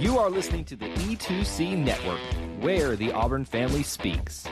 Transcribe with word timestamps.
You 0.00 0.18
are 0.18 0.30
listening 0.30 0.64
to 0.64 0.76
the 0.76 0.86
E2C 0.86 1.76
Network, 1.76 2.20
where 2.62 2.96
the 2.96 3.12
Auburn 3.12 3.44
family 3.44 3.82
speaks. 3.82 4.46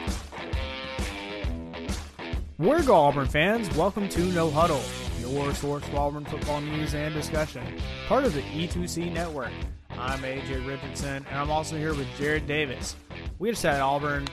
We're 2.59 2.83
go 2.83 2.95
Auburn 2.95 3.29
fans. 3.29 3.75
Welcome 3.75 4.11
to 4.11 4.21
No 4.25 4.51
Huddle, 4.51 4.83
your 5.21 5.55
source 5.55 5.85
for 5.85 5.97
Auburn 5.97 6.27
football 6.27 6.61
news 6.61 6.95
and 6.95 7.15
discussion. 7.15 7.63
Part 8.09 8.25
of 8.25 8.35
the 8.35 8.43
E2C 8.43 9.11
network. 9.11 9.53
I'm 9.93 10.19
AJ 10.19 10.67
Richardson, 10.69 11.25
and 11.27 11.39
I'm 11.39 11.51
also 11.51 11.79
here 11.79 11.95
with 11.95 12.09
Jared 12.19 12.47
Davis. 12.47 12.95
We 13.39 13.49
just 13.49 13.63
had 13.63 13.81
Auburn 13.81 14.29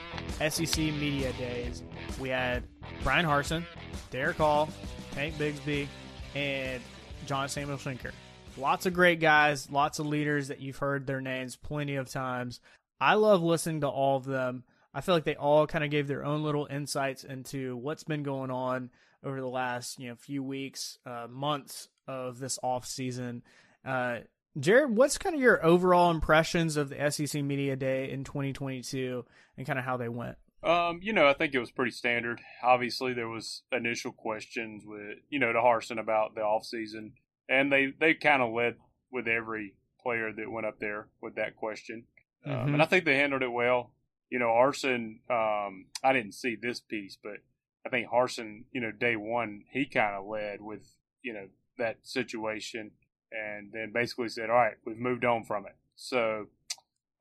SEC 0.49 0.77
Media 0.77 1.31
Days. 1.33 1.81
We 2.19 2.27
had 2.27 2.66
Bryan 3.03 3.25
Harsin, 3.25 3.63
Derick 4.11 4.35
Hall, 4.35 4.67
Tank 5.13 5.35
Bigsby, 5.35 5.88
and 6.35 6.81
John 7.25 7.47
Samuel 7.47 7.77
Shenker. 7.77 8.11
Lots 8.58 8.86
of 8.86 8.94
great 8.94 9.20
guys, 9.20 9.70
lots 9.70 10.00
of 10.00 10.06
leaders 10.06 10.48
that 10.48 10.61
you've 10.61 10.78
heard 10.78 11.06
their 11.06 11.20
names 11.20 11.58
plenty 11.58 11.95
of 11.95 12.09
times. 12.09 12.62
I 13.02 13.16
love 13.16 13.44
listening 13.44 13.81
to 13.81 13.89
all 13.89 14.16
of 14.17 14.25
them. 14.25 14.64
I 14.94 15.02
feel 15.02 15.14
like 15.14 15.25
they 15.25 15.36
all 15.36 15.67
kind 15.67 15.84
of 15.84 15.89
gave 15.89 16.08
their 16.08 16.23
own 16.23 16.42
little 16.44 16.66
insights 16.70 17.25
into 17.25 17.75
what's 17.75 18.06
been 18.06 18.23
going 18.23 18.52
on 18.52 18.92
over 19.25 19.42
the 19.42 19.47
last 19.47 20.00
you 20.00 20.09
know 20.09 20.16
few 20.16 20.42
weeks, 20.42 20.97
uh, 21.06 21.28
months 21.30 21.89
of 22.08 22.39
this 22.39 22.58
off 22.64 22.86
season. 22.86 23.44
Uh, 23.84 24.20
Jared, 24.58 24.95
what's 24.95 25.17
kind 25.17 25.36
of 25.36 25.42
your 25.42 25.64
overall 25.66 26.12
impressions 26.12 26.78
of 26.78 26.90
the 26.90 27.12
SEC 27.12 27.44
Media 27.44 27.75
Day 27.75 28.09
in 28.09 28.23
2022 28.23 29.25
and 29.58 29.67
kind 29.67 29.78
of 29.78 29.84
how 29.84 29.97
they 29.97 30.08
went? 30.08 30.38
Um, 30.64 31.00
you 31.03 31.12
know, 31.12 31.28
I 31.28 31.34
think 31.34 31.53
it 31.53 31.59
was 31.59 31.72
pretty 31.72 31.92
standard. 31.92 32.40
Obviously, 32.64 33.14
there 33.14 33.28
was 33.28 33.64
initial 33.73 34.14
questions 34.14 34.84
with 34.86 35.17
you 35.30 35.40
know 35.40 35.52
to 35.52 35.59
Harsin 35.59 36.00
about 36.00 36.36
the 36.36 36.42
off 36.42 36.64
season, 36.64 37.14
and 37.49 37.71
they 37.71 37.93
they 37.99 38.13
kind 38.13 38.41
of 38.41 38.53
led 38.53 38.75
with 39.11 39.27
every 39.27 39.75
player 40.01 40.31
that 40.31 40.51
went 40.51 40.65
up 40.65 40.79
there 40.79 41.07
with 41.21 41.35
that 41.35 41.55
question, 41.55 42.03
mm-hmm. 42.45 42.67
um, 42.67 42.73
and 42.73 42.81
I 42.81 42.85
think 42.85 43.05
they 43.05 43.17
handled 43.17 43.43
it 43.43 43.51
well. 43.51 43.91
You 44.29 44.39
know, 44.39 44.47
Harsin, 44.47 45.19
um, 45.29 45.85
I 46.03 46.11
didn't 46.11 46.33
see 46.33 46.55
this 46.59 46.79
piece, 46.79 47.17
but 47.21 47.38
I 47.85 47.89
think 47.89 48.09
Harsin, 48.09 48.63
you 48.71 48.81
know, 48.81 48.91
day 48.91 49.16
one, 49.16 49.63
he 49.69 49.85
kind 49.85 50.16
of 50.16 50.25
led 50.25 50.61
with, 50.61 50.81
you 51.21 51.31
know, 51.31 51.47
that 51.77 51.97
situation 52.01 52.91
and 53.31 53.71
then 53.71 53.91
basically 53.93 54.29
said, 54.29 54.49
all 54.49 54.55
right, 54.55 54.77
we've 54.85 54.97
moved 54.97 55.23
on 55.23 55.43
from 55.43 55.67
it. 55.67 55.75
So, 55.95 56.47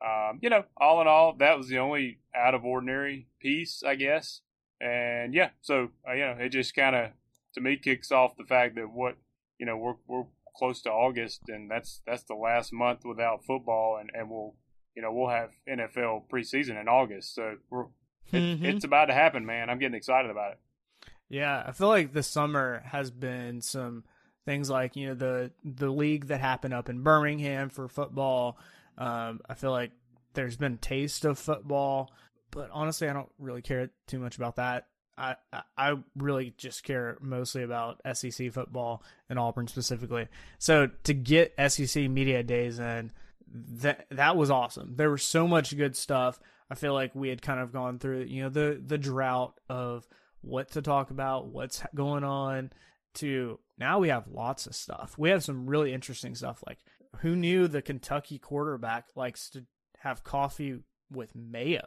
um, 0.04 0.38
you 0.40 0.48
know, 0.48 0.64
all 0.78 1.02
in 1.02 1.06
all, 1.06 1.34
that 1.38 1.58
was 1.58 1.68
the 1.68 1.78
only 1.78 2.20
out 2.34 2.54
of 2.54 2.64
ordinary 2.64 3.28
piece, 3.40 3.82
I 3.86 3.96
guess. 3.96 4.40
And 4.80 5.34
yeah, 5.34 5.50
so, 5.60 5.90
uh, 6.08 6.14
you 6.14 6.24
know, 6.24 6.36
it 6.40 6.48
just 6.48 6.74
kind 6.74 6.96
of, 6.96 7.10
to 7.54 7.60
me, 7.60 7.76
kicks 7.76 8.10
off 8.10 8.36
the 8.36 8.44
fact 8.44 8.76
that 8.76 8.90
what, 8.90 9.16
you 9.58 9.66
know, 9.66 9.76
we're, 9.76 9.94
we're 10.06 10.24
close 10.56 10.82
to 10.82 10.90
August 10.90 11.42
and 11.48 11.70
that's, 11.70 12.00
that's 12.06 12.24
the 12.24 12.34
last 12.34 12.72
month 12.72 13.00
without 13.04 13.44
football 13.44 13.98
and, 14.00 14.10
and 14.14 14.30
we'll, 14.30 14.54
you 14.96 15.02
know, 15.02 15.12
we'll 15.12 15.30
have 15.30 15.50
NFL 15.68 16.28
preseason 16.32 16.80
in 16.80 16.88
August. 16.88 17.34
So 17.34 17.56
we're, 17.70 17.86
mm-hmm. 18.32 18.64
it's 18.64 18.84
about 18.84 19.06
to 19.06 19.14
happen, 19.14 19.44
man. 19.44 19.68
I'm 19.68 19.78
getting 19.78 19.96
excited 19.96 20.30
about 20.30 20.52
it. 20.52 20.58
Yeah, 21.28 21.64
I 21.66 21.72
feel 21.72 21.88
like 21.88 22.12
the 22.12 22.22
summer 22.22 22.82
has 22.86 23.10
been 23.10 23.60
some 23.60 24.04
things 24.44 24.68
like 24.68 24.94
you 24.94 25.08
know 25.08 25.14
the 25.14 25.50
the 25.64 25.90
league 25.90 26.26
that 26.26 26.40
happened 26.40 26.74
up 26.74 26.88
in 26.88 27.02
Birmingham 27.02 27.70
for 27.70 27.88
football. 27.88 28.58
Um, 28.98 29.40
I 29.48 29.54
feel 29.54 29.70
like 29.70 29.92
there's 30.34 30.56
been 30.56 30.78
taste 30.78 31.24
of 31.24 31.38
football, 31.38 32.12
but 32.50 32.70
honestly, 32.72 33.08
I 33.08 33.12
don't 33.12 33.30
really 33.38 33.62
care 33.62 33.90
too 34.06 34.18
much 34.18 34.36
about 34.36 34.56
that. 34.56 34.86
I, 35.16 35.36
I 35.76 35.96
really 36.16 36.54
just 36.56 36.82
care 36.82 37.18
mostly 37.20 37.62
about 37.62 38.00
SEC 38.14 38.52
football 38.52 39.02
and 39.28 39.38
Auburn 39.38 39.68
specifically. 39.68 40.28
So 40.58 40.88
to 41.04 41.14
get 41.14 41.54
SEC 41.68 42.10
media 42.10 42.42
days 42.42 42.78
in, 42.78 43.12
that 43.46 44.06
that 44.10 44.36
was 44.36 44.50
awesome. 44.50 44.94
There 44.96 45.10
was 45.10 45.22
so 45.22 45.46
much 45.46 45.76
good 45.76 45.96
stuff. 45.96 46.40
I 46.70 46.74
feel 46.74 46.94
like 46.94 47.14
we 47.14 47.28
had 47.28 47.42
kind 47.42 47.60
of 47.60 47.72
gone 47.72 47.98
through, 47.98 48.24
you 48.24 48.42
know, 48.42 48.48
the 48.48 48.82
the 48.84 48.98
drought 48.98 49.60
of 49.68 50.08
what 50.40 50.72
to 50.72 50.82
talk 50.82 51.10
about, 51.10 51.46
what's 51.48 51.82
going 51.94 52.24
on, 52.24 52.70
to 53.14 53.58
now 53.78 53.98
we 53.98 54.08
have 54.08 54.26
lots 54.28 54.66
of 54.66 54.74
stuff. 54.74 55.14
We 55.18 55.30
have 55.30 55.44
some 55.44 55.68
really 55.68 55.92
interesting 55.92 56.34
stuff. 56.34 56.62
Like, 56.66 56.78
who 57.18 57.36
knew 57.36 57.68
the 57.68 57.82
Kentucky 57.82 58.38
quarterback 58.38 59.06
likes 59.14 59.50
to 59.50 59.64
have 59.98 60.24
coffee 60.24 60.80
with 61.10 61.34
mayo? 61.34 61.86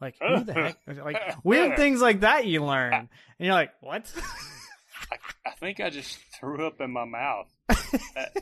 Like, 0.00 0.16
who 0.22 0.44
the 0.44 0.52
heck? 0.52 0.78
Like, 0.86 1.16
weird 1.44 1.76
things 1.76 2.00
like 2.00 2.20
that 2.20 2.46
you 2.46 2.64
learn. 2.64 2.92
And 2.92 3.08
you're 3.38 3.54
like, 3.54 3.72
what? 3.80 4.12
I, 5.10 5.16
I 5.46 5.50
think 5.52 5.80
I 5.80 5.90
just 5.90 6.18
threw 6.40 6.66
up 6.66 6.80
in 6.80 6.90
my 6.90 7.04
mouth. 7.04 7.48
That, 7.68 8.36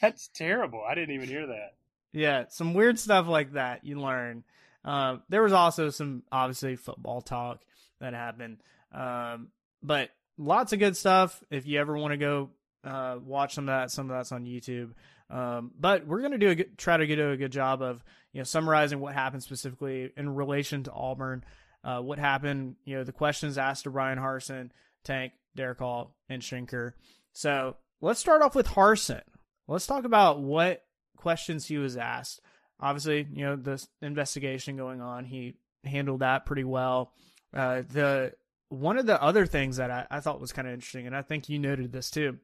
that's 0.00 0.28
terrible. 0.28 0.82
I 0.88 0.94
didn't 0.94 1.14
even 1.14 1.28
hear 1.28 1.46
that. 1.46 1.74
Yeah, 2.12 2.44
some 2.48 2.74
weird 2.74 2.98
stuff 2.98 3.26
like 3.26 3.54
that 3.54 3.84
you 3.84 4.00
learn. 4.00 4.44
Um, 4.84 5.22
there 5.28 5.42
was 5.42 5.52
also 5.52 5.90
some 5.90 6.22
obviously 6.30 6.76
football 6.76 7.22
talk 7.22 7.60
that 8.00 8.12
happened, 8.14 8.58
um, 8.92 9.48
but 9.82 10.10
lots 10.36 10.72
of 10.72 10.78
good 10.78 10.96
stuff. 10.96 11.42
If 11.50 11.66
you 11.66 11.80
ever 11.80 11.96
want 11.96 12.12
to 12.12 12.18
go 12.18 12.50
uh, 12.84 13.18
watch 13.24 13.54
some 13.54 13.68
of 13.68 13.74
that, 13.74 13.90
some 13.90 14.10
of 14.10 14.16
that's 14.16 14.30
on 14.30 14.44
YouTube. 14.44 14.92
Um, 15.30 15.72
but 15.78 16.06
we're 16.06 16.22
gonna 16.22 16.38
do 16.38 16.50
a 16.50 16.54
good, 16.54 16.78
try 16.78 16.96
to 16.96 17.06
do 17.06 17.30
a 17.30 17.36
good 17.36 17.52
job 17.52 17.82
of 17.82 18.04
you 18.32 18.40
know 18.40 18.44
summarizing 18.44 19.00
what 19.00 19.14
happened 19.14 19.42
specifically 19.42 20.12
in 20.16 20.34
relation 20.34 20.82
to 20.84 20.92
Auburn. 20.92 21.44
Uh, 21.82 22.00
what 22.00 22.18
happened? 22.18 22.76
You 22.84 22.96
know 22.96 23.04
the 23.04 23.12
questions 23.12 23.58
asked 23.58 23.84
to 23.84 23.90
Bryan 23.90 24.18
Harsin, 24.18 24.70
Tank, 25.04 25.32
Derick 25.56 25.78
Hall, 25.78 26.14
and 26.28 26.42
Shenker. 26.42 26.92
So 27.32 27.76
let's 28.00 28.20
start 28.20 28.42
off 28.42 28.54
with 28.54 28.68
Harsin. 28.68 29.22
Let's 29.66 29.86
talk 29.86 30.04
about 30.04 30.40
what 30.40 30.84
questions 31.16 31.66
he 31.66 31.78
was 31.78 31.96
asked. 31.96 32.40
Obviously, 32.80 33.26
you 33.32 33.44
know, 33.44 33.56
the 33.56 33.84
investigation 34.02 34.76
going 34.76 35.00
on, 35.00 35.24
he 35.24 35.54
handled 35.84 36.20
that 36.20 36.44
pretty 36.44 36.64
well. 36.64 37.12
Uh, 37.52 37.82
the 37.90 38.34
one 38.68 38.98
of 38.98 39.06
the 39.06 39.20
other 39.22 39.46
things 39.46 39.76
that 39.76 39.90
I, 39.90 40.06
I 40.10 40.20
thought 40.20 40.40
was 40.40 40.52
kind 40.52 40.66
of 40.66 40.74
interesting, 40.74 41.06
and 41.06 41.16
I 41.16 41.22
think 41.22 41.48
you 41.48 41.58
noted 41.58 41.92
this 41.92 42.10
too, 42.10 42.38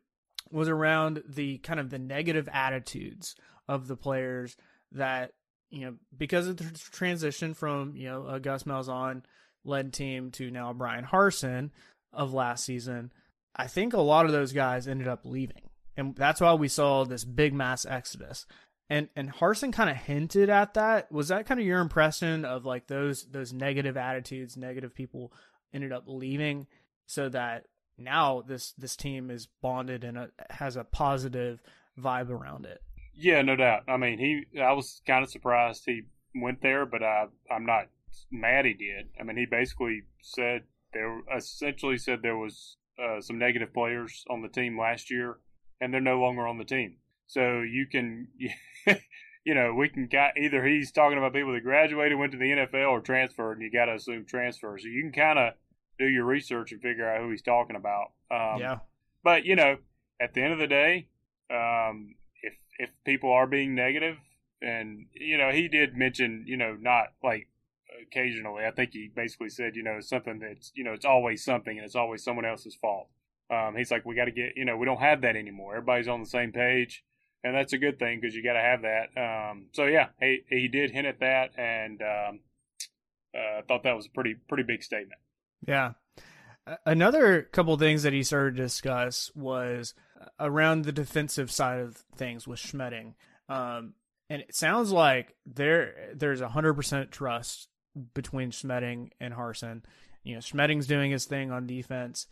was 0.51 0.69
around 0.69 1.23
the 1.29 1.59
kind 1.59 1.81
of 1.81 1.91
the 1.91 1.99
negative 1.99 2.49
attitudes 2.53 3.35
of 3.69 3.87
the 3.87 3.97
players 3.97 4.57
that 4.93 5.33
you 5.71 5.83
know 5.83 5.95
because 6.17 6.49
of 6.49 6.57
the 6.57 6.65
transition 6.93 7.55
from 7.55 7.95
you 7.97 8.09
know 8.09 8.27
a 8.27 8.41
Gus 8.41 8.65
Malzahn 8.65 9.23
led 9.65 9.93
team 9.93 10.31
to 10.33 10.51
now 10.51 10.73
Bryan 10.73 11.05
Harsin 11.05 11.71
of 12.13 12.33
last 12.33 12.65
season. 12.65 13.13
I 13.55 13.67
think 13.67 13.93
a 13.93 14.01
lot 14.01 14.27
of 14.27 14.33
those 14.33 14.53
guys 14.53 14.89
ended 14.89 15.09
up 15.09 15.21
leaving, 15.25 15.71
and 15.97 16.15
that's 16.15 16.41
why 16.41 16.55
we 16.55 16.69
saw 16.69 17.05
this 17.05 17.25
big 17.25 17.55
mass 17.55 17.85
exodus. 17.87 18.47
And 18.89 19.09
and 19.15 19.33
Harsin 19.33 19.73
kind 19.73 19.91
of 19.91 19.97
hinted 19.97 20.51
at 20.51 20.75
that. 20.75 21.13
Was 21.13 21.29
that 21.29 21.47
kind 21.47 21.61
of 21.61 21.67
your 21.67 21.81
impression 21.81 22.45
of 22.45 22.65
like 22.65 22.89
those 22.89 23.25
those 23.31 23.53
negative 23.53 23.97
attitudes, 23.97 24.57
negative 24.57 24.95
people 24.95 25.33
ended 25.73 25.93
up 25.93 26.05
leaving, 26.07 26.67
so 27.07 27.29
that 27.29 27.67
now 28.01 28.43
this 28.47 28.73
this 28.73 28.97
team 28.97 29.31
is 29.31 29.47
bonded 29.63 30.05
and 30.05 30.19
a, 30.19 30.31
has 30.51 30.77
a 30.77 30.85
positive 30.85 31.61
vibe 31.99 32.31
around 32.31 32.67
it. 32.67 32.83
Yeah, 33.15 33.43
no 33.43 33.57
doubt. 33.57 33.83
I 33.89 33.97
mean, 33.97 34.19
he 34.19 34.61
I 34.61 34.73
was 34.73 35.03
kind 35.07 35.23
of 35.23 35.31
surprised 35.31 35.85
he 35.85 36.03
went 36.35 36.63
there, 36.63 36.87
but 36.87 37.03
I 37.03 37.27
I'm 37.51 37.67
not 37.67 37.89
mad 38.31 38.65
he 38.65 38.75
did. 38.75 39.09
I 39.19 39.25
mean, 39.25 39.37
he 39.37 39.47
basically 39.47 40.03
said 40.23 40.63
there 40.93 41.21
essentially 41.37 41.99
said 41.99 42.21
there 42.23 42.37
was 42.37 42.77
uh, 42.99 43.21
some 43.21 43.39
negative 43.39 43.73
players 43.73 44.25
on 44.29 44.43
the 44.43 44.49
team 44.49 44.79
last 44.79 45.11
year, 45.11 45.39
and 45.81 45.93
they're 45.93 46.01
no 46.01 46.21
longer 46.21 46.47
on 46.47 46.59
the 46.59 46.65
team. 46.65 46.97
So 47.27 47.61
you 47.61 47.87
can, 47.87 48.29
you 49.45 49.55
know, 49.55 49.75
we 49.75 49.89
can 49.89 50.09
either 50.37 50.65
he's 50.65 50.91
talking 50.91 51.17
about 51.17 51.33
people 51.33 51.53
that 51.53 51.63
graduated, 51.63 52.19
went 52.19 52.33
to 52.33 52.39
the 52.39 52.45
NFL, 52.45 52.91
or 52.91 53.01
transferred, 53.01 53.59
and 53.59 53.63
you 53.63 53.71
got 53.71 53.87
to 53.87 53.95
assume 53.95 54.25
transfer. 54.25 54.79
So 54.79 54.89
you 54.89 55.03
can 55.03 55.13
kind 55.13 55.39
of 55.39 55.55
do 56.01 56.09
your 56.09 56.25
research 56.25 56.73
and 56.73 56.81
figure 56.81 57.09
out 57.09 57.21
who 57.21 57.31
he's 57.31 57.43
talking 57.43 57.77
about. 57.77 58.13
Um, 58.31 58.61
yeah. 58.61 58.79
But 59.23 59.45
you 59.45 59.55
know, 59.55 59.77
at 60.21 60.35
the 60.35 60.43
end 60.43 60.53
of 60.55 60.59
the 60.59 60.67
day, 60.67 61.07
um, 61.51 62.15
if 62.43 62.55
if 62.79 62.91
people 63.05 63.31
are 63.31 63.47
being 63.47 63.75
negative, 63.75 64.17
and 64.63 65.07
you 65.13 65.39
know, 65.39 65.51
he 65.51 65.69
did 65.69 65.97
mention, 65.97 66.45
you 66.47 66.57
know, 66.57 66.77
not 66.81 67.13
like 67.23 67.49
occasionally. 68.03 68.65
I 68.65 68.71
think 68.71 68.93
he 68.93 69.11
basically 69.15 69.51
said, 69.51 69.77
you 69.77 69.83
know, 69.83 70.01
something 70.01 70.39
that's, 70.39 70.73
you 70.75 70.85
know, 70.85 70.93
it's 70.93 71.05
always 71.05 71.45
something, 71.45 71.77
and 71.77 71.85
it's 71.85 71.97
always 71.97 72.25
someone 72.25 72.45
else's 72.45 72.75
fault. 72.75 73.09
Um, 73.51 73.75
he's 73.77 73.91
like, 73.91 74.05
we 74.07 74.15
got 74.15 74.27
to 74.27 74.31
get, 74.31 74.57
you 74.57 74.65
know, 74.65 74.77
we 74.77 74.87
don't 74.87 75.01
have 75.01 75.23
that 75.23 75.37
anymore. 75.37 75.75
Everybody's 75.75 76.09
on 76.09 76.21
the 76.21 76.29
same 76.29 76.53
page, 76.53 77.05
and 77.45 77.55
that's 77.55 77.73
a 77.73 77.79
good 77.79 77.99
thing 77.99 78.21
because 78.21 78.35
you 78.35 78.43
got 78.43 78.55
to 78.55 78.61
have 78.61 78.83
that. 78.83 79.21
Um, 79.21 79.67
so 79.73 79.85
yeah, 79.85 80.09
he 80.21 80.45
he 80.49 80.69
did 80.69 80.93
hint 80.93 81.07
at 81.07 81.21
that, 81.21 81.59
and 81.59 82.01
um, 82.01 82.41
uh, 83.35 83.59
I 83.59 83.63
thought 83.67 83.83
that 83.83 83.97
was 83.97 84.07
a 84.07 84.11
pretty 84.11 84.37
pretty 84.49 84.65
big 84.65 84.83
statement. 84.83 85.21
Yeah. 85.67 85.93
Another 86.87 87.43
couple 87.43 87.77
things 87.79 88.03
that 88.03 88.13
he 88.13 88.23
started 88.23 88.57
to 88.57 88.63
discuss 88.63 89.31
was 89.35 89.95
around 90.39 90.85
the 90.85 90.93
defensive 90.93 91.51
side 91.51 91.81
of 91.81 91.97
things 92.17 92.47
with 92.47 92.61
Schmedding. 92.61 93.15
Um, 93.49 93.95
and 94.29 94.43
it 94.43 94.55
sounds 94.55 94.93
like 94.93 95.35
there 95.45 96.13
there's 96.15 96.41
a 96.41 96.49
hundred 96.49 96.75
percent 96.75 97.11
trust 97.11 97.69
between 98.15 98.53
Schmedding 98.53 99.11
and 99.21 99.35
Harsin. 99.35 99.83
You 100.23 100.35
know, 100.35 100.41
Schmedding's 100.41 100.87
doing 100.87 101.11
his 101.11 101.25
thing 101.25 101.51
on 101.51 101.67
defense, 101.67 102.27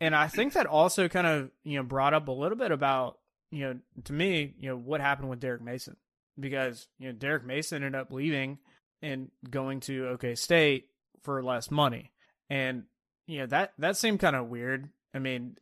and 0.00 0.14
I 0.14 0.28
think 0.28 0.52
that 0.52 0.66
also 0.66 1.08
kind 1.08 1.26
of 1.26 1.50
you 1.64 1.78
know 1.78 1.82
brought 1.82 2.12
up 2.12 2.28
a 2.28 2.32
little 2.32 2.58
bit 2.58 2.72
about 2.72 3.18
you 3.50 3.64
know 3.64 3.78
to 4.04 4.12
me 4.12 4.54
you 4.58 4.68
know 4.68 4.76
what 4.76 5.00
happened 5.00 5.30
with 5.30 5.40
Derek 5.40 5.62
Mason 5.62 5.96
because 6.38 6.88
you 6.98 7.06
know 7.06 7.12
Derek 7.12 7.46
Mason 7.46 7.82
ended 7.82 7.98
up 7.98 8.12
leaving 8.12 8.58
and 9.00 9.30
going 9.48 9.80
to 9.80 10.08
OK 10.08 10.34
State 10.34 10.88
for 11.22 11.42
less 11.42 11.70
money, 11.70 12.12
and 12.50 12.84
you 13.26 13.38
know 13.38 13.46
that 13.46 13.72
that 13.78 13.96
seemed 13.96 14.18
kind 14.20 14.36
of 14.36 14.48
weird. 14.48 14.90
I 15.14 15.20
mean, 15.20 15.56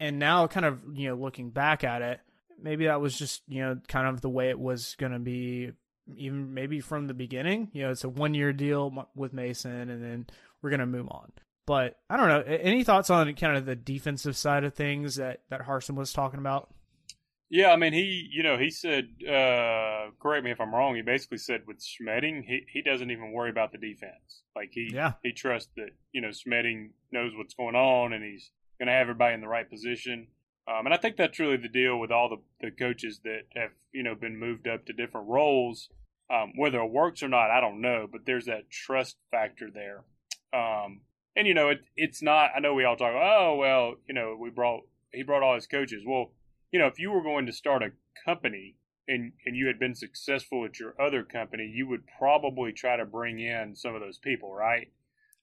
and 0.00 0.18
now 0.18 0.46
kind 0.46 0.64
of 0.64 0.82
you 0.94 1.08
know 1.08 1.16
looking 1.16 1.50
back 1.50 1.84
at 1.84 2.00
it, 2.00 2.20
maybe 2.62 2.86
that 2.86 3.00
was 3.00 3.18
just 3.18 3.42
you 3.48 3.60
know 3.60 3.78
kind 3.88 4.06
of 4.06 4.20
the 4.20 4.30
way 4.30 4.48
it 4.48 4.58
was 4.58 4.94
going 4.98 5.12
to 5.12 5.18
be 5.18 5.72
even 6.16 6.54
maybe 6.54 6.80
from 6.80 7.06
the 7.06 7.14
beginning. 7.14 7.70
You 7.72 7.82
know 7.82 7.90
it's 7.90 8.04
a 8.04 8.08
one 8.08 8.34
year 8.34 8.52
deal 8.52 9.06
with 9.14 9.32
mason 9.32 9.90
and 9.90 10.02
then 10.02 10.26
we're 10.62 10.70
going 10.70 10.80
to 10.80 10.86
move 10.86 11.08
on. 11.10 11.32
But 11.66 11.98
i 12.08 12.16
don't 12.16 12.28
know. 12.28 12.40
Any 12.40 12.82
thoughts 12.82 13.10
on 13.10 13.34
kind 13.34 13.56
of 13.56 13.66
the 13.66 13.76
defensive 13.76 14.36
side 14.36 14.64
of 14.64 14.74
things 14.74 15.16
that 15.16 15.42
that 15.50 15.66
Harsin 15.66 15.96
was 15.96 16.12
talking 16.12 16.40
about 16.40 16.70
yeah 17.50 17.70
i 17.70 17.76
mean 17.76 17.92
he 17.92 18.28
you 18.30 18.42
know 18.42 18.58
he 18.58 18.70
said 18.70 19.08
uh 19.28 20.10
correct 20.20 20.44
me 20.44 20.50
if 20.50 20.60
i'm 20.60 20.74
wrong 20.74 20.94
he 20.94 21.02
basically 21.02 21.38
said 21.38 21.62
with 21.66 21.78
Schmedding, 21.78 22.44
he, 22.44 22.60
he 22.72 22.82
doesn't 22.82 23.10
even 23.10 23.32
worry 23.32 23.50
about 23.50 23.72
the 23.72 23.78
defense 23.78 24.42
like 24.54 24.70
he 24.72 24.90
yeah. 24.92 25.12
he 25.22 25.32
trusts 25.32 25.70
that 25.76 25.90
you 26.12 26.20
know 26.20 26.28
Schmedding 26.28 26.90
knows 27.12 27.32
what's 27.34 27.54
going 27.54 27.74
on 27.74 28.12
and 28.12 28.24
he's 28.24 28.50
going 28.78 28.86
to 28.86 28.92
have 28.92 29.02
everybody 29.02 29.34
in 29.34 29.40
the 29.40 29.48
right 29.48 29.68
position 29.68 30.28
um, 30.68 30.84
and 30.84 30.94
I 30.94 30.98
think 30.98 31.16
that's 31.16 31.38
really 31.38 31.56
the 31.56 31.68
deal 31.68 31.98
with 31.98 32.10
all 32.10 32.28
the, 32.28 32.36
the 32.60 32.70
coaches 32.70 33.20
that 33.24 33.44
have, 33.56 33.70
you 33.92 34.02
know, 34.02 34.14
been 34.14 34.38
moved 34.38 34.68
up 34.68 34.84
to 34.86 34.92
different 34.92 35.28
roles. 35.28 35.88
Um, 36.30 36.52
whether 36.56 36.78
it 36.80 36.90
works 36.90 37.22
or 37.22 37.28
not, 37.28 37.50
I 37.50 37.60
don't 37.60 37.80
know, 37.80 38.06
but 38.10 38.26
there's 38.26 38.44
that 38.46 38.68
trust 38.70 39.16
factor 39.30 39.70
there. 39.72 40.04
Um, 40.52 41.00
and 41.34 41.46
you 41.46 41.54
know, 41.54 41.70
it, 41.70 41.80
it's 41.96 42.22
not. 42.22 42.50
I 42.54 42.60
know 42.60 42.74
we 42.74 42.84
all 42.84 42.96
talk. 42.96 43.14
Oh 43.14 43.56
well, 43.58 43.94
you 44.06 44.14
know, 44.14 44.36
we 44.38 44.50
brought 44.50 44.82
he 45.10 45.22
brought 45.22 45.42
all 45.42 45.54
his 45.54 45.66
coaches. 45.66 46.02
Well, 46.06 46.32
you 46.70 46.78
know, 46.78 46.86
if 46.86 46.98
you 46.98 47.10
were 47.10 47.22
going 47.22 47.46
to 47.46 47.52
start 47.52 47.82
a 47.82 47.90
company 48.24 48.76
and 49.06 49.32
and 49.46 49.56
you 49.56 49.66
had 49.66 49.78
been 49.78 49.94
successful 49.94 50.64
at 50.64 50.78
your 50.78 50.94
other 51.00 51.24
company, 51.24 51.64
you 51.64 51.88
would 51.88 52.04
probably 52.18 52.72
try 52.72 52.96
to 52.96 53.04
bring 53.04 53.40
in 53.40 53.74
some 53.74 53.94
of 53.94 54.00
those 54.00 54.18
people, 54.18 54.52
right? 54.52 54.88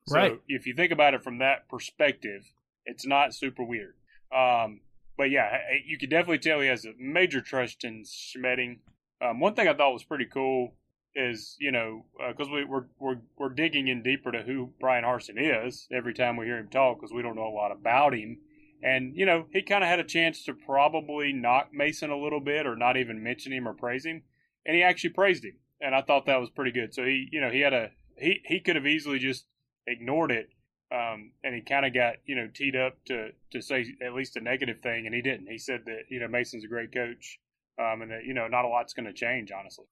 Right. 0.10 0.34
So 0.34 0.40
if 0.48 0.68
you 0.68 0.76
think 0.76 0.92
about 0.92 1.14
it 1.14 1.24
from 1.24 1.40
that 1.40 1.68
perspective, 1.68 2.44
it's 2.86 3.06
not 3.06 3.34
super 3.34 3.64
weird. 3.64 3.96
Um, 4.36 4.82
but 5.18 5.32
yeah, 5.32 5.58
you 5.86 5.98
could 5.98 6.10
definitely 6.10 6.40
tell 6.40 6.60
he 6.60 6.68
has 6.68 6.86
a 6.86 6.94
major 7.00 7.42
trust 7.42 7.84
in 7.84 8.04
Schmedding. 8.04 8.80
Um, 9.22 9.40
one 9.40 9.56
thing 9.56 9.68
I 9.68 9.74
thought 9.74 9.94
was 9.94 10.04
pretty 10.04 10.26
cool 10.26 10.76
is 11.16 11.56
you 11.60 11.72
know 11.72 12.06
because 12.28 12.50
uh, 12.50 12.52
we, 12.52 12.66
we're 12.66 12.86
we're 13.00 13.18
we're 13.38 13.50
digging 13.50 13.88
in 13.88 14.04
deeper 14.04 14.32
to 14.32 14.42
who 14.42 14.74
Bryan 14.80 15.06
Harsin 15.06 15.38
is 15.38 15.88
every 15.92 16.14
time 16.14 16.36
we 16.36 16.46
hear 16.46 16.58
him 16.58 16.68
talk 16.68 16.98
because 17.00 17.14
we 17.14 17.22
don't 17.22 17.36
know 17.36 17.48
a 17.48 17.56
lot 17.56 17.72
about 17.72 18.14
him. 18.14 18.38
And 18.86 19.16
you 19.16 19.26
know 19.26 19.46
he 19.52 19.64
kind 19.64 19.84
of 19.84 19.90
had 19.90 20.00
a 20.00 20.04
chance 20.04 20.44
to 20.46 20.54
probably 20.54 21.34
knock 21.34 21.70
Mason 21.74 22.12
a 22.12 22.18
little 22.18 22.40
bit 22.40 22.68
or 22.68 22.76
not 22.76 22.98
even 22.98 23.24
mention 23.24 23.52
him 23.52 23.68
or 23.68 23.74
praise 23.74 24.06
him, 24.06 24.22
and 24.66 24.76
he 24.76 24.84
actually 24.84 25.10
praised 25.10 25.44
him, 25.44 25.58
and 25.82 25.96
I 25.96 26.02
thought 26.02 26.28
that 26.28 26.40
was 26.40 26.52
pretty 26.52 26.72
good. 26.72 26.94
So 26.94 27.04
he 27.04 27.28
you 27.32 27.42
know 27.42 27.50
he 27.50 27.62
had 27.62 27.74
a 27.74 27.90
he 28.18 28.42
he 28.46 28.60
could 28.60 28.76
have 28.76 28.86
easily 28.86 29.18
just 29.18 29.46
ignored 29.88 30.32
it 30.32 30.50
um, 30.92 31.32
and 31.44 31.56
he 31.56 31.62
kind 31.62 31.86
of 31.86 31.94
got 31.94 32.16
you 32.26 32.36
know 32.36 32.48
teed 32.54 32.76
up 32.76 32.94
to 33.06 33.30
to 33.52 33.62
say 33.62 33.86
at 34.06 34.14
least 34.14 34.36
a 34.36 34.42
negative 34.42 34.80
thing, 34.82 35.06
and 35.06 35.16
he 35.16 35.22
didn't. 35.22 35.48
He 35.48 35.58
said 35.58 35.82
that 35.86 36.04
you 36.10 36.20
know 36.20 36.28
Mason's 36.28 36.64
a 36.64 36.68
great 36.68 36.94
coach, 36.94 37.40
um, 37.80 38.02
and 38.02 38.12
that 38.12 38.24
you 38.26 38.34
know 38.34 38.48
not 38.48 38.66
a 38.66 38.68
lot's 38.68 38.94
going 38.94 39.08
to 39.08 39.14
change, 39.14 39.52
honestly. 39.52 39.86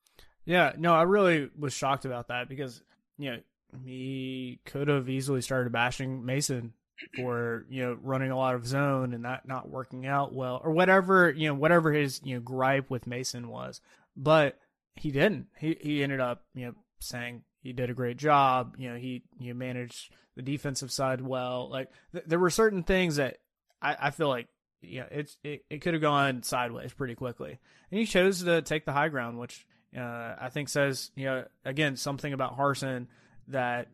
Yeah, 0.46 0.74
no, 0.78 0.94
I 0.94 1.04
really 1.04 1.50
was 1.58 1.74
shocked 1.74 2.06
about 2.06 2.28
that 2.28 2.48
because 2.48 2.82
you 3.18 3.32
know 3.32 3.38
he 3.84 4.60
could 4.66 4.88
have 4.88 5.10
easily 5.10 5.42
started 5.42 5.74
bashing 5.74 6.26
Mason 6.26 6.74
for 7.16 7.66
you 7.70 7.84
know 7.84 7.98
running 8.02 8.32
a 8.32 8.38
lot 8.38 8.56
of 8.56 8.66
zone 8.66 9.14
and 9.14 9.26
that 9.26 9.48
not 9.48 9.70
working 9.70 10.06
out 10.06 10.34
well 10.34 10.62
or 10.64 10.72
whatever 10.72 11.32
you 11.32 11.48
know 11.48 11.54
whatever 11.54 11.92
his 11.92 12.22
you 12.24 12.36
know 12.36 12.42
gripe 12.42 12.90
with 12.90 13.08
Mason 13.08 13.48
was, 13.50 13.82
but 14.16 14.60
he 14.96 15.12
didn't. 15.12 15.48
He 15.58 15.78
he 15.82 16.04
ended 16.04 16.20
up 16.20 16.44
you 16.54 16.68
know 16.68 16.74
saying 17.00 17.44
he 17.62 17.74
did 17.74 17.90
a 17.90 17.94
great 17.94 18.18
job. 18.18 18.76
You 18.78 18.92
know, 18.92 18.98
he 18.98 19.24
you 19.40 19.56
managed 19.56 20.14
the 20.36 20.42
defensive 20.42 20.92
side 20.92 21.22
well. 21.22 21.70
Like 21.70 21.90
th- 22.12 22.26
there 22.28 22.40
were 22.40 22.50
certain 22.50 22.84
things 22.84 23.16
that 23.16 23.38
I, 23.82 23.96
I 24.00 24.12
feel 24.12 24.28
like 24.28 24.48
yeah, 24.82 25.06
it's 25.10 25.38
it, 25.44 25.64
it 25.70 25.80
could 25.80 25.94
have 25.94 26.02
gone 26.02 26.44
sideways 26.44 26.94
pretty 26.94 27.16
quickly, 27.16 27.60
and 27.90 28.00
he 28.00 28.06
chose 28.06 28.44
to 28.44 28.62
take 28.62 28.86
the 28.86 28.92
high 28.92 29.08
ground, 29.08 29.40
which 29.40 29.66
uh, 29.98 30.36
I 30.40 30.50
think 30.52 30.70
says 30.70 31.12
you 31.16 31.26
know 31.26 31.46
again 31.64 31.96
something 31.96 32.34
about 32.34 32.58
Harsin 32.58 33.08
that 33.48 33.88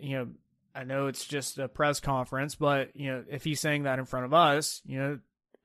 you 0.00 0.16
know 0.16 0.28
I 0.74 0.84
know 0.84 1.06
it's 1.06 1.24
just 1.24 1.58
a 1.58 1.68
press 1.68 2.00
conference, 2.00 2.54
but 2.54 2.94
you 2.94 3.10
know 3.10 3.24
if 3.30 3.44
he's 3.44 3.60
saying 3.60 3.84
that 3.84 3.98
in 3.98 4.04
front 4.04 4.26
of 4.26 4.34
us, 4.34 4.80
you 4.84 4.98
know 4.98 5.18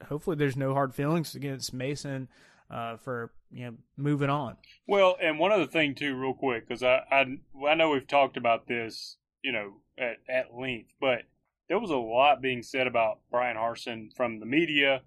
hopefully 0.08 0.36
there's 0.36 0.58
no 0.58 0.74
hard 0.74 0.94
feelings 0.94 1.36
against 1.36 1.74
Mason 1.74 2.28
uh, 2.70 2.98
for 2.98 3.32
you 3.52 3.66
know 3.66 3.74
moving 3.96 4.30
on. 4.30 4.58
Well, 4.88 5.18
and 5.22 5.40
one 5.40 5.52
other 5.52 5.66
thing 5.66 5.96
too, 5.96 6.16
real 6.16 6.34
quick, 6.34 6.68
because 6.68 6.84
I, 6.84 7.02
I 7.12 7.26
I 7.68 7.76
know 7.76 7.92
we've 7.92 8.08
talked 8.08 8.38
about 8.38 8.68
this, 8.68 9.18
you 9.42 9.52
know, 9.52 9.82
at 9.98 10.18
at 10.30 10.56
length, 10.56 10.94
but 11.00 11.24
there 11.70 11.80
was 11.80 11.92
a 11.92 11.98
lot 11.98 12.42
being 12.42 12.64
said 12.64 12.88
about 12.88 13.20
Bryan 13.30 13.58
Harsin 13.58 14.16
from 14.16 14.40
the 14.40 14.46
media, 14.46 15.02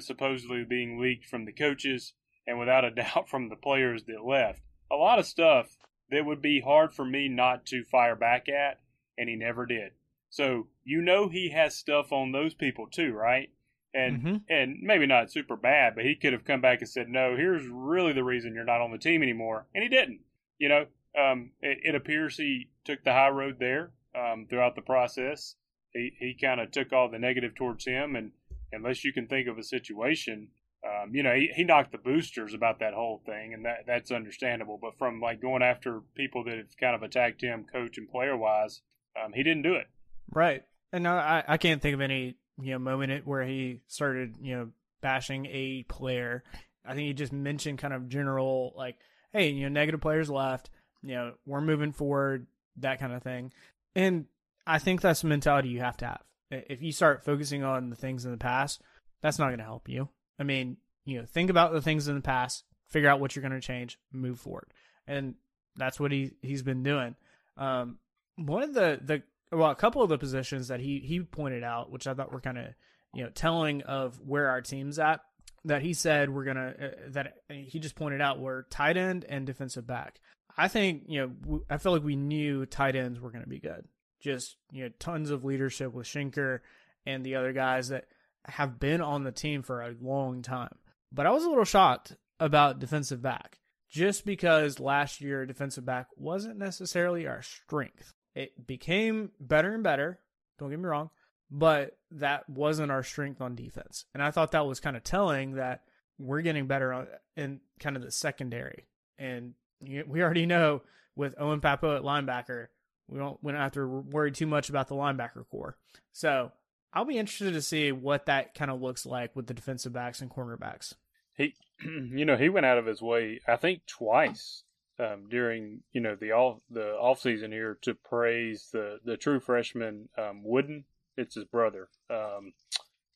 supposedly 0.00 0.64
being 0.64 1.00
leaked 1.00 1.26
from 1.26 1.44
the 1.44 1.52
coaches, 1.52 2.14
and 2.46 2.58
without 2.58 2.84
a 2.84 2.90
doubt 2.94 3.28
from 3.28 3.48
the 3.48 3.56
players 3.56 4.04
that 4.04 4.24
left. 4.24 4.62
A 4.90 4.96
lot 4.96 5.18
of 5.18 5.26
stuff 5.26 5.76
that 6.10 6.24
would 6.24 6.40
be 6.40 6.60
hard 6.60 6.92
for 6.92 7.04
me 7.04 7.28
not 7.28 7.66
to 7.66 7.84
fire 7.84 8.14
back 8.14 8.48
at, 8.48 8.78
and 9.18 9.28
he 9.28 9.36
never 9.36 9.66
did. 9.66 9.92
So 10.28 10.68
you 10.84 11.00
know 11.00 11.28
he 11.28 11.50
has 11.50 11.74
stuff 11.74 12.12
on 12.12 12.32
those 12.32 12.54
people 12.54 12.86
too, 12.86 13.12
right? 13.12 13.50
and 13.96 14.22
mm-hmm. 14.22 14.36
and 14.48 14.78
maybe 14.82 15.06
not 15.06 15.32
super 15.32 15.56
bad, 15.56 15.94
but 15.94 16.04
he 16.04 16.14
could 16.14 16.32
have 16.32 16.44
come 16.44 16.60
back 16.60 16.80
and 16.80 16.88
said, 16.88 17.08
"No, 17.08 17.34
here's 17.34 17.66
really 17.66 18.12
the 18.12 18.24
reason 18.24 18.54
you're 18.54 18.64
not 18.64 18.80
on 18.80 18.92
the 18.92 18.98
team 18.98 19.22
anymore," 19.22 19.66
and 19.74 19.82
he 19.82 19.88
didn't. 19.88 20.20
You 20.58 20.68
know, 20.68 20.86
um, 21.18 21.50
it, 21.60 21.78
it, 21.82 21.94
appears 21.94 22.36
he 22.36 22.68
took 22.84 23.02
the 23.04 23.12
high 23.12 23.30
road 23.30 23.56
there 23.58 23.90
um, 24.14 24.46
throughout 24.48 24.74
the 24.74 24.82
process. 24.82 25.56
He 25.92 26.12
he 26.18 26.34
kind 26.38 26.60
of 26.60 26.70
took 26.70 26.92
all 26.92 27.10
the 27.10 27.18
negative 27.18 27.54
towards 27.54 27.86
him, 27.86 28.16
and 28.16 28.32
unless 28.70 29.02
you 29.02 29.12
can 29.12 29.26
think 29.26 29.48
of 29.48 29.58
a 29.58 29.62
situation, 29.62 30.48
um, 30.84 31.14
you 31.14 31.22
know, 31.22 31.34
he, 31.34 31.50
he 31.54 31.64
knocked 31.64 31.92
the 31.92 31.98
boosters 31.98 32.52
about 32.52 32.80
that 32.80 32.92
whole 32.92 33.22
thing, 33.24 33.54
and 33.54 33.64
that 33.64 33.84
that's 33.86 34.10
understandable. 34.10 34.78
But 34.80 34.98
from 34.98 35.20
like 35.20 35.40
going 35.40 35.62
after 35.62 36.02
people 36.14 36.44
that 36.44 36.58
have 36.58 36.76
kind 36.78 36.94
of 36.94 37.02
attacked 37.02 37.40
him, 37.40 37.64
coach 37.64 37.96
and 37.96 38.10
player 38.10 38.36
wise, 38.36 38.82
um, 39.24 39.32
he 39.32 39.42
didn't 39.42 39.62
do 39.62 39.74
it. 39.74 39.86
Right, 40.32 40.64
and 40.92 41.06
I 41.06 41.44
I 41.46 41.56
can't 41.56 41.80
think 41.80 41.94
of 41.94 42.00
any 42.00 42.36
you 42.60 42.72
know 42.72 42.78
moment 42.78 43.26
where 43.26 43.44
he 43.44 43.80
started 43.86 44.36
you 44.40 44.56
know 44.56 44.68
bashing 45.00 45.46
a 45.46 45.84
player. 45.84 46.42
I 46.84 46.94
think 46.94 47.06
he 47.06 47.12
just 47.12 47.32
mentioned 47.32 47.78
kind 47.78 47.94
of 47.94 48.08
general 48.08 48.72
like, 48.76 48.96
hey, 49.32 49.50
you 49.50 49.62
know, 49.62 49.68
negative 49.68 50.00
players 50.00 50.30
left. 50.30 50.70
You 51.02 51.14
know, 51.14 51.32
we're 51.44 51.60
moving 51.60 51.92
forward, 51.92 52.46
that 52.78 52.98
kind 52.98 53.12
of 53.12 53.22
thing. 53.22 53.52
And 53.94 54.26
I 54.66 54.78
think 54.78 55.00
that's 55.00 55.22
the 55.22 55.28
mentality 55.28 55.68
you 55.68 55.80
have 55.80 55.96
to 55.98 56.06
have. 56.06 56.22
If 56.50 56.82
you 56.82 56.92
start 56.92 57.24
focusing 57.24 57.64
on 57.64 57.90
the 57.90 57.96
things 57.96 58.24
in 58.24 58.30
the 58.30 58.36
past, 58.36 58.82
that's 59.20 59.38
not 59.38 59.48
going 59.48 59.58
to 59.58 59.64
help 59.64 59.88
you. 59.88 60.08
I 60.38 60.44
mean, 60.44 60.76
you 61.04 61.18
know, 61.18 61.24
think 61.24 61.50
about 61.50 61.72
the 61.72 61.82
things 61.82 62.08
in 62.08 62.14
the 62.14 62.20
past, 62.20 62.64
figure 62.88 63.08
out 63.08 63.20
what 63.20 63.34
you're 63.34 63.42
going 63.42 63.52
to 63.52 63.66
change, 63.66 63.98
move 64.12 64.38
forward, 64.38 64.72
and 65.06 65.34
that's 65.76 65.98
what 65.98 66.12
he 66.12 66.32
he's 66.42 66.62
been 66.62 66.82
doing. 66.82 67.14
Um, 67.56 67.98
one 68.36 68.62
of 68.62 68.74
the 68.74 69.00
the 69.02 69.22
well, 69.52 69.70
a 69.70 69.76
couple 69.76 70.02
of 70.02 70.08
the 70.08 70.18
positions 70.18 70.68
that 70.68 70.80
he 70.80 71.00
he 71.00 71.20
pointed 71.20 71.62
out, 71.62 71.90
which 71.90 72.06
I 72.06 72.14
thought 72.14 72.32
were 72.32 72.40
kind 72.40 72.58
of 72.58 72.66
you 73.14 73.24
know 73.24 73.30
telling 73.30 73.82
of 73.82 74.20
where 74.20 74.48
our 74.48 74.60
team's 74.60 74.98
at. 74.98 75.20
That 75.64 75.82
he 75.82 75.94
said 75.94 76.30
we're 76.30 76.44
gonna 76.44 76.74
uh, 76.80 76.88
that 77.08 77.34
he 77.48 77.80
just 77.80 77.96
pointed 77.96 78.20
out 78.20 78.38
were 78.38 78.66
tight 78.70 78.96
end 78.96 79.24
and 79.28 79.46
defensive 79.46 79.86
back. 79.86 80.20
I 80.56 80.68
think 80.68 81.04
you 81.08 81.20
know 81.20 81.62
I 81.68 81.78
feel 81.78 81.92
like 81.92 82.04
we 82.04 82.16
knew 82.16 82.66
tight 82.66 82.94
ends 82.94 83.20
were 83.20 83.30
gonna 83.30 83.46
be 83.46 83.58
good. 83.58 83.84
Just 84.20 84.56
you 84.70 84.84
know 84.84 84.90
tons 84.98 85.30
of 85.30 85.44
leadership 85.44 85.92
with 85.92 86.06
Shenker 86.06 86.60
and 87.04 87.24
the 87.24 87.34
other 87.34 87.52
guys 87.52 87.88
that 87.88 88.06
have 88.44 88.78
been 88.78 89.00
on 89.00 89.24
the 89.24 89.32
team 89.32 89.62
for 89.62 89.82
a 89.82 89.94
long 90.00 90.42
time. 90.42 90.76
But 91.12 91.26
I 91.26 91.30
was 91.30 91.44
a 91.44 91.48
little 91.48 91.64
shocked 91.64 92.16
about 92.38 92.78
defensive 92.78 93.22
back 93.22 93.58
just 93.88 94.24
because 94.24 94.78
last 94.78 95.20
year 95.20 95.46
defensive 95.46 95.84
back 95.84 96.06
wasn't 96.16 96.58
necessarily 96.58 97.26
our 97.26 97.42
strength. 97.42 98.12
It 98.36 98.66
became 98.66 99.30
better 99.40 99.72
and 99.72 99.82
better. 99.82 100.20
Don't 100.58 100.68
get 100.68 100.78
me 100.78 100.84
wrong, 100.84 101.08
but 101.50 101.96
that 102.10 102.48
wasn't 102.50 102.92
our 102.92 103.02
strength 103.02 103.40
on 103.40 103.54
defense. 103.54 104.04
And 104.12 104.22
I 104.22 104.30
thought 104.30 104.52
that 104.52 104.66
was 104.66 104.78
kind 104.78 104.94
of 104.94 105.02
telling 105.02 105.54
that 105.54 105.84
we're 106.18 106.42
getting 106.42 106.66
better 106.66 106.92
on, 106.92 107.06
in 107.34 107.60
kind 107.80 107.96
of 107.96 108.02
the 108.02 108.10
secondary. 108.10 108.88
And 109.18 109.54
we 109.80 110.22
already 110.22 110.44
know 110.44 110.82
with 111.16 111.34
Owen 111.38 111.62
Pappoe 111.62 111.96
at 111.96 112.02
linebacker, 112.02 112.66
we 113.08 113.18
don't 113.18 113.42
we 113.42 113.52
don't 113.52 113.60
have 113.60 113.72
to 113.72 113.86
worry 113.86 114.32
too 114.32 114.46
much 114.46 114.68
about 114.68 114.88
the 114.88 114.94
linebacker 114.94 115.48
core. 115.50 115.78
So 116.12 116.52
I'll 116.92 117.06
be 117.06 117.18
interested 117.18 117.54
to 117.54 117.62
see 117.62 117.90
what 117.90 118.26
that 118.26 118.54
kind 118.54 118.70
of 118.70 118.82
looks 118.82 119.06
like 119.06 119.34
with 119.34 119.46
the 119.46 119.54
defensive 119.54 119.94
backs 119.94 120.20
and 120.20 120.30
cornerbacks. 120.30 120.92
He, 121.34 121.54
you 121.82 122.26
know, 122.26 122.36
he 122.36 122.50
went 122.50 122.66
out 122.66 122.78
of 122.78 122.84
his 122.84 123.00
way, 123.00 123.40
I 123.48 123.56
think, 123.56 123.86
twice 123.86 124.62
um, 124.98 125.28
during 125.28 125.80
you 125.92 126.00
know 126.00 126.16
the 126.18 126.32
all 126.32 126.62
the 126.70 126.92
off 126.92 127.20
season 127.20 127.52
here 127.52 127.78
to 127.82 127.94
praise 127.94 128.68
the 128.72 128.98
the 129.04 129.16
true 129.16 129.40
freshman 129.40 130.08
um, 130.18 130.42
Wooden. 130.44 130.84
It's 131.16 131.34
his 131.34 131.44
brother. 131.44 131.88
Um, 132.10 132.52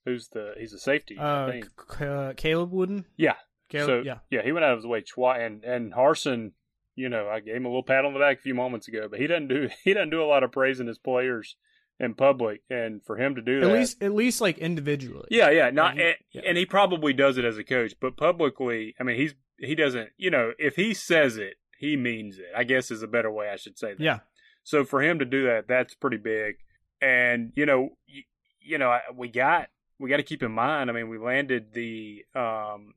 who's 0.04 0.28
the 0.28 0.54
he's 0.58 0.72
a 0.72 0.78
safety. 0.78 1.18
Uh, 1.18 1.50
C- 1.98 2.04
uh, 2.04 2.32
Caleb 2.34 2.72
Wooden. 2.72 3.06
Yeah. 3.16 3.34
Caleb, 3.68 3.86
so 3.86 4.02
yeah, 4.04 4.18
yeah, 4.30 4.42
he 4.42 4.52
went 4.52 4.64
out 4.64 4.72
of 4.72 4.78
his 4.78 4.86
way 4.86 5.00
twice, 5.00 5.40
and 5.40 5.64
and 5.64 5.92
Harsin. 5.92 6.52
You 6.96 7.08
know, 7.08 7.28
I 7.28 7.40
gave 7.40 7.54
him 7.54 7.64
a 7.64 7.68
little 7.68 7.84
pat 7.84 8.04
on 8.04 8.12
the 8.12 8.18
back 8.18 8.38
a 8.38 8.42
few 8.42 8.54
moments 8.54 8.88
ago, 8.88 9.06
but 9.08 9.20
he 9.20 9.26
doesn't 9.26 9.48
do 9.48 9.68
he 9.84 9.94
doesn't 9.94 10.10
do 10.10 10.22
a 10.22 10.26
lot 10.26 10.42
of 10.42 10.52
praising 10.52 10.88
his 10.88 10.98
players 10.98 11.56
in 12.00 12.14
public, 12.14 12.62
and 12.68 13.02
for 13.04 13.16
him 13.16 13.36
to 13.36 13.42
do 13.42 13.58
at 13.58 13.68
that, 13.68 13.72
least 13.72 14.02
at 14.02 14.12
least 14.12 14.40
like 14.40 14.58
individually. 14.58 15.28
yeah, 15.30 15.50
yeah, 15.50 15.70
not 15.70 16.00
and, 16.00 16.16
yeah. 16.32 16.42
and 16.44 16.58
he 16.58 16.66
probably 16.66 17.12
does 17.12 17.38
it 17.38 17.44
as 17.44 17.58
a 17.58 17.64
coach, 17.64 17.94
but 18.00 18.16
publicly, 18.16 18.94
I 18.98 19.04
mean, 19.04 19.16
he's 19.16 19.34
he 19.58 19.76
doesn't. 19.76 20.10
You 20.16 20.30
know, 20.30 20.52
if 20.58 20.74
he 20.74 20.92
says 20.92 21.36
it, 21.36 21.54
he 21.80 21.96
means 21.96 22.38
it. 22.38 22.46
I 22.54 22.62
guess 22.64 22.90
is 22.90 23.02
a 23.02 23.08
better 23.08 23.30
way 23.32 23.48
I 23.48 23.56
should 23.56 23.78
say 23.78 23.94
that. 23.94 24.00
yeah, 24.00 24.18
So 24.62 24.84
for 24.84 25.02
him 25.02 25.18
to 25.18 25.24
do 25.24 25.44
that, 25.46 25.66
that's 25.66 25.94
pretty 25.94 26.18
big. 26.18 26.56
And 27.00 27.52
you 27.56 27.64
know, 27.66 27.88
you, 28.06 28.22
you 28.60 28.76
know, 28.78 28.90
I- 28.90 29.10
we 29.16 29.28
got 29.28 29.68
we 29.98 30.10
got 30.10 30.18
to 30.18 30.22
keep 30.22 30.42
in 30.42 30.52
mind. 30.52 30.90
I 30.90 30.92
mean, 30.92 31.08
we 31.08 31.18
landed 31.18 31.72
the 31.72 32.24
um 32.34 32.94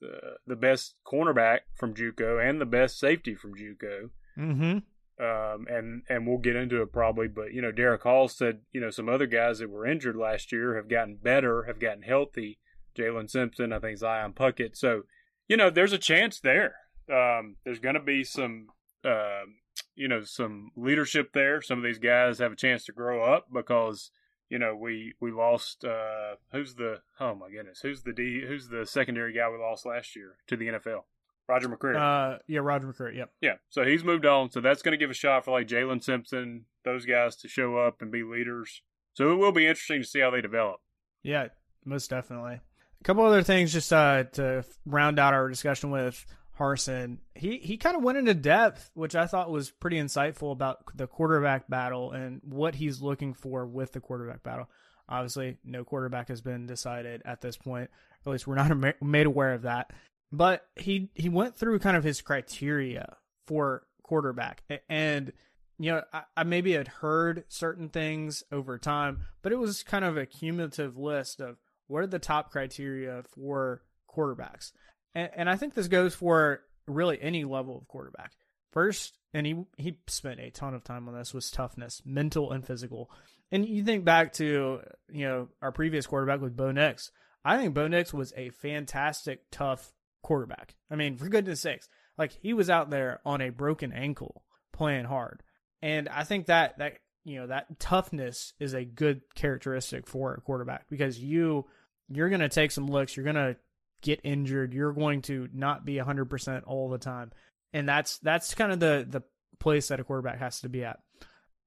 the 0.00 0.36
the 0.46 0.56
best 0.56 0.94
cornerback 1.06 1.60
from 1.76 1.94
JUCO 1.94 2.42
and 2.42 2.60
the 2.60 2.66
best 2.66 2.98
safety 2.98 3.34
from 3.34 3.54
JUCO. 3.54 4.10
mm-hmm. 4.38 4.78
Um, 5.16 5.66
and 5.70 6.02
and 6.08 6.26
we'll 6.26 6.38
get 6.38 6.56
into 6.56 6.82
it 6.82 6.92
probably, 6.92 7.28
but 7.28 7.52
you 7.52 7.62
know, 7.62 7.70
Derick 7.70 8.02
Hall 8.02 8.26
said 8.26 8.62
you 8.72 8.80
know 8.80 8.90
some 8.90 9.08
other 9.08 9.26
guys 9.26 9.60
that 9.60 9.70
were 9.70 9.86
injured 9.86 10.16
last 10.16 10.50
year 10.50 10.74
have 10.76 10.88
gotten 10.88 11.16
better, 11.22 11.64
have 11.64 11.78
gotten 11.78 12.02
healthy. 12.02 12.58
Jaylin 12.98 13.30
Simpson, 13.30 13.72
I 13.72 13.78
think 13.78 13.98
Zion 13.98 14.32
Puckett. 14.32 14.76
So 14.76 15.02
you 15.46 15.56
know, 15.56 15.70
there's 15.70 15.92
a 15.92 15.98
chance 15.98 16.40
there. 16.40 16.74
Um, 17.10 17.56
there's 17.64 17.80
going 17.80 17.94
to 17.94 18.00
be 18.00 18.24
some, 18.24 18.68
um, 19.04 19.56
you 19.94 20.08
know, 20.08 20.22
some 20.24 20.70
leadership 20.76 21.32
there. 21.32 21.62
Some 21.62 21.78
of 21.78 21.84
these 21.84 21.98
guys 21.98 22.38
have 22.38 22.52
a 22.52 22.56
chance 22.56 22.84
to 22.86 22.92
grow 22.92 23.22
up 23.22 23.46
because 23.52 24.10
you 24.48 24.58
know 24.58 24.74
we 24.74 25.14
we 25.20 25.32
lost. 25.32 25.84
Uh, 25.84 26.36
who's 26.52 26.74
the? 26.74 27.00
Oh 27.20 27.34
my 27.34 27.50
goodness, 27.50 27.80
who's 27.80 28.02
the 28.02 28.12
D? 28.12 28.44
Who's 28.46 28.68
the 28.68 28.86
secondary 28.86 29.32
guy 29.32 29.48
we 29.50 29.58
lost 29.58 29.86
last 29.86 30.16
year 30.16 30.36
to 30.48 30.56
the 30.56 30.68
NFL? 30.68 31.02
Roger 31.46 31.68
McCreary. 31.68 31.96
Uh, 31.96 32.38
yeah, 32.46 32.60
Roger 32.60 32.86
McCreary. 32.86 33.16
Yep. 33.18 33.30
Yeah, 33.40 33.54
so 33.68 33.84
he's 33.84 34.02
moved 34.02 34.24
on. 34.24 34.50
So 34.50 34.60
that's 34.60 34.82
going 34.82 34.92
to 34.92 34.98
give 34.98 35.10
a 35.10 35.14
shot 35.14 35.44
for 35.44 35.50
like 35.50 35.68
Jaylin 35.68 36.02
Simpson, 36.02 36.64
those 36.84 37.04
guys 37.04 37.36
to 37.36 37.48
show 37.48 37.76
up 37.76 38.00
and 38.00 38.10
be 38.10 38.22
leaders. 38.22 38.82
So 39.12 39.32
it 39.32 39.36
will 39.36 39.52
be 39.52 39.66
interesting 39.66 40.02
to 40.02 40.08
see 40.08 40.20
how 40.20 40.30
they 40.30 40.40
develop. 40.40 40.80
Yeah, 41.22 41.48
most 41.84 42.10
definitely. 42.10 42.60
A 43.00 43.04
couple 43.04 43.24
other 43.24 43.42
things 43.42 43.72
just 43.72 43.92
uh, 43.92 44.24
to 44.32 44.64
round 44.86 45.18
out 45.18 45.34
our 45.34 45.48
discussion 45.48 45.90
with 45.90 46.24
Harsin. 46.58 47.18
He 47.34 47.58
he 47.58 47.76
kind 47.76 47.96
of 47.96 48.02
went 48.02 48.18
into 48.18 48.34
depth, 48.34 48.90
which 48.94 49.16
I 49.16 49.26
thought 49.26 49.50
was 49.50 49.70
pretty 49.70 49.98
insightful 49.98 50.52
about 50.52 50.78
the 50.94 51.06
quarterback 51.06 51.68
battle 51.68 52.12
and 52.12 52.40
what 52.44 52.76
he's 52.76 53.02
looking 53.02 53.34
for 53.34 53.66
with 53.66 53.92
the 53.92 54.00
quarterback 54.00 54.42
battle. 54.42 54.68
Obviously, 55.08 55.58
no 55.64 55.84
quarterback 55.84 56.28
has 56.28 56.40
been 56.40 56.66
decided 56.66 57.22
at 57.24 57.40
this 57.40 57.56
point. 57.56 57.90
At 58.24 58.32
least 58.32 58.46
we're 58.46 58.54
not 58.54 59.02
made 59.02 59.26
aware 59.26 59.52
of 59.52 59.62
that. 59.62 59.92
But 60.32 60.66
he 60.76 61.10
he 61.14 61.28
went 61.28 61.56
through 61.56 61.78
kind 61.80 61.96
of 61.96 62.04
his 62.04 62.22
criteria 62.22 63.16
for 63.46 63.86
quarterback, 64.02 64.62
and 64.88 65.32
you 65.78 65.92
know 65.92 66.02
I, 66.12 66.22
I 66.36 66.44
maybe 66.44 66.72
had 66.72 66.88
heard 66.88 67.44
certain 67.48 67.88
things 67.88 68.42
over 68.50 68.78
time, 68.78 69.20
but 69.42 69.52
it 69.52 69.58
was 69.58 69.82
kind 69.82 70.04
of 70.04 70.16
a 70.16 70.26
cumulative 70.26 70.96
list 70.96 71.40
of 71.40 71.56
what 71.86 72.02
are 72.02 72.06
the 72.06 72.18
top 72.18 72.50
criteria 72.50 73.22
for 73.34 73.82
quarterbacks, 74.08 74.72
and, 75.14 75.30
and 75.36 75.50
I 75.50 75.56
think 75.56 75.74
this 75.74 75.88
goes 75.88 76.14
for 76.14 76.60
really 76.86 77.20
any 77.20 77.44
level 77.44 77.78
of 77.78 77.88
quarterback. 77.88 78.32
First, 78.72 79.18
and 79.32 79.46
he 79.46 79.64
he 79.76 79.98
spent 80.08 80.40
a 80.40 80.50
ton 80.50 80.74
of 80.74 80.84
time 80.84 81.08
on 81.08 81.14
this 81.14 81.32
was 81.32 81.50
toughness, 81.50 82.02
mental 82.04 82.50
and 82.52 82.66
physical. 82.66 83.10
And 83.52 83.66
you 83.66 83.84
think 83.84 84.04
back 84.04 84.32
to 84.34 84.80
you 85.12 85.26
know 85.26 85.48
our 85.62 85.72
previous 85.72 86.06
quarterback 86.06 86.40
with 86.40 86.56
Bo 86.56 86.72
Nix. 86.72 87.10
I 87.44 87.58
think 87.58 87.74
Bo 87.74 87.88
Nix 87.88 88.12
was 88.12 88.32
a 88.36 88.50
fantastic, 88.50 89.42
tough 89.50 89.92
quarterback. 90.22 90.74
I 90.90 90.96
mean, 90.96 91.16
for 91.16 91.28
goodness 91.28 91.60
sakes, 91.60 91.88
like 92.18 92.32
he 92.32 92.52
was 92.52 92.70
out 92.70 92.90
there 92.90 93.20
on 93.24 93.40
a 93.40 93.50
broken 93.50 93.92
ankle 93.92 94.42
playing 94.72 95.04
hard, 95.04 95.42
and 95.82 96.08
I 96.08 96.24
think 96.24 96.46
that 96.46 96.78
that 96.78 96.94
you 97.24 97.38
know 97.38 97.46
that 97.46 97.78
toughness 97.78 98.54
is 98.58 98.74
a 98.74 98.84
good 98.84 99.22
characteristic 99.36 100.08
for 100.08 100.34
a 100.34 100.40
quarterback 100.40 100.88
because 100.88 101.18
you 101.18 101.66
you're 102.08 102.28
going 102.28 102.40
to 102.40 102.48
take 102.48 102.70
some 102.70 102.86
looks, 102.86 103.16
you're 103.16 103.24
going 103.24 103.36
to 103.36 103.56
get 104.04 104.20
injured, 104.22 104.72
you're 104.72 104.92
going 104.92 105.22
to 105.22 105.48
not 105.52 105.84
be 105.84 105.94
100% 105.96 106.62
all 106.66 106.88
the 106.88 106.98
time. 106.98 107.32
And 107.72 107.88
that's 107.88 108.18
that's 108.18 108.54
kind 108.54 108.70
of 108.70 108.78
the 108.78 109.04
the 109.08 109.22
place 109.58 109.88
that 109.88 109.98
a 109.98 110.04
quarterback 110.04 110.38
has 110.38 110.60
to 110.60 110.68
be 110.68 110.84
at. 110.84 111.00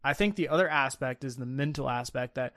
I 0.04 0.14
think 0.14 0.36
the 0.36 0.48
other 0.48 0.70
aspect 0.70 1.26
is 1.26 1.36
the 1.36 1.46
mental 1.46 1.90
aspect 1.90 2.36
that 2.36 2.54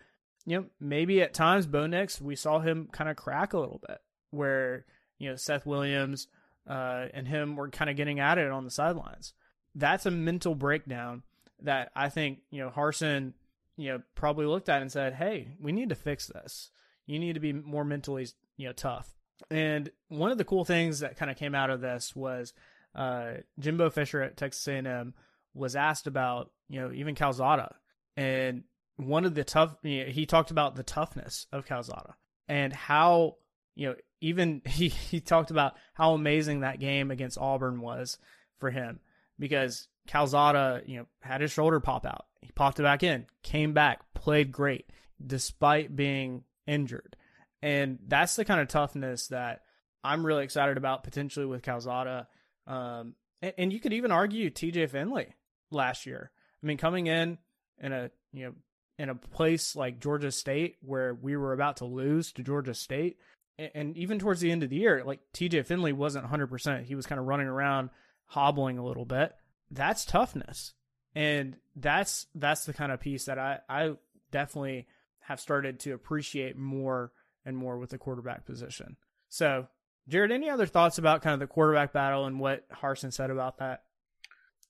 you 0.46 0.58
know, 0.58 0.66
maybe 0.80 1.20
at 1.22 1.34
times 1.34 1.66
Bo 1.66 1.87
Nix, 1.87 2.20
we 2.20 2.37
saw 2.37 2.60
him 2.60 2.88
kind 2.92 3.10
of 3.10 3.16
crack 3.16 3.52
a 3.52 3.58
little 3.58 3.80
bit 3.87 3.99
where, 4.30 4.84
you 5.18 5.28
know, 5.28 5.37
Seth 5.37 5.66
Williams 5.66 6.28
uh, 6.68 7.06
and 7.12 7.28
him 7.28 7.56
were 7.56 7.68
kind 7.68 7.90
of 7.90 7.96
getting 7.96 8.20
at 8.20 8.38
it 8.38 8.50
on 8.50 8.64
the 8.64 8.70
sidelines. 8.70 9.34
That's 9.75 10.06
a 10.06 10.10
mental 10.10 10.54
breakdown 10.54 11.22
that 11.62 11.90
I 11.94 12.08
think, 12.08 12.38
you 12.50 12.62
know, 12.62 12.70
Harsin, 12.70 13.34
you 13.76 13.90
know, 13.90 14.02
probably 14.14 14.46
looked 14.46 14.68
at 14.68 14.82
and 14.82 14.90
said, 14.90 15.14
hey, 15.14 15.56
we 15.60 15.72
need 15.72 15.90
to 15.90 15.94
fix 15.94 16.26
this. 16.26 16.70
You 17.06 17.18
need 17.18 17.34
to 17.34 17.40
be 17.40 17.52
more 17.52 17.84
mentally, 17.84 18.26
you 18.56 18.66
know, 18.66 18.72
tough. 18.72 19.14
And 19.50 19.90
one 20.09 20.30
of 20.30 20.38
the 20.38 20.44
cool 20.44 20.64
things 20.64 21.00
that 21.00 21.16
kind 21.16 21.30
of 21.30 21.37
came 21.37 21.54
out 21.54 21.70
of 21.70 21.80
this 21.80 22.14
was 22.14 22.52
uh, 22.94 23.35
Jimbo 23.59 23.90
Fisher 23.90 24.23
at 24.23 24.37
Texas 24.37 24.66
A&M 24.68 25.14
was 25.54 25.76
asked 25.76 26.06
about, 26.06 26.50
you 26.68 26.80
know, 26.80 26.92
even 26.92 27.14
Calzada. 27.14 27.75
And 28.16 28.64
one 28.97 29.25
of 29.25 29.35
the 29.35 29.44
tough, 29.44 29.76
you 29.82 30.04
know, 30.04 30.11
he 30.11 30.26
talked 30.26 30.50
about 30.50 30.76
the 30.76 30.82
toughness 30.82 31.47
of 31.52 31.66
Calzada 31.66 32.14
and 32.49 32.73
how, 32.73 33.37
you 33.75 33.88
know, 33.88 33.94
even 34.20 34.62
he, 34.66 34.88
he 34.88 35.20
talked 35.20 35.50
about 35.50 35.75
how 35.94 36.12
amazing 36.14 36.61
that 36.61 36.80
game 36.80 37.11
against 37.11 37.38
Auburn 37.38 37.80
was 37.80 38.18
for 38.59 38.70
him 38.70 39.00
because 39.38 39.88
Calzada, 40.06 40.82
you 40.87 40.99
know, 40.99 41.06
had 41.20 41.40
his 41.40 41.52
shoulder 41.52 41.80
pop 41.80 42.04
out. 42.04 42.26
He 42.42 42.52
popped 42.52 42.80
it 42.80 42.82
back 42.82 43.02
in, 43.02 43.26
came 43.42 43.73
back, 43.73 44.00
played 44.14 44.52
great 44.52 44.90
despite 45.25 45.94
being 45.94 46.44
injured. 46.66 47.16
And 47.62 47.99
that's 48.07 48.37
the 48.37 48.45
kind 48.45 48.61
of 48.61 48.69
toughness 48.69 49.29
that 49.29 49.62
I'm 50.02 50.25
really 50.25 50.45
excited 50.45 50.76
about 50.76 51.05
potentially 51.05 51.47
with 51.47 51.62
Calzada. 51.62 52.29
Um, 52.67 53.14
and, 53.43 53.52
and 53.59 53.73
you 53.73 53.81
could 53.81 53.93
even 53.93 54.12
argue 54.12 54.50
TJ 54.50 54.90
Finley 54.90 55.35
last 55.71 56.07
year. 56.07 56.31
I 56.62 56.67
mean, 56.67 56.79
coming 56.79 57.07
in 57.07 57.38
in 57.79 57.93
a, 57.93 58.11
you 58.33 58.47
know, 58.47 58.52
in 58.99 59.09
a 59.09 59.14
place 59.14 59.75
like 59.75 60.00
Georgia 60.00 60.31
State 60.31 60.76
where 60.83 61.14
we 61.14 61.37
were 61.37 61.52
about 61.52 61.79
to 61.79 61.87
lose 61.87 62.33
to 62.33 62.43
Georgia 62.43 62.75
State, 62.75 63.19
and, 63.59 63.71
and 63.75 63.97
even 63.97 64.19
towards 64.19 64.40
the 64.40 64.50
end 64.50 64.62
of 64.62 64.71
the 64.71 64.76
year, 64.76 65.02
like 65.05 65.21
TJ 65.35 65.67
Finley 65.67 65.93
wasn't 65.93 66.31
100%. 66.31 66.85
He 66.85 66.95
was 66.95 67.07
kind 67.07 67.19
of 67.19 67.26
running 67.26 67.47
around 67.47 67.90
hobbling 68.26 68.79
a 68.79 68.85
little 68.85 69.07
bit. 69.07 69.33
That's 69.71 70.05
toughness. 70.05 70.75
And 71.14 71.57
that's 71.75 72.26
that's 72.35 72.67
the 72.67 72.75
kind 72.75 72.93
of 72.93 73.00
piece 73.00 73.25
that 73.25 73.38
I 73.38 73.59
I 73.69 73.95
definitely 74.31 74.87
have 75.21 75.40
started 75.40 75.81
to 75.81 75.93
appreciate 75.93 76.57
more 76.57 77.12
and 77.44 77.56
more 77.56 77.78
with 77.78 77.90
the 77.90 77.99
quarterback 77.99 78.47
position. 78.47 78.97
So, 79.28 79.68
Jared, 80.09 80.32
any 80.32 80.50
other 80.50 80.66
thoughts 80.66 80.99
about 80.99 81.23
kind 81.23 81.35
of 81.35 81.40
the 81.40 81.47
quarterback 81.47 81.92
battle 81.92 82.26
and 82.26 82.40
what 82.40 82.68
Harsin 82.70 83.12
said 83.12 83.30
about 83.30 83.59
that? 83.59 83.82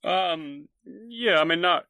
Um, 0.03 0.69
yeah, 0.85 1.39
I 1.41 1.45
mean, 1.45 1.61
not, 1.61 1.85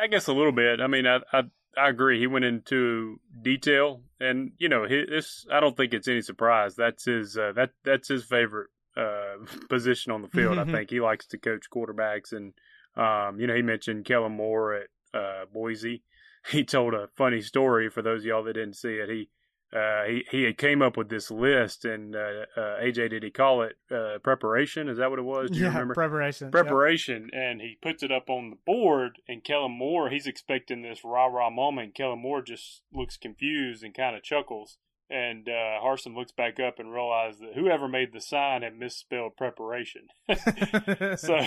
I 0.00 0.06
guess 0.08 0.26
a 0.26 0.32
little 0.32 0.52
bit. 0.52 0.80
I 0.80 0.86
mean, 0.86 1.06
I, 1.06 1.20
I, 1.32 1.42
I 1.76 1.88
agree. 1.88 2.18
He 2.18 2.26
went 2.26 2.44
into 2.44 3.20
detail, 3.40 4.02
and 4.20 4.52
you 4.58 4.68
know, 4.68 4.86
his, 4.86 5.08
this. 5.08 5.46
I 5.50 5.60
don't 5.60 5.76
think 5.76 5.94
it's 5.94 6.08
any 6.08 6.22
surprise. 6.22 6.74
That's 6.74 7.04
his. 7.04 7.36
Uh, 7.36 7.52
that 7.54 7.70
that's 7.84 8.08
his 8.08 8.24
favorite 8.24 8.70
uh, 8.96 9.36
position 9.68 10.12
on 10.12 10.22
the 10.22 10.28
field. 10.28 10.58
I 10.58 10.64
think 10.72 10.90
he 10.90 11.00
likes 11.00 11.26
to 11.28 11.38
coach 11.38 11.66
quarterbacks, 11.72 12.32
and 12.32 12.52
um, 12.96 13.40
you 13.40 13.46
know, 13.46 13.54
he 13.54 13.62
mentioned 13.62 14.04
Kellen 14.04 14.32
Moore 14.32 14.74
at 14.74 14.88
uh, 15.14 15.44
Boise. 15.52 16.02
He 16.50 16.64
told 16.64 16.92
a 16.92 17.06
funny 17.16 17.40
story 17.40 17.88
for 17.88 18.02
those 18.02 18.22
of 18.22 18.26
y'all 18.26 18.42
that 18.42 18.54
didn't 18.54 18.74
see 18.74 18.94
it. 18.94 19.08
He 19.08 19.28
uh, 19.72 20.04
he 20.04 20.24
he 20.30 20.42
had 20.42 20.58
came 20.58 20.82
up 20.82 20.96
with 20.96 21.08
this 21.08 21.30
list, 21.30 21.84
and 21.84 22.14
uh, 22.14 22.44
uh, 22.56 22.80
AJ 22.80 23.10
did 23.10 23.22
he 23.22 23.30
call 23.30 23.62
it 23.62 23.76
uh, 23.90 24.18
preparation? 24.22 24.88
Is 24.88 24.98
that 24.98 25.08
what 25.08 25.18
it 25.18 25.24
was? 25.24 25.50
Do 25.50 25.58
you 25.58 25.64
yeah, 25.64 25.70
remember? 25.70 25.94
preparation. 25.94 26.46
Yep. 26.46 26.52
Preparation, 26.52 27.30
and 27.32 27.60
he 27.60 27.78
puts 27.80 28.02
it 28.02 28.12
up 28.12 28.28
on 28.28 28.50
the 28.50 28.58
board, 28.66 29.18
and 29.26 29.42
Kellen 29.42 29.72
Moore 29.72 30.10
he's 30.10 30.26
expecting 30.26 30.82
this 30.82 31.00
rah 31.04 31.26
rah 31.26 31.48
moment. 31.48 31.94
Kellen 31.94 32.20
Moore 32.20 32.42
just 32.42 32.82
looks 32.92 33.16
confused 33.16 33.82
and 33.82 33.94
kind 33.94 34.14
of 34.14 34.22
chuckles, 34.22 34.76
and 35.08 35.48
uh, 35.48 35.80
Harsin 35.82 36.14
looks 36.14 36.32
back 36.32 36.60
up 36.60 36.78
and 36.78 36.92
realizes 36.92 37.40
that 37.40 37.54
whoever 37.54 37.88
made 37.88 38.12
the 38.12 38.20
sign 38.20 38.60
had 38.60 38.78
misspelled 38.78 39.36
preparation. 39.38 40.08
so 41.16 41.46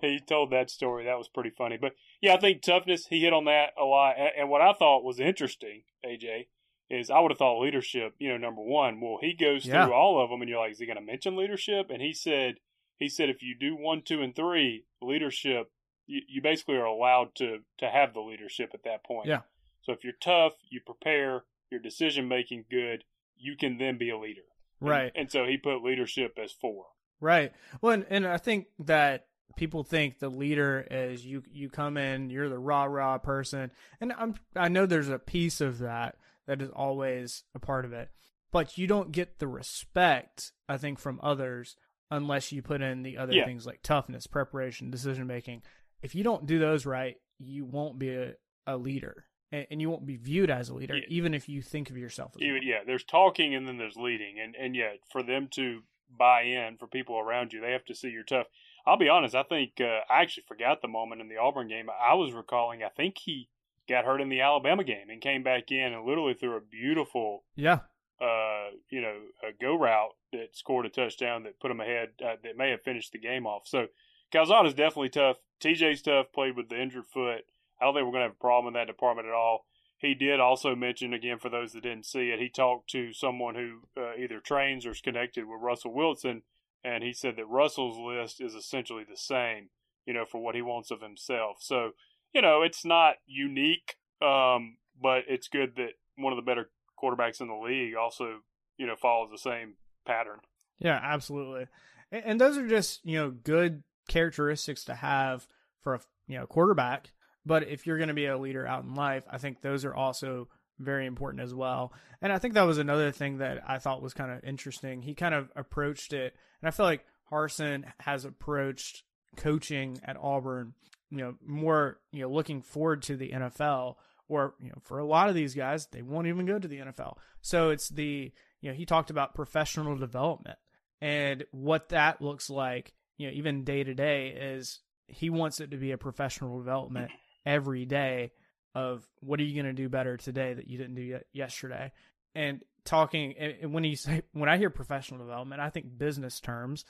he 0.00 0.18
told 0.18 0.50
that 0.50 0.70
story. 0.70 1.04
That 1.04 1.18
was 1.18 1.28
pretty 1.28 1.50
funny. 1.50 1.78
But 1.80 1.92
yeah, 2.20 2.34
I 2.34 2.40
think 2.40 2.62
toughness, 2.62 3.06
he 3.06 3.20
hit 3.20 3.32
on 3.32 3.44
that 3.44 3.74
a 3.80 3.84
lot. 3.84 4.16
And 4.36 4.50
what 4.50 4.60
I 4.60 4.72
thought 4.72 5.04
was 5.04 5.20
interesting, 5.20 5.82
AJ, 6.04 6.46
is 6.90 7.10
I 7.10 7.20
would 7.20 7.30
have 7.30 7.38
thought 7.38 7.60
leadership, 7.60 8.14
you 8.18 8.28
know, 8.28 8.36
number 8.36 8.62
one. 8.62 9.00
Well, 9.00 9.18
he 9.20 9.32
goes 9.32 9.64
Yeah. 9.66 9.84
through 9.86 9.94
all 9.94 10.22
of 10.22 10.30
them, 10.30 10.40
and 10.42 10.48
you're 10.48 10.58
like, 10.60 10.72
is 10.72 10.78
he 10.78 10.86
going 10.86 10.98
to 10.98 11.02
mention 11.04 11.36
leadership? 11.36 11.90
And 11.90 12.02
he 12.02 12.12
said, 12.12 12.56
he 12.98 13.08
said, 13.08 13.28
if 13.30 13.42
you 13.42 13.54
do 13.58 13.74
one, 13.76 14.02
two, 14.02 14.22
and 14.22 14.34
three, 14.36 14.84
leadership, 15.02 15.70
you, 16.06 16.20
you 16.28 16.42
basically 16.42 16.76
are 16.76 16.84
allowed 16.84 17.34
to 17.36 17.60
to 17.78 17.88
have 17.88 18.12
the 18.14 18.20
leadership 18.20 18.70
at 18.74 18.84
that 18.84 19.04
point. 19.04 19.26
Yeah. 19.28 19.40
So 19.82 19.92
if 19.92 20.04
you're 20.04 20.12
tough, 20.20 20.52
you 20.70 20.80
prepare, 20.84 21.44
your 21.70 21.80
decision 21.80 22.28
making 22.28 22.66
good, 22.70 23.04
you 23.36 23.56
can 23.56 23.78
then 23.78 23.98
be 23.98 24.10
a 24.10 24.18
leader. 24.18 24.42
And- 24.80 24.90
Right. 24.90 25.12
And, 25.14 25.30
so 25.32 25.46
he 25.46 25.56
put 25.56 25.82
leadership 25.82 26.38
as 26.42 26.52
four. 26.52 26.86
Right. 27.20 27.52
Well, 27.80 27.94
and, 27.94 28.06
and 28.10 28.26
I 28.26 28.36
think 28.36 28.66
that 28.80 29.26
people 29.56 29.82
think 29.82 30.18
the 30.18 30.28
leader 30.28 30.86
is 30.90 31.24
you. 31.24 31.42
You 31.50 31.70
come 31.70 31.96
in, 31.96 32.28
you're 32.28 32.50
the 32.50 32.58
rah 32.58 32.84
rah 32.84 33.16
person, 33.18 33.70
and 34.00 34.12
I'm. 34.12 34.34
I 34.54 34.68
know 34.68 34.84
there's 34.84 35.08
a 35.08 35.18
piece 35.18 35.60
of 35.62 35.78
that 35.78 36.16
that 36.46 36.60
is 36.62 36.70
always 36.70 37.44
a 37.54 37.58
part 37.58 37.84
of 37.84 37.92
it, 37.92 38.10
but 38.52 38.76
you 38.78 38.86
don't 38.86 39.12
get 39.12 39.38
the 39.38 39.48
respect 39.48 40.52
I 40.68 40.76
think 40.78 40.98
from 40.98 41.20
others 41.22 41.76
unless 42.10 42.52
you 42.52 42.62
put 42.62 42.80
in 42.82 43.02
the 43.02 43.18
other 43.18 43.32
Yeah. 43.34 43.44
things 43.44 43.66
like 43.66 43.80
toughness, 43.82 44.26
preparation, 44.26 44.90
decision 44.90 45.26
making. 45.26 45.62
If 46.02 46.14
you 46.14 46.22
don't 46.22 46.46
do 46.46 46.58
those 46.58 46.86
right, 46.86 47.16
you 47.38 47.64
won't 47.64 47.98
be 47.98 48.10
a, 48.10 48.34
a 48.66 48.76
leader, 48.76 49.26
and, 49.50 49.66
and 49.70 49.80
you 49.80 49.90
won't 49.90 50.06
be 50.06 50.16
viewed 50.16 50.50
as 50.50 50.68
a 50.68 50.74
leader, 50.74 50.96
Yeah. 50.96 51.06
even 51.08 51.34
if 51.34 51.48
you 51.48 51.62
think 51.62 51.90
of 51.90 51.96
yourself 51.96 52.32
as 52.36 52.42
Even, 52.42 52.62
yeah, 52.62 52.84
there's 52.86 53.04
talking 53.04 53.54
and 53.54 53.66
then 53.66 53.78
there's 53.78 53.96
leading, 53.96 54.38
and 54.38 54.54
and 54.54 54.76
yeah, 54.76 54.92
for 55.10 55.22
them 55.22 55.48
to 55.52 55.82
buy 56.16 56.42
in, 56.42 56.76
for 56.76 56.86
people 56.86 57.18
around 57.18 57.52
you, 57.52 57.60
they 57.60 57.72
have 57.72 57.84
to 57.86 57.94
see 57.94 58.10
you're 58.10 58.22
tough. 58.22 58.46
I'll 58.86 58.98
be 58.98 59.08
honest, 59.08 59.34
I 59.34 59.42
think 59.42 59.80
uh, 59.80 60.00
I 60.10 60.20
actually 60.20 60.44
forgot 60.46 60.82
the 60.82 60.88
moment 60.88 61.22
in 61.22 61.28
the 61.28 61.38
Auburn 61.38 61.68
game. 61.68 61.88
I 61.90 62.14
was 62.14 62.32
recalling, 62.32 62.82
I 62.84 62.90
think 62.90 63.16
he 63.18 63.48
got 63.88 64.04
hurt 64.04 64.20
in 64.20 64.28
the 64.28 64.40
Alabama 64.40 64.84
game 64.84 65.10
and 65.10 65.20
came 65.20 65.42
back 65.42 65.70
in 65.70 65.92
and 65.92 66.04
literally 66.06 66.34
threw 66.34 66.56
a 66.56 66.60
beautiful, 66.60 67.44
Yeah. 67.56 67.80
uh, 68.20 68.68
you 68.90 69.00
know, 69.00 69.18
a 69.42 69.52
go 69.60 69.76
route 69.76 70.14
that 70.32 70.56
scored 70.56 70.86
a 70.86 70.88
touchdown 70.90 71.42
that 71.44 71.60
put 71.60 71.70
him 71.70 71.80
ahead, 71.80 72.10
uh, 72.24 72.36
that 72.42 72.56
may 72.56 72.70
have 72.70 72.82
finished 72.82 73.12
the 73.12 73.18
game 73.18 73.46
off. 73.46 73.66
So 73.66 73.88
Calzada's 74.32 74.74
definitely 74.74 75.10
tough. 75.10 75.36
TJ's 75.60 76.02
tough, 76.02 76.32
played 76.32 76.56
with 76.56 76.68
the 76.68 76.80
injured 76.80 77.06
foot. 77.06 77.44
I 77.80 77.84
don't 77.84 77.94
think 77.94 78.04
we're 78.06 78.12
going 78.12 78.22
to 78.22 78.28
have 78.28 78.36
a 78.36 78.40
problem 78.40 78.74
in 78.74 78.78
that 78.80 78.86
department 78.86 79.28
at 79.28 79.34
all. 79.34 79.66
He 79.98 80.14
did 80.14 80.40
also 80.40 80.74
mention, 80.74 81.12
again, 81.14 81.38
for 81.38 81.48
those 81.48 81.72
that 81.72 81.82
didn't 81.82 82.06
see 82.06 82.30
it, 82.30 82.38
he 82.40 82.48
talked 82.48 82.90
to 82.90 83.12
someone 83.12 83.54
who 83.54 83.80
uh, 84.00 84.14
either 84.16 84.40
trains 84.40 84.84
or 84.86 84.90
is 84.90 85.00
connected 85.00 85.44
with 85.46 85.60
Russell 85.62 85.94
Wilson, 85.94 86.42
and 86.82 87.02
he 87.02 87.12
said 87.12 87.36
that 87.36 87.46
Russell's 87.48 87.96
list 87.98 88.40
is 88.40 88.54
essentially 88.54 89.04
the 89.08 89.16
same, 89.16 89.70
you 90.04 90.12
know, 90.12 90.24
for 90.26 90.42
what 90.42 90.54
he 90.54 90.62
wants 90.62 90.90
of 90.90 91.00
himself. 91.00 91.58
So, 91.60 91.92
you 92.34 92.42
know, 92.42 92.62
it's 92.62 92.84
not 92.84 93.14
unique, 93.26 93.96
um, 94.20 94.76
but 95.00 95.24
it's 95.28 95.48
good 95.48 95.76
that 95.76 95.92
one 96.16 96.32
of 96.32 96.36
the 96.36 96.42
better 96.42 96.70
quarterbacks 97.02 97.40
in 97.40 97.48
the 97.48 97.54
league 97.54 97.94
also, 97.94 98.40
you 98.76 98.86
know, 98.86 98.96
follows 98.96 99.30
the 99.30 99.38
same 99.38 99.74
pattern. 100.06 100.38
Yeah, 100.78 100.98
absolutely. 101.02 101.66
And, 102.10 102.24
and 102.24 102.40
those 102.40 102.58
are 102.58 102.68
just, 102.68 103.04
you 103.04 103.18
know, 103.18 103.30
good 103.30 103.82
characteristics 104.08 104.84
to 104.84 104.94
have 104.94 105.46
for 105.82 105.94
a, 105.94 106.00
you 106.26 106.38
know, 106.38 106.46
quarterback. 106.46 107.12
But 107.46 107.68
if 107.68 107.86
you're 107.86 107.98
going 107.98 108.08
to 108.08 108.14
be 108.14 108.26
a 108.26 108.38
leader 108.38 108.66
out 108.66 108.84
in 108.84 108.94
life, 108.94 109.24
I 109.30 109.38
think 109.38 109.60
those 109.60 109.84
are 109.84 109.94
also 109.94 110.48
very 110.78 111.06
important 111.06 111.42
as 111.42 111.54
well. 111.54 111.92
And 112.22 112.32
I 112.32 112.38
think 112.38 112.54
that 112.54 112.62
was 112.62 112.78
another 112.78 113.12
thing 113.12 113.38
that 113.38 113.62
I 113.66 113.78
thought 113.78 114.02
was 114.02 114.14
kind 114.14 114.32
of 114.32 114.42
interesting. 114.44 115.02
He 115.02 115.14
kind 115.14 115.34
of 115.34 115.50
approached 115.54 116.12
it, 116.12 116.34
and 116.60 116.68
I 116.68 116.70
feel 116.70 116.86
like 116.86 117.04
Harsin 117.30 117.84
has 118.00 118.24
approached 118.24 119.02
coaching 119.36 120.00
at 120.04 120.16
Auburn, 120.16 120.74
you 121.10 121.18
know, 121.18 121.34
more, 121.44 121.98
you 122.12 122.22
know, 122.22 122.30
looking 122.30 122.62
forward 122.62 123.02
to 123.02 123.16
the 123.16 123.30
NFL 123.30 123.96
or, 124.28 124.54
you 124.60 124.68
know, 124.68 124.78
for 124.82 124.98
a 124.98 125.06
lot 125.06 125.28
of 125.28 125.34
these 125.34 125.54
guys, 125.54 125.86
they 125.86 126.02
won't 126.02 126.26
even 126.26 126.46
go 126.46 126.58
to 126.58 126.68
the 126.68 126.78
NFL. 126.78 127.16
So 127.42 127.70
it's 127.70 127.88
the, 127.88 128.32
you 128.60 128.70
know, 128.70 128.74
he 128.74 128.86
talked 128.86 129.10
about 129.10 129.34
professional 129.34 129.96
development 129.96 130.58
and 131.00 131.44
what 131.50 131.90
that 131.90 132.22
looks 132.22 132.48
like, 132.48 132.94
you 133.18 133.26
know, 133.26 133.34
even 133.34 133.64
day 133.64 133.84
to 133.84 133.94
day 133.94 134.28
is 134.28 134.80
he 135.06 135.30
wants 135.30 135.60
it 135.60 135.70
to 135.70 135.76
be 135.76 135.92
a 135.92 135.98
professional 135.98 136.58
development 136.58 137.10
every 137.46 137.84
day 137.84 138.32
of 138.74 139.06
what 139.20 139.38
are 139.38 139.44
you 139.44 139.54
going 139.54 139.74
to 139.74 139.82
do 139.82 139.88
better 139.88 140.16
today 140.16 140.54
that 140.54 140.68
you 140.68 140.78
didn't 140.78 140.96
do 140.96 141.20
yesterday 141.32 141.92
and 142.34 142.62
talking 142.84 143.34
and 143.38 143.72
when 143.72 143.84
you 143.84 143.96
say 143.96 144.22
when 144.32 144.48
i 144.48 144.56
hear 144.56 144.70
professional 144.70 145.20
development 145.20 145.60
i 145.60 145.70
think 145.70 145.86
business 145.96 146.40
terms 146.40 146.84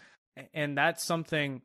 and 0.53 0.77
that's 0.77 1.05
something 1.05 1.63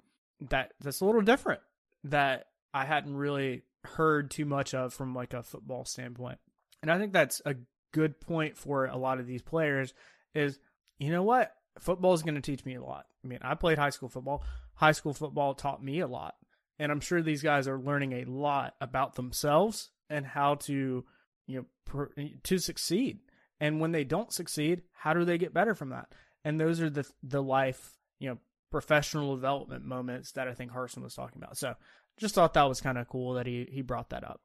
that 0.49 0.73
that's 0.79 1.01
a 1.01 1.05
little 1.05 1.21
different 1.21 1.61
that 2.03 2.45
i 2.73 2.85
hadn't 2.85 3.15
really 3.15 3.63
heard 3.83 4.29
too 4.29 4.45
much 4.45 4.73
of 4.73 4.93
from 4.93 5.13
like 5.15 5.33
a 5.33 5.43
football 5.43 5.85
standpoint. 5.85 6.39
And 6.81 6.91
i 6.91 6.97
think 6.97 7.13
that's 7.13 7.41
a 7.45 7.55
good 7.93 8.19
point 8.19 8.57
for 8.57 8.85
a 8.85 8.97
lot 8.97 9.19
of 9.19 9.27
these 9.27 9.41
players 9.41 9.93
is 10.35 10.59
you 10.99 11.11
know 11.11 11.23
what? 11.23 11.53
Football 11.79 12.13
is 12.13 12.23
going 12.23 12.35
to 12.35 12.41
teach 12.41 12.65
me 12.65 12.75
a 12.75 12.83
lot. 12.83 13.05
I 13.23 13.27
mean 13.27 13.39
i 13.41 13.55
played 13.55 13.77
high 13.77 13.89
school 13.89 14.09
football. 14.09 14.43
High 14.75 14.91
school 14.91 15.13
football 15.13 15.53
taught 15.53 15.83
me 15.83 15.99
a 15.99 16.07
lot. 16.07 16.35
And 16.77 16.91
i'm 16.91 17.01
sure 17.01 17.21
these 17.21 17.43
guys 17.43 17.67
are 17.67 17.79
learning 17.79 18.13
a 18.13 18.25
lot 18.25 18.75
about 18.81 19.15
themselves 19.15 19.89
and 20.09 20.25
how 20.25 20.55
to 20.55 21.05
you 21.47 21.65
know 21.87 22.07
to 22.43 22.57
succeed. 22.57 23.19
And 23.61 23.81
when 23.81 23.91
they 23.91 24.03
don't 24.03 24.33
succeed 24.33 24.83
how 24.93 25.13
do 25.13 25.25
they 25.25 25.37
get 25.37 25.53
better 25.53 25.75
from 25.75 25.89
that? 25.89 26.13
And 26.43 26.59
those 26.59 26.81
are 26.81 26.89
the 26.89 27.09
the 27.23 27.41
life 27.41 27.97
you 28.19 28.29
know 28.29 28.37
professional 28.71 29.35
development 29.35 29.83
moments 29.83 30.33
that 30.33 30.47
i 30.47 30.53
think 30.53 30.71
harsin 30.71 31.03
was 31.03 31.15
talking 31.15 31.41
about 31.41 31.57
so 31.57 31.73
just 32.17 32.35
thought 32.35 32.53
that 32.53 32.67
was 32.67 32.81
kind 32.81 32.97
of 32.97 33.07
cool 33.07 33.33
that 33.33 33.45
he 33.45 33.67
he 33.71 33.81
brought 33.81 34.09
that 34.09 34.23
up 34.23 34.41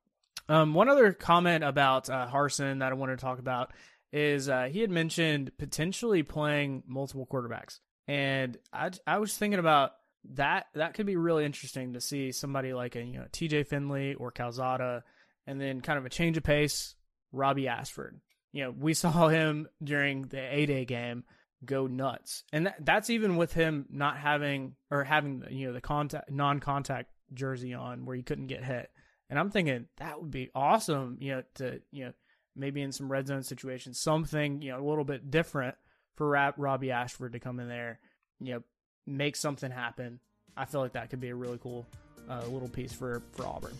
um, 0.48 0.74
one 0.74 0.88
other 0.88 1.12
comment 1.12 1.64
about 1.64 2.10
uh, 2.10 2.26
Harsin 2.26 2.80
that 2.80 2.92
I 2.92 2.94
wanted 2.94 3.18
to 3.18 3.24
talk 3.24 3.38
about 3.38 3.72
is 4.12 4.48
uh, 4.48 4.68
he 4.70 4.80
had 4.80 4.90
mentioned 4.90 5.52
potentially 5.58 6.22
playing 6.22 6.82
multiple 6.86 7.26
quarterbacks, 7.26 7.80
and 8.06 8.56
I 8.72 8.90
I 9.06 9.18
was 9.18 9.36
thinking 9.36 9.58
about 9.58 9.92
that. 10.34 10.66
That 10.74 10.94
could 10.94 11.06
be 11.06 11.16
really 11.16 11.44
interesting 11.44 11.94
to 11.94 12.00
see 12.00 12.30
somebody 12.30 12.74
like 12.74 12.94
a 12.94 13.02
you 13.02 13.18
know 13.18 13.26
T.J. 13.32 13.64
Finley 13.64 14.14
or 14.14 14.30
Calzada, 14.30 15.02
and 15.46 15.60
then 15.60 15.80
kind 15.80 15.98
of 15.98 16.04
a 16.04 16.10
change 16.10 16.36
of 16.36 16.42
pace, 16.42 16.94
Robbie 17.32 17.68
Ashford. 17.68 18.20
You 18.52 18.64
know, 18.64 18.70
we 18.70 18.92
saw 18.94 19.28
him 19.28 19.66
during 19.82 20.22
the 20.22 20.40
A 20.40 20.66
Day 20.66 20.84
game 20.84 21.24
go 21.66 21.86
nuts, 21.86 22.44
and 22.52 22.66
that, 22.66 22.76
that's 22.80 23.10
even 23.10 23.36
with 23.36 23.52
him 23.52 23.86
not 23.90 24.16
having 24.18 24.74
or 24.90 25.04
having 25.04 25.44
you 25.50 25.66
know 25.66 25.72
the 25.72 25.80
contact 25.80 26.30
non-contact 26.30 27.10
jersey 27.32 27.74
on 27.74 28.04
where 28.04 28.16
he 28.16 28.22
couldn't 28.22 28.46
get 28.46 28.64
hit. 28.64 28.90
And 29.30 29.38
I'm 29.38 29.50
thinking 29.50 29.86
that 29.96 30.20
would 30.20 30.30
be 30.30 30.50
awesome, 30.54 31.18
you 31.20 31.32
know, 31.32 31.42
to 31.56 31.80
you 31.90 32.06
know 32.06 32.12
maybe 32.56 32.82
in 32.82 32.92
some 32.92 33.10
red 33.10 33.26
zone 33.26 33.42
situations, 33.42 34.00
something 34.00 34.62
you 34.62 34.70
know 34.70 34.80
a 34.80 34.86
little 34.86 35.04
bit 35.04 35.30
different 35.30 35.76
for 36.16 36.52
Robbie 36.56 36.90
Ashford 36.90 37.32
to 37.32 37.40
come 37.40 37.58
in 37.58 37.68
there, 37.68 37.98
you 38.40 38.54
know, 38.54 38.62
make 39.06 39.36
something 39.36 39.70
happen. 39.70 40.20
I 40.56 40.64
feel 40.64 40.80
like 40.80 40.92
that 40.92 41.10
could 41.10 41.20
be 41.20 41.30
a 41.30 41.34
really 41.34 41.58
cool 41.58 41.86
uh, 42.28 42.44
little 42.46 42.68
piece 42.68 42.92
for 42.92 43.22
for 43.32 43.46
Auburn. 43.46 43.76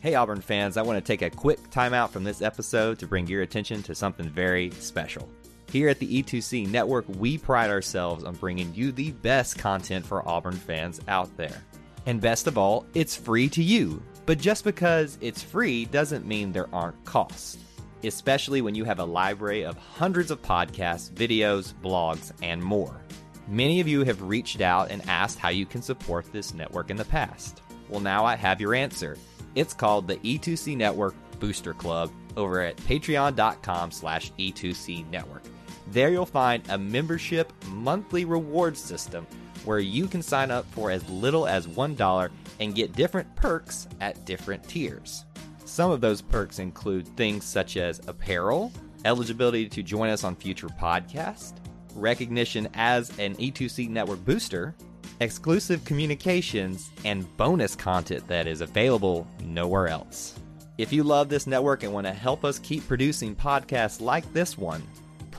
Hey, 0.00 0.14
Auburn 0.14 0.40
fans, 0.40 0.78
I 0.78 0.82
want 0.82 0.96
to 0.96 1.02
take 1.02 1.20
a 1.20 1.28
quick 1.28 1.58
timeout 1.70 2.08
from 2.08 2.24
this 2.24 2.40
episode 2.40 2.98
to 3.00 3.06
bring 3.06 3.26
your 3.26 3.42
attention 3.42 3.82
to 3.82 3.94
something 3.94 4.30
very 4.30 4.70
special. 4.70 5.28
Here 5.70 5.88
at 5.88 6.00
the 6.00 6.22
E2C 6.22 6.68
Network, 6.68 7.04
we 7.08 7.38
pride 7.38 7.70
ourselves 7.70 8.24
on 8.24 8.34
bringing 8.34 8.74
you 8.74 8.90
the 8.90 9.12
best 9.12 9.56
content 9.56 10.04
for 10.04 10.28
Auburn 10.28 10.56
fans 10.56 11.00
out 11.06 11.34
there. 11.36 11.62
And 12.06 12.20
best 12.20 12.48
of 12.48 12.58
all, 12.58 12.86
it's 12.94 13.14
free 13.14 13.48
to 13.50 13.62
you. 13.62 14.02
But 14.26 14.38
just 14.38 14.64
because 14.64 15.16
it's 15.20 15.44
free 15.44 15.84
doesn't 15.84 16.26
mean 16.26 16.50
there 16.50 16.72
aren't 16.74 17.04
costs, 17.04 17.58
especially 18.02 18.62
when 18.62 18.74
you 18.74 18.84
have 18.84 18.98
a 18.98 19.04
library 19.04 19.64
of 19.64 19.76
hundreds 19.76 20.32
of 20.32 20.42
podcasts, 20.42 21.08
videos, 21.08 21.72
blogs, 21.72 22.32
and 22.42 22.60
more. 22.60 23.00
Many 23.46 23.78
of 23.78 23.86
you 23.86 24.02
have 24.02 24.22
reached 24.22 24.60
out 24.60 24.90
and 24.90 25.08
asked 25.08 25.38
how 25.38 25.50
you 25.50 25.66
can 25.66 25.82
support 25.82 26.32
this 26.32 26.52
network 26.52 26.90
in 26.90 26.96
the 26.96 27.04
past. 27.04 27.62
Well, 27.88 28.00
now 28.00 28.24
I 28.24 28.34
have 28.34 28.60
your 28.60 28.74
answer. 28.74 29.16
It's 29.54 29.74
called 29.74 30.08
the 30.08 30.16
E2C 30.16 30.76
Network 30.76 31.14
Booster 31.38 31.74
Club 31.74 32.10
over 32.36 32.60
at 32.60 32.76
patreon.com 32.76 33.92
slash 33.92 34.32
E2C 34.32 35.08
Network. 35.10 35.42
There 35.90 36.10
you'll 36.10 36.26
find 36.26 36.62
a 36.68 36.78
membership 36.78 37.52
monthly 37.66 38.24
reward 38.24 38.76
system 38.76 39.26
where 39.64 39.80
you 39.80 40.06
can 40.06 40.22
sign 40.22 40.50
up 40.50 40.64
for 40.70 40.90
as 40.90 41.08
little 41.10 41.48
as 41.48 41.66
$1 41.66 42.30
and 42.60 42.74
get 42.74 42.92
different 42.92 43.34
perks 43.34 43.88
at 44.00 44.24
different 44.24 44.66
tiers. 44.68 45.24
Some 45.64 45.90
of 45.90 46.00
those 46.00 46.22
perks 46.22 46.60
include 46.60 47.08
things 47.16 47.44
such 47.44 47.76
as 47.76 48.00
apparel, 48.06 48.72
eligibility 49.04 49.68
to 49.68 49.82
join 49.82 50.10
us 50.10 50.22
on 50.22 50.36
future 50.36 50.68
podcasts, 50.68 51.54
recognition 51.94 52.68
as 52.74 53.10
an 53.18 53.34
E2C 53.36 53.88
network 53.88 54.24
booster, 54.24 54.74
exclusive 55.20 55.84
communications, 55.84 56.90
and 57.04 57.36
bonus 57.36 57.74
content 57.74 58.26
that 58.28 58.46
is 58.46 58.60
available 58.60 59.26
nowhere 59.42 59.88
else. 59.88 60.38
If 60.78 60.92
you 60.92 61.02
love 61.02 61.28
this 61.28 61.46
network 61.46 61.82
and 61.82 61.92
want 61.92 62.06
to 62.06 62.12
help 62.12 62.44
us 62.44 62.58
keep 62.60 62.86
producing 62.86 63.34
podcasts 63.34 64.00
like 64.00 64.32
this 64.32 64.56
one, 64.56 64.82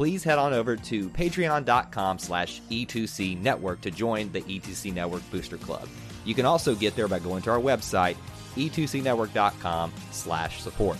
please 0.01 0.23
head 0.23 0.39
on 0.39 0.51
over 0.51 0.75
to 0.75 1.09
patreon.com 1.09 2.17
slash 2.17 2.59
E2C 2.71 3.39
network 3.39 3.81
to 3.81 3.91
join 3.91 4.31
the 4.31 4.41
E2C 4.41 4.91
Network 4.91 5.21
Booster 5.29 5.59
Club. 5.59 5.87
You 6.25 6.33
can 6.33 6.47
also 6.47 6.73
get 6.73 6.95
there 6.95 7.07
by 7.07 7.19
going 7.19 7.43
to 7.43 7.51
our 7.51 7.59
website, 7.59 8.15
e2cnetwork.com 8.55 9.93
slash 10.09 10.59
support. 10.59 10.97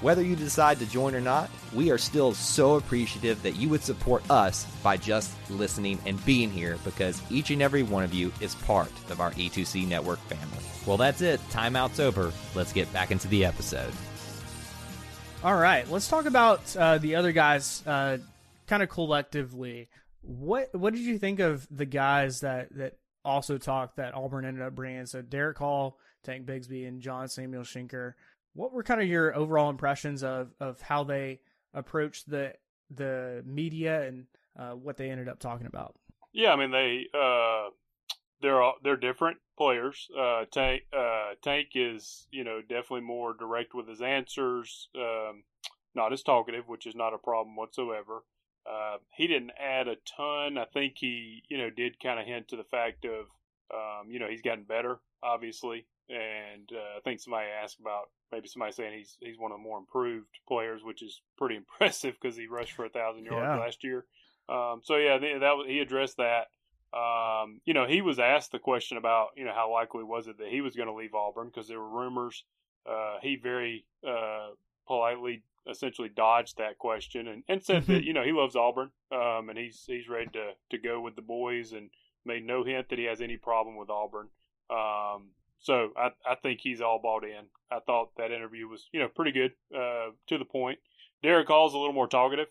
Whether 0.00 0.22
you 0.22 0.34
decide 0.34 0.78
to 0.78 0.86
join 0.86 1.14
or 1.14 1.20
not, 1.20 1.50
we 1.74 1.90
are 1.90 1.98
still 1.98 2.32
so 2.32 2.76
appreciative 2.76 3.42
that 3.42 3.56
you 3.56 3.68
would 3.68 3.82
support 3.82 4.22
us 4.30 4.64
by 4.82 4.96
just 4.96 5.30
listening 5.50 5.98
and 6.06 6.24
being 6.24 6.50
here 6.50 6.78
because 6.84 7.20
each 7.30 7.50
and 7.50 7.60
every 7.60 7.82
one 7.82 8.02
of 8.02 8.14
you 8.14 8.32
is 8.40 8.54
part 8.54 8.92
of 9.10 9.20
our 9.20 9.32
E2C 9.32 9.86
network 9.86 10.20
family. 10.20 10.64
Well, 10.86 10.96
that's 10.96 11.20
it. 11.20 11.38
Timeout's 11.50 12.00
over. 12.00 12.32
Let's 12.54 12.72
get 12.72 12.90
back 12.94 13.10
into 13.10 13.28
the 13.28 13.44
episode. 13.44 13.92
All 15.44 15.56
right, 15.56 15.88
let's 15.88 16.08
talk 16.08 16.26
about 16.26 16.76
uh, 16.76 16.98
the 16.98 17.14
other 17.14 17.30
guys, 17.30 17.84
uh, 17.86 18.18
kind 18.68 18.82
of 18.82 18.88
collectively. 18.88 19.88
What 20.20 20.74
what 20.74 20.94
did 20.94 21.02
you 21.02 21.18
think 21.18 21.40
of 21.40 21.66
the 21.70 21.86
guys 21.86 22.40
that 22.40 22.68
that 22.76 22.98
also 23.24 23.58
talked 23.58 23.96
that 23.96 24.14
Auburn 24.14 24.44
ended 24.44 24.62
up 24.62 24.74
bringing? 24.74 25.06
So 25.06 25.22
Derick 25.22 25.58
Hall, 25.58 25.98
Tank 26.22 26.46
Bigsby, 26.46 26.86
and 26.86 27.00
John 27.00 27.28
Samuel 27.28 27.62
Shenker. 27.62 28.14
What 28.54 28.72
were 28.72 28.82
kind 28.82 29.00
of 29.00 29.08
your 29.08 29.34
overall 29.34 29.70
impressions 29.70 30.22
of 30.22 30.52
of 30.60 30.80
how 30.80 31.04
they 31.04 31.40
approached 31.74 32.28
the 32.28 32.54
the 32.90 33.42
media 33.46 34.06
and 34.06 34.26
uh, 34.58 34.72
what 34.72 34.96
they 34.96 35.10
ended 35.10 35.28
up 35.28 35.38
talking 35.38 35.66
about? 35.66 35.94
Yeah, 36.32 36.52
I 36.52 36.56
mean 36.56 36.70
they 36.70 37.06
uh, 37.14 37.70
they're 38.40 38.62
all, 38.62 38.74
they're 38.82 38.96
different 38.96 39.38
players. 39.56 40.08
Uh, 40.16 40.44
Tank 40.50 40.82
uh, 40.96 41.30
Tank 41.42 41.68
is 41.74 42.26
you 42.30 42.44
know 42.44 42.60
definitely 42.60 43.02
more 43.02 43.34
direct 43.34 43.74
with 43.74 43.88
his 43.88 44.02
answers, 44.02 44.88
um, 44.96 45.44
not 45.94 46.12
as 46.12 46.22
talkative, 46.22 46.68
which 46.68 46.86
is 46.86 46.94
not 46.94 47.14
a 47.14 47.18
problem 47.18 47.56
whatsoever. 47.56 48.24
Uh, 48.68 48.98
he 49.16 49.26
didn't 49.26 49.52
add 49.58 49.88
a 49.88 49.96
ton. 50.16 50.58
I 50.58 50.64
think 50.66 50.94
he 50.98 51.42
you 51.48 51.58
know 51.58 51.70
did 51.70 52.00
kind 52.00 52.20
of 52.20 52.26
hint 52.26 52.48
to 52.48 52.56
the 52.56 52.64
fact 52.64 53.04
of 53.04 53.26
um, 53.72 54.10
you 54.10 54.18
know 54.18 54.28
he's 54.28 54.42
gotten 54.42 54.64
better, 54.64 54.98
obviously, 55.22 55.86
and 56.08 56.68
uh, 56.72 56.98
I 56.98 57.00
think 57.04 57.20
somebody 57.20 57.48
asked 57.48 57.78
about 57.80 58.10
maybe 58.32 58.48
somebody 58.48 58.72
saying 58.72 58.98
he's 58.98 59.16
he's 59.20 59.38
one 59.38 59.52
of 59.52 59.58
the 59.58 59.62
more 59.62 59.78
improved 59.78 60.28
players, 60.46 60.82
which 60.84 61.02
is 61.02 61.22
pretty 61.36 61.56
impressive 61.62 62.14
because 62.20 62.36
he 62.36 62.46
rushed 62.46 62.72
for 62.72 62.84
a 62.84 62.90
thousand 62.90 63.24
yards 63.24 63.54
Yeah. 63.54 63.56
last 63.56 63.84
year. 63.84 64.04
Um, 64.48 64.80
so 64.82 64.96
yeah, 64.96 65.18
that 65.18 65.56
was, 65.56 65.66
he 65.68 65.80
addressed 65.80 66.16
that. 66.18 66.46
Um, 66.96 67.60
you 67.66 67.74
know, 67.74 67.86
he 67.86 68.00
was 68.00 68.18
asked 68.18 68.50
the 68.52 68.58
question 68.58 68.96
about, 68.96 69.28
you 69.36 69.44
know, 69.44 69.52
how 69.52 69.70
likely 69.70 70.04
was 70.04 70.26
it 70.26 70.38
that 70.38 70.48
he 70.48 70.62
was 70.62 70.74
going 70.74 70.88
to 70.88 70.94
leave 70.94 71.14
Auburn 71.14 71.48
because 71.48 71.68
there 71.68 71.78
were 71.78 71.88
rumors. 72.02 72.44
Uh, 72.88 73.16
he 73.20 73.36
very 73.36 73.84
uh, 74.08 74.48
politely, 74.86 75.42
essentially 75.70 76.08
dodged 76.08 76.58
that 76.58 76.78
question 76.78 77.28
and, 77.28 77.42
and 77.48 77.62
said 77.62 77.86
that 77.86 78.04
you 78.04 78.12
know 78.12 78.22
he 78.22 78.32
loves 78.32 78.56
Auburn 78.56 78.90
um, 79.12 79.48
and 79.48 79.58
he's 79.58 79.84
he's 79.86 80.08
ready 80.08 80.30
to 80.32 80.50
to 80.70 80.78
go 80.78 81.00
with 81.00 81.16
the 81.16 81.22
boys 81.22 81.72
and 81.72 81.90
made 82.24 82.44
no 82.44 82.64
hint 82.64 82.88
that 82.88 82.98
he 82.98 83.04
has 83.06 83.20
any 83.20 83.36
problem 83.36 83.76
with 83.76 83.90
Auburn. 83.90 84.28
Um, 84.70 85.30
so 85.58 85.90
I 85.96 86.10
I 86.26 86.36
think 86.42 86.60
he's 86.60 86.80
all 86.80 87.00
bought 87.02 87.24
in. 87.24 87.46
I 87.70 87.80
thought 87.80 88.10
that 88.16 88.32
interview 88.32 88.68
was 88.68 88.88
you 88.92 89.00
know 89.00 89.08
pretty 89.08 89.32
good, 89.32 89.52
uh, 89.74 90.10
to 90.28 90.38
the 90.38 90.44
point. 90.44 90.78
Derick 91.22 91.48
Hall's 91.48 91.74
a 91.74 91.78
little 91.78 91.94
more 91.94 92.06
talkative. 92.06 92.48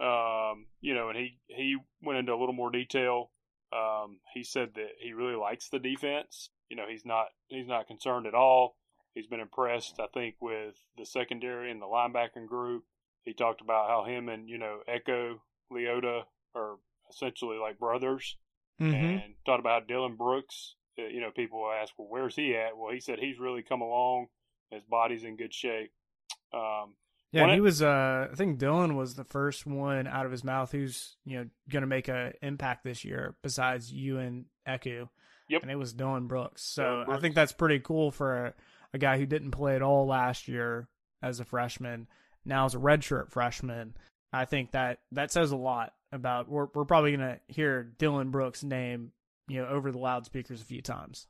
Um, 0.00 0.66
you 0.80 0.94
know, 0.94 1.08
and 1.08 1.18
he 1.18 1.38
he 1.48 1.76
went 2.02 2.18
into 2.18 2.32
a 2.32 2.38
little 2.38 2.54
more 2.54 2.70
detail. 2.70 3.30
Um, 3.72 4.18
he 4.32 4.42
said 4.42 4.70
that 4.76 4.90
he 4.98 5.12
really 5.12 5.36
likes 5.36 5.68
the 5.68 5.78
defense. 5.78 6.50
You 6.68 6.76
know, 6.76 6.86
he's 6.88 7.04
not 7.04 7.26
he's 7.48 7.68
not 7.68 7.86
concerned 7.86 8.26
at 8.26 8.34
all. 8.34 8.76
He's 9.16 9.26
been 9.26 9.40
impressed, 9.40 9.98
I 9.98 10.06
think, 10.14 10.36
with 10.40 10.76
the 10.96 11.04
secondary 11.06 11.70
and 11.72 11.82
the 11.82 11.86
linebacking 11.86 12.46
group. 12.46 12.84
He 13.24 13.32
talked 13.32 13.60
about 13.62 13.88
how 13.88 14.04
him 14.04 14.28
and 14.28 14.48
you 14.48 14.58
know 14.58 14.80
Eku 14.88 15.40
Leota 15.72 16.22
are 16.54 16.76
essentially 17.10 17.56
like 17.58 17.78
brothers, 17.80 18.36
Mm-hmm. 18.80 18.94
and 18.94 19.22
talked 19.46 19.58
about 19.60 19.88
Dylan 19.88 20.16
Brooks. 20.18 20.74
uh, 20.98 21.02
You 21.06 21.20
know, 21.22 21.30
people 21.34 21.66
ask, 21.80 21.94
well, 21.98 22.08
where's 22.10 22.36
he 22.36 22.54
at? 22.54 22.76
Well, 22.76 22.92
he 22.92 23.00
said 23.00 23.18
he's 23.18 23.38
really 23.38 23.62
come 23.62 23.80
along. 23.80 24.26
His 24.70 24.82
body's 24.84 25.24
in 25.24 25.36
good 25.38 25.54
shape. 25.54 25.90
Um, 26.52 26.94
Yeah, 27.32 27.52
he 27.54 27.60
was. 27.60 27.82
Uh, 27.82 28.28
I 28.30 28.34
think 28.34 28.58
Dylan 28.60 28.94
was 28.96 29.14
the 29.14 29.24
first 29.24 29.66
one 29.66 30.06
out 30.06 30.26
of 30.26 30.32
his 30.32 30.44
mouth 30.44 30.70
who's 30.72 31.16
you 31.24 31.38
know 31.38 31.46
going 31.70 31.82
to 31.82 31.86
make 31.88 32.08
an 32.08 32.34
impact 32.42 32.84
this 32.84 33.02
year, 33.04 33.34
besides 33.42 33.90
you 33.90 34.18
and 34.18 34.44
Eku. 34.68 35.08
Yep. 35.48 35.62
and 35.62 35.70
it 35.70 35.76
was 35.76 35.94
Dylan 35.94 36.26
Brooks. 36.28 36.62
So 36.64 36.82
Dylan 36.82 37.16
I 37.16 37.20
think 37.20 37.34
that's 37.34 37.52
pretty 37.52 37.78
cool 37.78 38.10
for 38.10 38.54
a, 38.92 38.98
guy 38.98 39.18
who 39.18 39.26
didn't 39.26 39.50
play 39.50 39.76
at 39.76 39.82
all 39.82 40.06
last 40.06 40.48
year 40.48 40.88
as 41.22 41.40
a 41.40 41.44
freshman. 41.44 42.06
Now 42.44 42.66
as 42.66 42.74
a 42.74 42.78
redshirt 42.78 43.30
freshman, 43.30 43.94
I 44.32 44.44
think 44.44 44.72
that 44.72 45.00
that 45.12 45.32
says 45.32 45.50
a 45.50 45.56
lot 45.56 45.92
about. 46.12 46.48
We're 46.48 46.68
we're 46.74 46.84
probably 46.84 47.16
going 47.16 47.28
to 47.28 47.40
hear 47.48 47.92
Dylan 47.98 48.30
Brooks' 48.30 48.62
name 48.62 49.12
you 49.48 49.60
know 49.60 49.68
over 49.68 49.90
the 49.90 49.98
loudspeakers 49.98 50.60
a 50.60 50.64
few 50.64 50.82
times. 50.82 51.26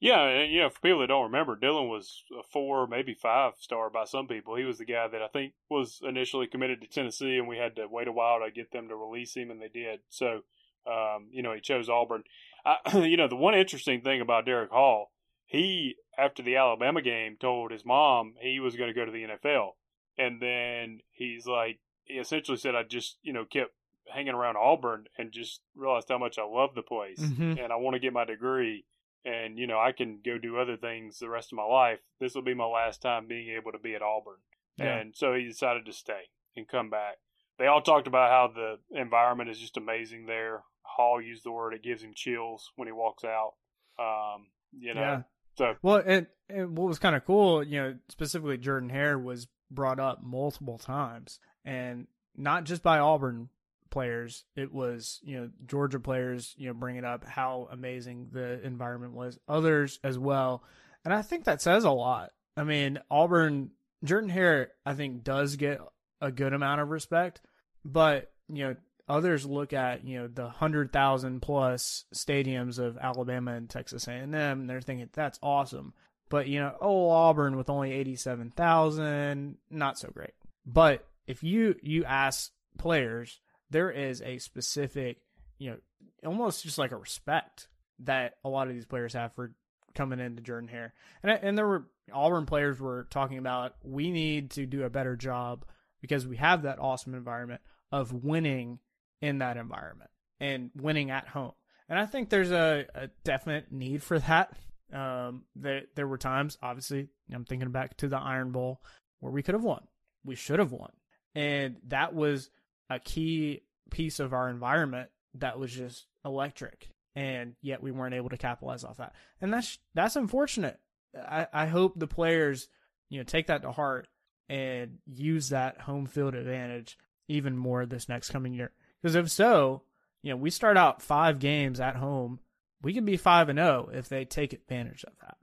Yeah, 0.00 0.22
and 0.22 0.52
you 0.52 0.60
know, 0.60 0.70
for 0.70 0.80
people 0.80 1.00
that 1.00 1.08
don't 1.08 1.24
remember, 1.24 1.56
Dylan 1.56 1.88
was 1.88 2.22
a 2.38 2.42
four, 2.44 2.86
maybe 2.86 3.14
five 3.14 3.54
star 3.58 3.90
by 3.90 4.04
some 4.04 4.28
people. 4.28 4.54
He 4.54 4.64
was 4.64 4.78
the 4.78 4.84
guy 4.84 5.08
that 5.08 5.22
I 5.22 5.26
think 5.26 5.54
was 5.68 6.00
initially 6.06 6.46
committed 6.46 6.80
to 6.80 6.86
Tennessee, 6.86 7.36
and 7.36 7.48
we 7.48 7.58
had 7.58 7.76
to 7.76 7.88
wait 7.88 8.06
a 8.06 8.12
while 8.12 8.38
to 8.38 8.50
get 8.52 8.70
them 8.70 8.88
to 8.88 8.96
release 8.96 9.34
him, 9.34 9.50
and 9.50 9.60
they 9.60 9.68
did. 9.68 10.00
So, 10.08 10.42
um, 10.86 11.28
you 11.32 11.42
know, 11.42 11.52
he 11.52 11.60
chose 11.60 11.88
Auburn. 11.88 12.22
I, 12.64 12.76
you 12.98 13.16
know, 13.16 13.26
the 13.26 13.34
one 13.34 13.54
interesting 13.54 14.02
thing 14.02 14.20
about 14.20 14.46
Derick 14.46 14.70
Hall, 14.70 15.10
he 15.48 15.96
after 16.16 16.42
the 16.42 16.56
Alabama 16.56 17.02
game 17.02 17.36
told 17.40 17.70
his 17.72 17.84
mom 17.84 18.34
he 18.40 18.60
was 18.60 18.76
going 18.76 18.88
to 18.88 18.94
go 18.94 19.04
to 19.04 19.10
the 19.10 19.24
NFL, 19.24 19.70
and 20.16 20.40
then 20.40 21.00
he's 21.10 21.46
like, 21.46 21.80
he 22.04 22.14
essentially 22.14 22.56
said, 22.56 22.74
I 22.74 22.82
just, 22.84 23.18
you 23.22 23.32
know, 23.32 23.44
kept 23.44 23.72
hanging 24.08 24.34
around 24.34 24.56
Auburn 24.56 25.06
and 25.18 25.32
just 25.32 25.60
realized 25.74 26.08
how 26.08 26.18
much 26.18 26.38
I 26.38 26.44
love 26.44 26.74
the 26.74 26.82
place, 26.82 27.18
Mhm. 27.20 27.62
and 27.62 27.72
I 27.72 27.76
want 27.76 27.94
to 27.94 28.00
get 28.00 28.12
my 28.12 28.24
degree 28.24 28.84
and 29.24 29.58
you 29.58 29.66
know 29.66 29.78
I 29.80 29.90
can 29.92 30.20
go 30.24 30.38
do 30.38 30.58
other 30.58 30.76
things 30.76 31.18
the 31.18 31.28
rest 31.28 31.52
of 31.52 31.56
my 31.56 31.64
life. 31.64 31.98
This 32.20 32.34
will 32.36 32.42
be 32.42 32.54
my 32.54 32.64
last 32.66 33.02
time 33.02 33.26
being 33.26 33.48
able 33.50 33.72
to 33.72 33.78
be 33.78 33.94
at 33.94 34.00
Auburn, 34.02 34.38
Yeah. 34.76 34.96
and 34.98 35.14
so 35.16 35.34
he 35.34 35.44
decided 35.44 35.84
to 35.86 35.92
stay 35.92 36.28
and 36.56 36.68
come 36.68 36.88
back. 36.88 37.16
They 37.58 37.66
all 37.66 37.82
talked 37.82 38.06
about 38.06 38.30
how 38.30 38.46
the 38.54 38.78
environment 38.98 39.50
is 39.50 39.58
just 39.60 39.76
amazing 39.76 40.26
there. 40.26 40.62
Hall 40.82 41.20
used 41.20 41.44
the 41.44 41.50
word 41.52 41.74
it 41.74 41.82
gives 41.82 42.02
him 42.02 42.14
chills 42.14 42.70
when 42.76 42.86
he 42.88 42.92
walks 42.92 43.24
out. 43.24 43.54
Um, 43.98 44.46
you 44.72 44.94
know, 44.94 45.00
Yeah. 45.00 45.22
So 45.58 45.74
Well, 45.82 46.02
and, 46.04 46.26
and 46.48 46.78
what 46.78 46.88
was 46.88 46.98
kind 46.98 47.16
of 47.16 47.24
cool, 47.24 47.62
you 47.62 47.80
know, 47.80 47.96
specifically 48.08 48.56
Jordan 48.56 48.88
Hare 48.88 49.18
was 49.18 49.48
brought 49.70 50.00
up 50.00 50.22
multiple 50.22 50.78
times, 50.78 51.40
and 51.64 52.06
not 52.36 52.64
just 52.64 52.82
by 52.82 52.98
Auburn 52.98 53.48
players. 53.90 54.44
It 54.54 54.72
was 54.72 55.20
you 55.22 55.38
know 55.38 55.50
Georgia 55.66 56.00
players, 56.00 56.54
you 56.56 56.68
know, 56.68 56.74
bringing 56.74 57.04
up 57.04 57.24
how 57.24 57.68
amazing 57.70 58.28
the 58.32 58.62
environment 58.64 59.12
was. 59.14 59.38
Others 59.48 59.98
as 60.04 60.18
well, 60.18 60.62
and 61.04 61.12
I 61.12 61.22
think 61.22 61.44
that 61.44 61.60
says 61.60 61.84
a 61.84 61.90
lot. 61.90 62.30
I 62.56 62.64
mean, 62.64 62.98
Auburn 63.10 63.70
Jordan 64.04 64.30
Hare, 64.30 64.72
I 64.86 64.94
think, 64.94 65.24
does 65.24 65.56
get 65.56 65.80
a 66.20 66.30
good 66.30 66.52
amount 66.52 66.80
of 66.80 66.88
respect, 66.88 67.40
but 67.84 68.30
you 68.48 68.64
know. 68.64 68.76
Others 69.08 69.46
look 69.46 69.72
at 69.72 70.04
you 70.04 70.20
know 70.20 70.28
the 70.28 70.48
hundred 70.48 70.92
thousand 70.92 71.40
plus 71.40 72.04
stadiums 72.14 72.78
of 72.78 72.98
Alabama 72.98 73.52
and 73.54 73.68
Texas 73.68 74.06
A 74.06 74.12
and 74.12 74.32
they're 74.68 74.80
thinking 74.80 75.08
that's 75.12 75.38
awesome. 75.42 75.94
But 76.28 76.46
you 76.48 76.60
know, 76.60 76.74
oh 76.80 77.08
Auburn 77.08 77.56
with 77.56 77.70
only 77.70 77.92
eighty 77.92 78.16
seven 78.16 78.50
thousand, 78.50 79.56
not 79.70 79.98
so 79.98 80.10
great. 80.12 80.34
But 80.66 81.06
if 81.26 81.42
you 81.42 81.76
you 81.82 82.04
ask 82.04 82.50
players, 82.78 83.40
there 83.70 83.90
is 83.90 84.20
a 84.22 84.38
specific, 84.38 85.22
you 85.58 85.70
know, 85.70 85.76
almost 86.24 86.62
just 86.62 86.78
like 86.78 86.92
a 86.92 86.96
respect 86.96 87.68
that 88.00 88.34
a 88.44 88.48
lot 88.48 88.68
of 88.68 88.74
these 88.74 88.86
players 88.86 89.14
have 89.14 89.34
for 89.34 89.52
coming 89.94 90.20
into 90.20 90.42
Jordan 90.42 90.68
Hare. 90.68 90.92
And 91.22 91.32
and 91.32 91.56
there 91.56 91.66
were 91.66 91.86
Auburn 92.12 92.46
players 92.46 92.78
were 92.78 93.06
talking 93.10 93.38
about 93.38 93.74
we 93.82 94.10
need 94.10 94.50
to 94.52 94.66
do 94.66 94.84
a 94.84 94.90
better 94.90 95.16
job 95.16 95.64
because 96.00 96.26
we 96.26 96.36
have 96.36 96.62
that 96.62 96.78
awesome 96.78 97.14
environment 97.14 97.60
of 97.90 98.12
winning 98.12 98.78
in 99.20 99.38
that 99.38 99.56
environment 99.56 100.10
and 100.40 100.70
winning 100.76 101.10
at 101.10 101.28
home. 101.28 101.52
And 101.88 101.98
I 101.98 102.06
think 102.06 102.28
there's 102.28 102.52
a, 102.52 102.86
a 102.94 103.08
definite 103.24 103.72
need 103.72 104.02
for 104.02 104.18
that. 104.18 104.52
Um, 104.92 105.44
there 105.54 105.82
there 105.94 106.08
were 106.08 106.18
times, 106.18 106.56
obviously, 106.62 107.08
I'm 107.32 107.44
thinking 107.44 107.70
back 107.70 107.96
to 107.98 108.08
the 108.08 108.16
Iron 108.16 108.52
Bowl 108.52 108.80
where 109.20 109.32
we 109.32 109.42
could 109.42 109.54
have 109.54 109.64
won, 109.64 109.86
we 110.24 110.34
should 110.34 110.58
have 110.58 110.72
won, 110.72 110.92
and 111.34 111.76
that 111.88 112.14
was 112.14 112.48
a 112.88 112.98
key 112.98 113.62
piece 113.90 114.18
of 114.18 114.32
our 114.32 114.48
environment 114.48 115.10
that 115.34 115.58
was 115.58 115.72
just 115.72 116.06
electric, 116.24 116.88
and 117.14 117.54
yet 117.60 117.82
we 117.82 117.90
weren't 117.90 118.14
able 118.14 118.30
to 118.30 118.38
capitalize 118.38 118.82
off 118.82 118.96
that, 118.96 119.14
and 119.42 119.52
that's 119.52 119.78
that's 119.92 120.16
unfortunate. 120.16 120.78
I 121.14 121.46
I 121.52 121.66
hope 121.66 121.98
the 121.98 122.06
players, 122.06 122.68
you 123.10 123.18
know, 123.18 123.24
take 123.24 123.48
that 123.48 123.62
to 123.62 123.72
heart 123.72 124.08
and 124.48 124.98
use 125.04 125.50
that 125.50 125.82
home 125.82 126.06
field 126.06 126.34
advantage 126.34 126.96
even 127.28 127.58
more 127.58 127.84
this 127.84 128.08
next 128.08 128.30
coming 128.30 128.54
year. 128.54 128.72
Because 129.02 129.14
if 129.14 129.30
so, 129.30 129.82
you 130.22 130.30
know, 130.30 130.36
we 130.36 130.50
start 130.50 130.76
out 130.76 131.02
five 131.02 131.38
games 131.38 131.80
at 131.80 131.96
home. 131.96 132.40
We 132.82 132.92
could 132.94 133.04
be 133.04 133.16
five 133.16 133.48
and 133.48 133.58
zero 133.58 133.90
if 133.92 134.08
they 134.08 134.24
take 134.24 134.52
advantage 134.52 135.04
of 135.04 135.12
that. 135.20 135.36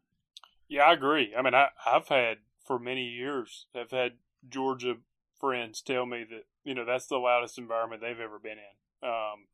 Yeah, 0.67 0.83
I 0.83 0.93
agree. 0.93 1.33
I 1.37 1.41
mean, 1.41 1.53
I, 1.53 1.67
I've 1.85 2.07
had 2.07 2.37
for 2.65 2.79
many 2.79 3.03
years, 3.03 3.67
I've 3.75 3.91
had 3.91 4.13
Georgia 4.47 4.95
friends 5.39 5.81
tell 5.81 6.05
me 6.05 6.25
that 6.29 6.43
you 6.63 6.73
know 6.73 6.85
that's 6.85 7.07
the 7.07 7.17
loudest 7.17 7.57
environment 7.57 8.01
they've 8.01 8.19
ever 8.19 8.39
been 8.39 8.57
in. 8.57 9.07
Um, 9.07 9.47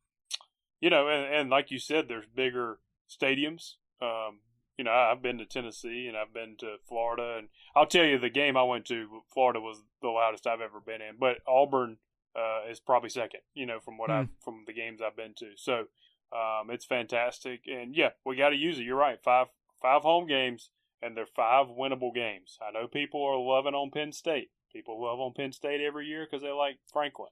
you 0.80 0.90
know, 0.90 1.08
and, 1.08 1.34
and 1.34 1.50
like 1.50 1.70
you 1.70 1.78
said, 1.78 2.08
there's 2.08 2.26
bigger 2.26 2.78
stadiums. 3.08 3.74
Um, 4.00 4.40
you 4.76 4.84
know, 4.84 4.90
I've 4.90 5.22
been 5.22 5.38
to 5.38 5.44
Tennessee 5.44 6.06
and 6.08 6.16
I've 6.16 6.32
been 6.32 6.56
to 6.58 6.76
Florida, 6.88 7.36
and 7.38 7.48
I'll 7.76 7.86
tell 7.86 8.04
you, 8.04 8.18
the 8.18 8.30
game 8.30 8.56
I 8.56 8.62
went 8.64 8.86
to, 8.86 9.22
Florida 9.32 9.60
was 9.60 9.82
the 10.00 10.08
loudest 10.08 10.46
I've 10.46 10.60
ever 10.60 10.80
been 10.80 11.02
in. 11.02 11.16
But 11.20 11.38
Auburn 11.46 11.98
uh, 12.36 12.70
is 12.70 12.80
probably 12.80 13.08
second. 13.10 13.40
You 13.54 13.66
know, 13.66 13.80
from 13.80 13.98
what 13.98 14.10
Hmm. 14.10 14.16
I've 14.16 14.28
from 14.40 14.64
the 14.66 14.72
games 14.72 15.00
I've 15.00 15.16
been 15.16 15.34
to. 15.38 15.50
So 15.56 15.86
um, 16.32 16.70
it's 16.70 16.84
fantastic, 16.86 17.62
and 17.66 17.94
yeah, 17.94 18.10
we 18.24 18.36
got 18.36 18.50
to 18.50 18.56
use 18.56 18.78
it. 18.78 18.82
You're 18.84 18.96
right. 18.96 19.18
Five 19.22 19.48
five 19.80 20.02
home 20.02 20.26
games, 20.26 20.70
and 21.02 21.16
they're 21.16 21.26
five 21.26 21.66
winnable 21.66 22.14
games. 22.14 22.58
I 22.66 22.70
know 22.72 22.86
people 22.88 23.22
are 23.24 23.36
loving 23.36 23.74
on 23.74 23.90
Penn 23.90 24.12
State. 24.12 24.50
People 24.72 25.02
love 25.02 25.20
on 25.20 25.34
Penn 25.36 25.52
State 25.52 25.80
every 25.82 26.06
year 26.06 26.24
because 26.24 26.42
they 26.42 26.50
like 26.50 26.78
Franklin. 26.92 27.28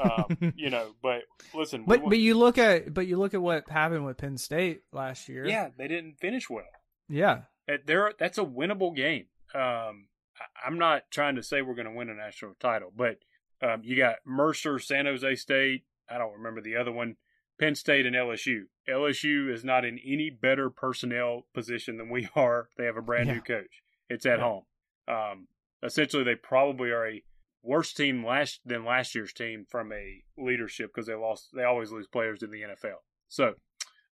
um, 0.00 0.52
you 0.56 0.70
know, 0.70 0.94
but 1.02 1.22
listen, 1.54 1.84
But 1.86 2.00
won- 2.02 2.10
but 2.10 2.18
you 2.18 2.34
look 2.38 2.58
at 2.58 2.94
but 2.94 3.06
you 3.06 3.18
look 3.18 3.34
at 3.34 3.42
what 3.42 3.68
happened 3.68 4.04
with 4.06 4.18
Penn 4.18 4.36
State 4.38 4.82
last 4.92 5.28
year. 5.28 5.46
yeah, 5.46 5.68
they 5.76 5.88
didn't 5.88 6.18
finish 6.20 6.48
well. 6.48 6.64
yeah. 7.08 7.42
Uh, 7.70 7.76
There, 7.86 8.12
that's 8.18 8.38
a 8.38 8.44
winnable 8.44 8.94
game. 8.96 9.26
Um, 9.54 10.06
I- 10.38 10.66
I'm 10.66 10.78
not 10.78 11.10
trying 11.10 11.36
to 11.36 11.42
say 11.42 11.62
we're 11.62 11.74
going 11.74 11.86
to 11.88 11.92
win 11.92 12.08
a 12.08 12.14
national 12.14 12.54
title, 12.60 12.92
but 12.94 13.18
um, 13.62 13.80
you 13.84 13.96
got 13.96 14.16
Mercer, 14.26 14.78
San 14.78 15.06
Jose 15.06 15.34
State. 15.36 15.84
I 16.08 16.18
don't 16.18 16.32
remember 16.34 16.60
the 16.60 16.76
other 16.76 16.92
one. 16.92 17.16
Penn 17.58 17.74
State 17.74 18.06
and 18.06 18.16
LSU. 18.16 18.62
LSU 18.88 19.52
is 19.52 19.64
not 19.64 19.84
in 19.84 19.98
any 20.04 20.30
better 20.30 20.70
personnel 20.70 21.46
position 21.54 21.98
than 21.98 22.08
we 22.08 22.28
are. 22.36 22.68
They 22.78 22.84
have 22.86 22.96
a 22.96 23.02
brand 23.02 23.28
Yeah. 23.28 23.34
new 23.34 23.40
coach. 23.42 23.82
It's 24.08 24.24
at 24.26 24.38
Yeah. 24.38 24.44
home. 24.44 24.64
Um, 25.06 25.48
essentially, 25.82 26.24
they 26.24 26.34
probably 26.36 26.90
are 26.90 27.06
a 27.06 27.22
worse 27.62 27.92
team 27.92 28.24
last 28.24 28.60
than 28.64 28.84
last 28.86 29.14
year's 29.14 29.32
team 29.34 29.66
from 29.68 29.92
a 29.92 30.22
leadership 30.38 30.90
because 30.94 31.06
they 31.06 31.14
lost. 31.14 31.50
They 31.54 31.64
always 31.64 31.92
lose 31.92 32.06
players 32.06 32.42
in 32.42 32.50
the 32.50 32.62
NFL. 32.62 33.02
So, 33.28 33.54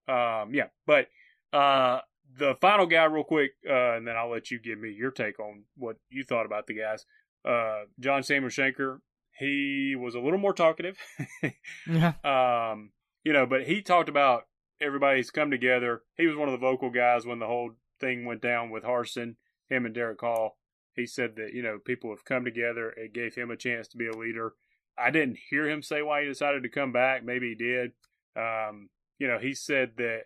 um, 0.06 0.54
yeah. 0.54 0.68
But 0.86 1.08
uh, 1.52 2.00
the 2.36 2.54
final 2.56 2.86
guy, 2.86 3.04
real 3.04 3.24
quick, 3.24 3.52
uh, 3.68 3.92
and 3.96 4.06
then 4.06 4.16
I'll 4.16 4.30
let 4.30 4.50
you 4.50 4.58
give 4.60 4.78
me 4.78 4.90
your 4.90 5.10
take 5.10 5.40
on 5.40 5.64
what 5.76 5.96
you 6.10 6.22
thought 6.24 6.46
about 6.46 6.66
the 6.66 6.74
guys. 6.74 7.06
Uh, 7.44 7.84
John 7.98 8.22
Samuel 8.22 8.50
Shenker. 8.50 8.98
He 9.38 9.94
was 9.98 10.14
a 10.14 10.20
little 10.20 10.38
more 10.38 10.52
talkative. 10.52 10.96
Yeah. 11.86 12.12
um, 12.24 12.90
you 13.24 13.32
know, 13.32 13.46
but 13.46 13.62
he 13.62 13.82
talked 13.82 14.08
about 14.08 14.44
everybody's 14.80 15.30
come 15.30 15.50
together. 15.50 16.02
He 16.16 16.26
was 16.26 16.36
one 16.36 16.48
of 16.48 16.52
the 16.52 16.66
vocal 16.66 16.90
guys 16.90 17.26
when 17.26 17.38
the 17.38 17.46
whole 17.46 17.72
thing 18.00 18.24
went 18.24 18.42
down 18.42 18.70
with 18.70 18.84
Harsin, 18.84 19.36
him 19.68 19.86
and 19.86 19.94
Derick 19.94 20.20
Hall. 20.20 20.58
He 20.94 21.06
said 21.06 21.36
that, 21.36 21.52
you 21.52 21.62
know, 21.62 21.78
people 21.84 22.10
have 22.10 22.24
come 22.24 22.44
together. 22.44 22.90
It 22.90 23.12
gave 23.12 23.34
him 23.34 23.50
a 23.50 23.56
chance 23.56 23.86
to 23.88 23.96
be 23.96 24.08
a 24.08 24.16
leader. 24.16 24.54
I 24.98 25.10
didn't 25.10 25.38
hear 25.50 25.68
him 25.68 25.82
say 25.82 26.02
why 26.02 26.22
he 26.22 26.28
decided 26.28 26.64
to 26.64 26.68
come 26.68 26.92
back. 26.92 27.24
Maybe 27.24 27.50
he 27.50 27.54
did. 27.54 27.92
Um, 28.36 28.88
you 29.18 29.28
know, 29.28 29.38
he 29.38 29.54
said 29.54 29.92
that 29.98 30.22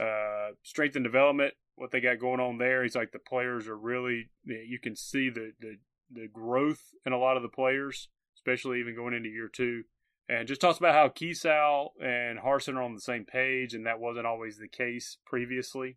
uh, 0.00 0.54
strength 0.62 0.96
and 0.96 1.04
development, 1.04 1.54
what 1.76 1.90
they 1.90 2.00
got 2.00 2.20
going 2.20 2.40
on 2.40 2.58
there, 2.58 2.82
he's 2.82 2.96
like 2.96 3.12
the 3.12 3.18
players 3.18 3.68
are 3.68 3.76
really, 3.76 4.30
you 4.44 4.78
can 4.82 4.96
see 4.96 5.28
the, 5.28 5.52
the, 5.60 5.76
the 6.10 6.28
growth 6.28 6.80
in 7.04 7.12
a 7.12 7.18
lot 7.18 7.36
of 7.36 7.42
the 7.42 7.48
players, 7.48 8.08
especially 8.46 8.80
even 8.80 8.94
going 8.94 9.14
into 9.14 9.28
year 9.28 9.48
two 9.48 9.84
and 10.28 10.48
just 10.48 10.60
talks 10.60 10.78
about 10.78 10.94
how 10.94 11.08
Kiesau 11.08 11.88
and 12.00 12.38
Harsin 12.38 12.76
are 12.76 12.82
on 12.82 12.94
the 12.94 13.00
same 13.00 13.24
page, 13.24 13.74
and 13.74 13.86
that 13.86 14.00
wasn't 14.00 14.26
always 14.26 14.56
the 14.58 14.68
case 14.68 15.18
previously. 15.26 15.96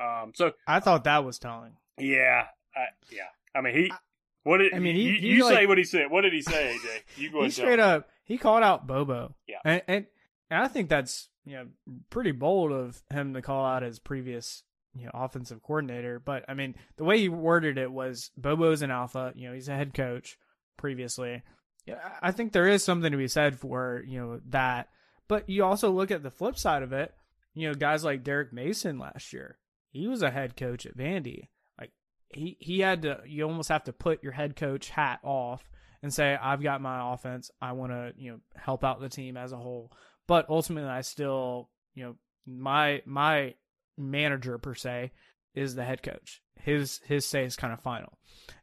Um, 0.00 0.32
so 0.34 0.52
I 0.66 0.80
thought 0.80 1.04
that 1.04 1.24
was 1.24 1.38
telling. 1.38 1.72
yeah, 1.98 2.44
I, 2.76 2.84
yeah. 3.10 3.22
I 3.54 3.60
mean, 3.60 3.74
he. 3.74 3.92
What 4.44 4.58
did 4.58 4.72
I 4.72 4.78
mean, 4.78 4.96
he- 4.96 5.02
you, 5.02 5.12
he, 5.20 5.26
you 5.28 5.42
say 5.48 5.66
what 5.66 5.76
he 5.78 5.84
said? 5.84 6.10
What 6.10 6.22
did 6.22 6.32
he 6.32 6.40
say, 6.42 6.74
AJ? 6.76 7.20
You 7.20 7.30
go 7.32 7.42
He 7.44 7.50
straight 7.50 7.80
up 7.80 8.08
he 8.30 8.38
called 8.38 8.62
out 8.62 8.86
Bobo. 8.86 9.34
Yeah. 9.48 9.56
And, 9.64 9.82
and 9.88 10.06
and 10.50 10.62
I 10.62 10.68
think 10.68 10.88
that's 10.88 11.28
you 11.44 11.56
know 11.56 11.66
pretty 12.10 12.30
bold 12.30 12.70
of 12.70 13.02
him 13.10 13.34
to 13.34 13.42
call 13.42 13.66
out 13.66 13.82
his 13.82 13.98
previous 13.98 14.62
you 14.94 15.04
know 15.06 15.10
offensive 15.12 15.60
coordinator. 15.64 16.20
But 16.20 16.44
I 16.48 16.54
mean 16.54 16.76
the 16.96 17.02
way 17.04 17.18
he 17.18 17.28
worded 17.28 17.76
it 17.76 17.90
was 17.90 18.30
Bobo's 18.36 18.82
an 18.82 18.92
alpha. 18.92 19.32
You 19.34 19.48
know 19.48 19.54
he's 19.54 19.68
a 19.68 19.74
head 19.74 19.94
coach 19.94 20.38
previously. 20.78 21.42
Yeah, 21.86 21.98
I 22.22 22.32
think 22.32 22.52
there 22.52 22.68
is 22.68 22.84
something 22.84 23.10
to 23.10 23.18
be 23.18 23.28
said 23.28 23.58
for 23.58 24.02
you 24.06 24.20
know 24.20 24.40
that. 24.48 24.88
But 25.28 25.48
you 25.48 25.64
also 25.64 25.90
look 25.90 26.10
at 26.10 26.22
the 26.22 26.30
flip 26.30 26.58
side 26.58 26.82
of 26.82 26.92
it. 26.92 27.14
You 27.54 27.68
know 27.68 27.74
guys 27.74 28.04
like 28.04 28.24
Derek 28.24 28.52
Mason 28.52 28.98
last 28.98 29.32
year. 29.32 29.58
He 29.90 30.06
was 30.06 30.22
a 30.22 30.30
head 30.30 30.56
coach 30.56 30.86
at 30.86 30.96
Vandy. 30.96 31.48
Like 31.78 31.92
he 32.28 32.56
he 32.60 32.80
had 32.80 33.02
to. 33.02 33.20
You 33.26 33.44
almost 33.44 33.68
have 33.68 33.84
to 33.84 33.92
put 33.92 34.22
your 34.22 34.32
head 34.32 34.56
coach 34.56 34.90
hat 34.90 35.20
off 35.22 35.68
and 36.02 36.12
say 36.12 36.36
I've 36.40 36.62
got 36.62 36.80
my 36.80 37.12
offense. 37.12 37.50
I 37.60 37.72
want 37.72 37.92
to 37.92 38.12
you 38.16 38.32
know 38.32 38.38
help 38.56 38.84
out 38.84 39.00
the 39.00 39.08
team 39.08 39.36
as 39.36 39.52
a 39.52 39.56
whole. 39.56 39.92
But 40.26 40.48
ultimately, 40.48 40.90
I 40.90 41.00
still 41.00 41.70
you 41.94 42.04
know 42.04 42.16
my 42.46 43.02
my 43.04 43.54
manager 43.96 44.58
per 44.58 44.74
se 44.74 45.12
is 45.54 45.74
the 45.74 45.84
head 45.84 46.02
coach. 46.02 46.42
His 46.56 47.00
his 47.06 47.26
say 47.26 47.44
is 47.44 47.56
kind 47.56 47.72
of 47.72 47.80
final, 47.80 48.18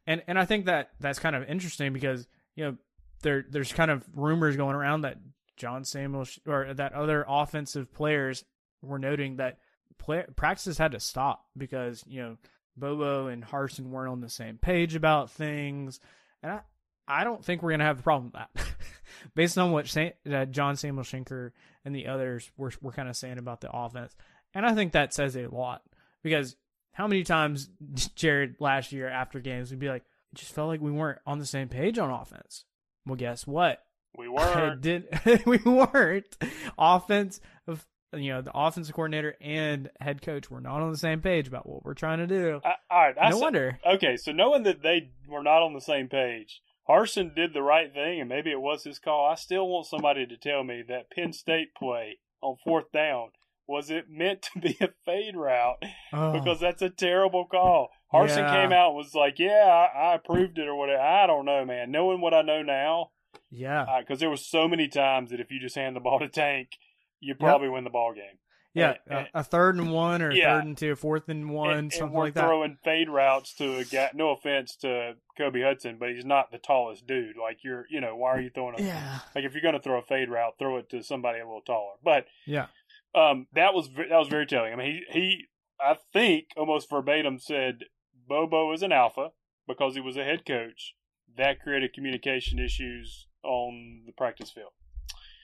and 0.06 0.24
and 0.28 0.38
I 0.40 0.46
think 0.46 0.66
that 0.66 0.92
that's 1.00 1.20
kind 1.20 1.36
of 1.36 1.44
interesting 1.44 1.94
because 1.94 2.28
you 2.56 2.66
know 2.66 2.78
there 3.22 3.46
there's 3.50 3.74
kind 3.74 3.92
of 3.92 4.04
rumors 4.14 4.56
going 4.56 4.76
around 4.76 5.02
that 5.02 5.18
John 5.56 5.84
Samuel 5.84 6.26
sh- 6.26 6.40
or 6.46 6.74
that 6.74 6.94
other 6.94 7.26
offensive 7.28 7.94
players 7.94 8.46
were 8.82 9.00
noting 9.00 9.38
that 9.38 9.58
play, 9.98 10.26
practices 10.36 10.78
had 10.78 10.92
to 10.92 11.00
stop 11.00 11.46
because 11.58 12.04
you 12.08 12.22
know 12.22 12.38
Bobo 12.76 13.28
and 13.28 13.44
Harsin 13.44 13.90
weren't 13.90 14.12
on 14.12 14.22
the 14.22 14.30
same 14.30 14.58
page 14.58 14.96
about 14.96 15.32
things, 15.32 16.00
and 16.42 16.52
I 16.52 16.62
I 17.08 17.24
don't 17.24 17.44
think 17.44 17.62
we're 17.62 17.72
gonna 17.72 17.86
have 17.86 18.00
a 18.00 18.04
problem 18.04 18.32
with 18.32 18.34
that, 18.34 18.66
based 19.36 19.58
on 19.58 19.72
what 19.72 19.88
Sa- 19.88 20.10
uh, 20.32 20.46
John 20.46 20.76
Samuel 20.76 21.04
Shenker 21.04 21.52
and 21.84 21.96
the 21.96 22.08
others 22.08 22.52
were 22.58 22.72
were 22.82 22.92
kind 22.92 23.10
of 23.10 23.18
saying 23.18 23.40
about 23.40 23.62
the 23.62 23.72
offense, 23.72 24.16
and 24.54 24.66
I 24.66 24.74
think 24.76 24.94
that 24.94 25.14
says 25.14 25.36
a 25.36 25.48
lot 25.48 25.82
because 26.24 26.56
how 26.92 27.08
many 27.08 27.24
times 27.24 27.70
Jared 28.16 28.56
last 28.60 28.92
year 28.92 29.08
after 29.08 29.40
games 29.40 29.70
would 29.70 29.80
be 29.80 29.90
like, 29.90 30.04
it 30.34 30.40
just 30.40 30.52
felt 30.52 30.68
like 30.68 30.82
we 30.82 30.92
weren't 30.92 31.20
on 31.26 31.40
the 31.40 31.46
same 31.46 31.70
page 31.70 32.00
on 32.00 32.10
offense. 32.10 32.66
Well, 33.08 33.16
guess 33.16 33.48
what? 33.48 33.80
We 34.18 34.28
weren't. 34.30 34.82
did 34.82 35.06
we 35.46 35.58
weren't 35.58 36.38
offense 36.78 37.40
of 37.68 37.86
you 38.14 38.32
know 38.34 38.42
the 38.42 38.52
offensive 38.56 38.96
coordinator 38.96 39.36
and 39.42 39.90
head 40.00 40.22
coach 40.22 40.50
were 40.50 40.62
not 40.62 40.82
on 40.82 40.92
the 40.92 40.98
same 40.98 41.22
page 41.22 41.48
about 41.48 41.68
what 41.68 41.84
we're 41.84 41.94
trying 41.94 42.20
to 42.20 42.28
do. 42.28 42.62
I, 42.64 42.74
all 42.90 43.00
right. 43.02 43.16
I 43.22 43.30
no 43.30 43.38
said- 43.38 43.44
wonder. 43.44 43.80
Okay, 43.86 44.18
so 44.18 44.32
knowing 44.32 44.64
that 44.64 44.82
they 44.82 45.12
were 45.28 45.44
not 45.44 45.62
on 45.64 45.74
the 45.74 45.82
same 45.82 46.08
page, 46.08 46.62
Harsin 46.90 47.36
did 47.36 47.54
the 47.54 47.62
right 47.62 47.94
thing, 47.94 48.20
and 48.22 48.30
maybe 48.30 48.52
it 48.52 48.62
was 48.62 48.84
his 48.84 48.98
call. 49.00 49.30
I 49.30 49.36
still 49.36 49.68
want 49.68 49.88
somebody 49.88 50.26
to 50.26 50.38
tell 50.38 50.64
me 50.64 50.84
that 50.88 51.12
Penn 51.12 51.34
State 51.34 51.76
play 51.78 52.20
on 52.42 52.56
fourth 52.64 52.92
down 52.94 53.30
was 53.68 53.90
it 53.90 54.06
meant 54.10 54.42
to 54.54 54.60
be 54.62 54.78
a 54.80 54.88
fade 55.06 55.36
route 55.36 55.84
Oh, 56.14 56.32
because 56.32 56.62
that's 56.62 56.82
a 56.82 56.90
terrible 56.90 57.46
call. 57.46 57.90
Harsin 58.14 58.38
Yeah. 58.38 58.62
came 58.64 58.72
out 58.72 58.90
and 58.90 58.98
was 58.98 59.14
like, 59.14 59.38
"Yeah, 59.40 59.88
I, 59.96 60.12
I 60.12 60.16
approved 60.16 60.58
it 60.58 60.68
or 60.68 60.76
whatever." 60.76 61.02
I 61.02 61.28
don't 61.28 61.46
know, 61.46 61.66
man. 61.66 61.92
Knowing 61.92 62.22
what 62.22 62.34
I 62.34 62.42
know 62.42 62.62
now, 62.62 63.12
yeah, 63.52 63.86
because 64.00 64.20
there 64.20 64.30
was 64.30 64.46
so 64.46 64.68
many 64.68 64.88
times 64.88 65.32
that 65.32 65.40
if 65.40 65.52
you 65.52 65.60
just 65.60 65.76
hand 65.76 65.96
the 65.96 66.00
ball 66.00 66.20
to 66.20 66.28
Tank, 66.30 66.78
you 67.20 67.36
probably 67.36 67.70
win 67.70 67.84
the 67.84 67.90
ball 67.90 68.14
game. 68.14 68.40
yeah. 68.74 68.94
and- 69.08 69.28
A, 69.34 69.40
a 69.40 69.44
third 69.44 69.76
and 69.78 69.92
one 69.92 70.22
or 70.22 70.32
Yeah. 70.32 70.56
third 70.58 70.66
and 70.66 70.78
two, 70.78 70.96
fourth 70.96 71.30
and 71.30 71.50
one, 71.50 71.72
and, 71.72 71.80
and 71.80 71.94
something 71.94 72.18
like 72.18 72.34
that. 72.36 72.42
throwing 72.46 72.78
fade 72.84 73.10
routes 73.10 73.54
to 73.56 73.78
a 73.78 73.84
guy. 73.84 74.12
No 74.14 74.30
offense 74.30 74.76
to 74.78 75.16
Kobe 75.38 75.62
Hudson, 75.64 75.98
but 76.00 76.10
he's 76.12 76.26
not 76.26 76.52
the 76.52 76.60
tallest 76.60 77.08
dude. 77.08 77.38
Like 77.38 77.64
you're, 77.64 77.86
you 77.90 78.00
know, 78.02 78.16
why 78.16 78.30
are 78.32 78.40
you 78.42 78.52
throwing 78.52 78.80
a 78.80 78.84
Yeah, 78.84 79.20
like 79.36 79.44
if 79.46 79.54
you're 79.54 79.62
going 79.64 79.74
to 79.74 79.82
throw 79.82 79.98
a 79.98 80.04
fade 80.04 80.30
route, 80.30 80.54
throw 80.60 80.78
it 80.78 80.90
to 80.92 81.02
somebody 81.04 81.40
a 81.40 81.46
little 81.46 81.62
taller. 81.62 81.96
But 82.04 82.28
yeah, 82.46 82.68
um, 83.16 83.48
that 83.54 83.74
was 83.74 83.90
that 83.90 84.10
was 84.12 84.28
very 84.28 84.46
telling. 84.46 84.74
I 84.74 84.76
mean, 84.76 85.02
he 85.12 85.20
he 85.20 85.46
I 85.82 85.98
think 86.14 86.46
almost 86.56 86.90
verbatim 86.90 87.40
said 87.40 87.80
Bobo 88.28 88.72
is 88.74 88.82
an 88.84 88.92
alpha 88.92 89.32
because 89.68 89.96
he 89.96 90.02
was 90.02 90.18
a 90.18 90.24
head 90.24 90.46
coach. 90.46 90.94
That 91.38 91.62
created 91.62 91.94
communication 91.94 92.60
issues 92.60 93.28
on 93.44 94.04
the 94.06 94.12
practice 94.14 94.50
field. 94.52 94.72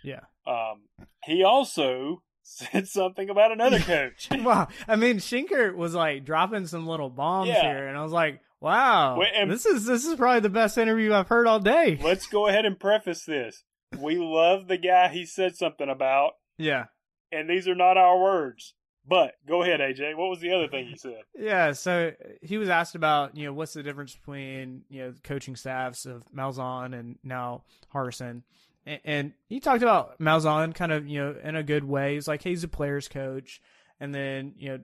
yeah. 0.03 0.21
Um, 0.47 0.83
he 1.23 1.43
also 1.43 2.23
said 2.43 2.87
something 2.87 3.29
about 3.29 3.51
another 3.51 3.79
coach. 3.93 4.27
wow. 4.31 4.67
I 4.87 4.95
mean, 4.95 5.17
Shenker 5.17 5.75
was 5.75 5.93
like 5.93 6.25
dropping 6.25 6.67
some 6.67 6.87
little 6.87 7.09
bombs 7.09 7.49
Yeah. 7.49 7.61
here, 7.61 7.87
and 7.87 7.97
I 7.97 8.01
was 8.03 8.11
like, 8.11 8.39
wow, 8.59 9.19
this 9.47 9.65
is 9.65 9.85
this 9.85 10.05
is 10.05 10.15
probably 10.15 10.39
the 10.39 10.49
best 10.49 10.77
interview 10.77 11.13
I've 11.13 11.27
heard 11.27 11.47
all 11.47 11.59
day. 11.59 11.99
Let's 12.01 12.27
go 12.27 12.47
ahead 12.47 12.65
and 12.65 12.79
preface 12.79 13.23
this. 13.25 13.63
We 13.97 14.15
love 14.17 14.67
the 14.67 14.77
guy 14.77 15.09
he 15.09 15.25
said 15.25 15.55
something 15.55 15.87
about, 15.89 16.31
Yeah, 16.57 16.85
and 17.31 17.49
these 17.49 17.67
are 17.67 17.75
not 17.75 17.97
our 17.97 18.19
words. 18.19 18.73
But 19.05 19.33
go 19.45 19.63
ahead, 19.63 19.81
AJ. 19.81 20.15
What 20.15 20.29
was 20.29 20.39
the 20.39 20.53
other 20.53 20.67
thing 20.67 20.87
he 20.87 20.95
said? 20.95 21.23
Yeah, 21.37 21.73
so 21.73 22.13
he 22.41 22.57
was 22.57 22.69
asked 22.69 22.95
about, 22.95 23.35
you 23.35 23.45
know, 23.45 23.53
what's 23.53 23.73
the 23.73 23.83
difference 23.83 24.15
between, 24.15 24.83
you 24.89 25.01
know, 25.01 25.13
coaching 25.23 25.55
staffs 25.55 26.05
of 26.05 26.23
Malzahn 26.33 26.97
and 26.97 27.17
now 27.23 27.63
Harsin. 27.93 28.43
And, 28.85 28.99
and 29.03 29.33
he 29.49 29.59
talked 29.59 29.83
about 29.83 30.19
Malzahn 30.19 30.73
kind 30.73 30.91
of, 30.91 31.05
you 31.07 31.21
know, 31.21 31.35
in 31.43 31.55
a 31.55 31.63
good 31.63 31.83
way. 31.83 32.13
He's 32.13 32.27
like, 32.27 32.43
hey, 32.43 32.51
he's 32.51 32.63
a 32.63 32.69
player's 32.69 33.09
coach. 33.09 33.61
And 33.99 34.15
then, 34.15 34.53
you 34.57 34.69
know, 34.69 34.79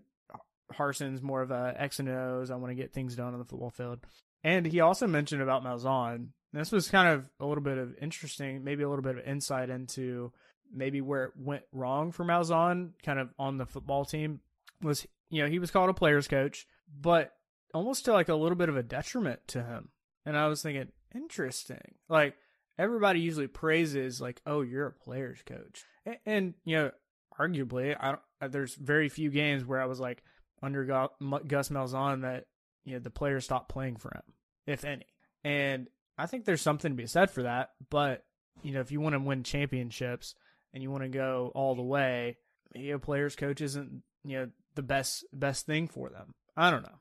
Harsin's 0.74 1.22
more 1.22 1.42
of 1.42 1.52
a 1.52 1.74
X 1.78 2.00
and 2.00 2.10
O's. 2.10 2.52
I 2.52 2.56
want 2.56 2.72
to 2.72 2.76
get 2.76 2.94
things 2.94 3.16
done 3.16 3.34
on 3.34 3.40
the 3.40 3.46
football 3.46 3.70
field. 3.70 4.00
And 4.44 4.66
he 4.66 4.82
also 4.82 5.08
mentioned 5.08 5.42
about 5.42 5.64
Malzahn. 5.64 6.28
This 6.52 6.72
was 6.72 6.90
kind 6.90 7.08
of 7.08 7.30
a 7.40 7.46
little 7.46 7.64
bit 7.64 7.78
of 7.78 7.96
interesting, 8.02 8.64
maybe 8.64 8.84
a 8.84 8.90
little 8.90 9.04
bit 9.04 9.18
of 9.18 9.26
insight 9.26 9.70
into 9.70 10.32
maybe 10.74 11.02
where 11.02 11.26
it 11.26 11.34
went 11.38 11.64
wrong 11.72 12.12
for 12.12 12.24
Malzahn, 12.24 12.92
kind 13.04 13.20
of 13.20 13.30
on 13.38 13.58
the 13.58 13.66
football 13.66 14.06
team, 14.06 14.40
was 14.82 15.08
you 15.30 15.44
know 15.44 15.50
he 15.50 15.60
was 15.60 15.72
called 15.72 15.90
a 15.90 15.94
players 15.94 16.28
coach, 16.28 16.68
but 17.00 17.34
almost 17.74 18.06
to 18.06 18.14
like 18.14 18.30
a 18.30 18.36
little 18.36 18.56
bit 18.56 18.70
of 18.70 18.78
a 18.78 18.84
detriment 18.84 19.40
to 19.48 19.64
him. 19.64 19.90
And 20.26 20.38
I 20.38 20.48
was 20.48 20.62
thinking, 20.62 20.90
interesting. 21.14 21.96
Like 22.08 22.36
everybody 22.78 23.20
usually 23.20 23.48
praises 23.48 24.22
like, 24.22 24.42
oh, 24.46 24.62
you're 24.62 24.88
a 24.88 24.92
players 24.92 25.40
coach, 25.46 25.84
and, 26.06 26.18
and 26.26 26.54
you 26.66 26.76
know, 26.76 26.92
arguably, 27.40 27.96
I 28.00 28.10
don't, 28.10 28.22
uh, 28.42 28.48
there's 28.48 28.76
very 28.76 29.10
few 29.10 29.30
games 29.30 29.66
where 29.66 29.82
I 29.82 29.86
was 29.86 30.00
like 30.00 30.24
under 30.62 30.84
Gus 30.84 31.70
Malzahn 31.70 32.22
that 32.22 32.46
you 32.86 32.94
know 32.94 33.00
the 33.00 33.10
players 33.10 33.46
stopped 33.46 33.70
playing 33.70 33.98
for 33.98 34.10
him, 34.14 34.34
if 34.68 34.86
any. 34.86 35.06
And 35.44 35.88
I 36.18 36.26
think 36.26 36.46
there's 36.46 36.62
something 36.62 36.92
to 36.92 36.98
be 36.98 37.08
said 37.08 37.32
for 37.32 37.44
that. 37.44 37.72
But 37.90 38.26
you 38.62 38.74
know, 38.74 38.82
if 38.82 38.92
you 38.92 39.00
want 39.00 39.14
to 39.14 39.20
win 39.20 39.44
championships, 39.44 40.36
and 40.74 40.84
you 40.84 40.92
want 40.92 41.04
to 41.04 41.10
go 41.10 41.52
all 41.56 41.76
the 41.76 41.82
way, 41.82 42.38
maybe 42.74 42.92
a 42.92 43.00
player's 43.00 43.36
coach 43.36 43.62
isn't 43.62 44.04
you 44.24 44.38
know 44.38 44.50
the 44.76 44.84
best 44.84 45.26
best 45.34 45.66
thing 45.66 45.88
for 45.88 46.10
them. 46.10 46.32
I 46.56 46.72
don't 46.72 46.84
know. 46.84 47.00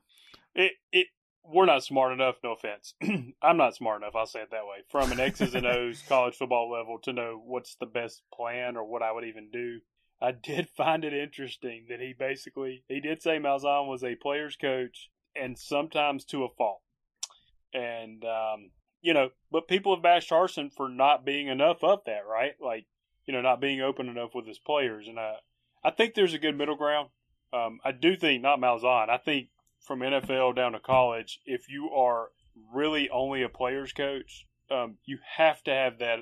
It 0.55 0.73
it 0.91 1.07
we're 1.43 1.65
not 1.65 1.83
smart 1.83 2.13
enough. 2.13 2.35
No 2.43 2.53
offense, 2.53 2.93
I'm 3.41 3.57
not 3.57 3.75
smart 3.75 4.01
enough. 4.01 4.15
I'll 4.15 4.25
say 4.25 4.41
it 4.41 4.51
that 4.51 4.65
way. 4.65 4.83
From 4.89 5.11
an 5.11 5.19
X's 5.19 5.55
and 5.55 5.65
O's 5.65 6.03
college 6.07 6.35
football 6.35 6.71
level 6.71 6.99
to 7.03 7.13
know 7.13 7.41
what's 7.43 7.75
the 7.75 7.85
best 7.85 8.21
plan 8.33 8.77
or 8.77 8.83
what 8.83 9.01
I 9.01 9.11
would 9.11 9.25
even 9.25 9.49
do. 9.51 9.79
I 10.21 10.31
did 10.31 10.69
find 10.77 11.03
it 11.03 11.13
interesting 11.13 11.85
that 11.89 11.99
he 11.99 12.13
basically 12.17 12.83
he 12.87 12.99
did 12.99 13.21
say 13.21 13.39
Malzahn 13.39 13.87
was 13.87 14.03
a 14.03 14.15
player's 14.15 14.55
coach 14.55 15.09
and 15.35 15.57
sometimes 15.57 16.25
to 16.25 16.43
a 16.43 16.49
fault. 16.49 16.81
And 17.73 18.23
um, 18.25 18.71
you 19.01 19.13
know, 19.13 19.29
but 19.51 19.67
people 19.67 19.95
have 19.95 20.03
bashed 20.03 20.29
Harsin 20.29 20.73
for 20.73 20.89
not 20.89 21.25
being 21.25 21.47
enough 21.47 21.83
of 21.83 21.99
that, 22.05 22.25
right? 22.29 22.53
Like 22.59 22.85
you 23.29 23.33
know, 23.33 23.41
not 23.41 23.61
being 23.61 23.79
open 23.79 24.09
enough 24.09 24.33
with 24.33 24.47
his 24.47 24.57
players. 24.57 25.07
And 25.07 25.19
I, 25.19 25.35
I 25.83 25.91
think 25.91 26.15
there's 26.15 26.33
a 26.33 26.39
good 26.39 26.57
middle 26.57 26.75
ground. 26.75 27.09
Um, 27.53 27.77
I 27.85 27.91
do 27.91 28.15
think 28.15 28.41
not 28.41 28.59
Malzahn. 28.59 29.07
I 29.07 29.17
think 29.17 29.49
from 29.81 29.99
NFL 29.99 30.55
down 30.55 30.71
to 30.71 30.79
college, 30.79 31.39
if 31.45 31.69
you 31.69 31.91
are 31.91 32.29
really 32.73 33.07
only 33.11 33.43
a 33.43 33.49
players 33.49 33.93
coach, 33.93 34.47
um, 34.71 34.95
you 35.05 35.19
have 35.37 35.63
to 35.65 35.71
have 35.71 35.99
that 35.99 36.21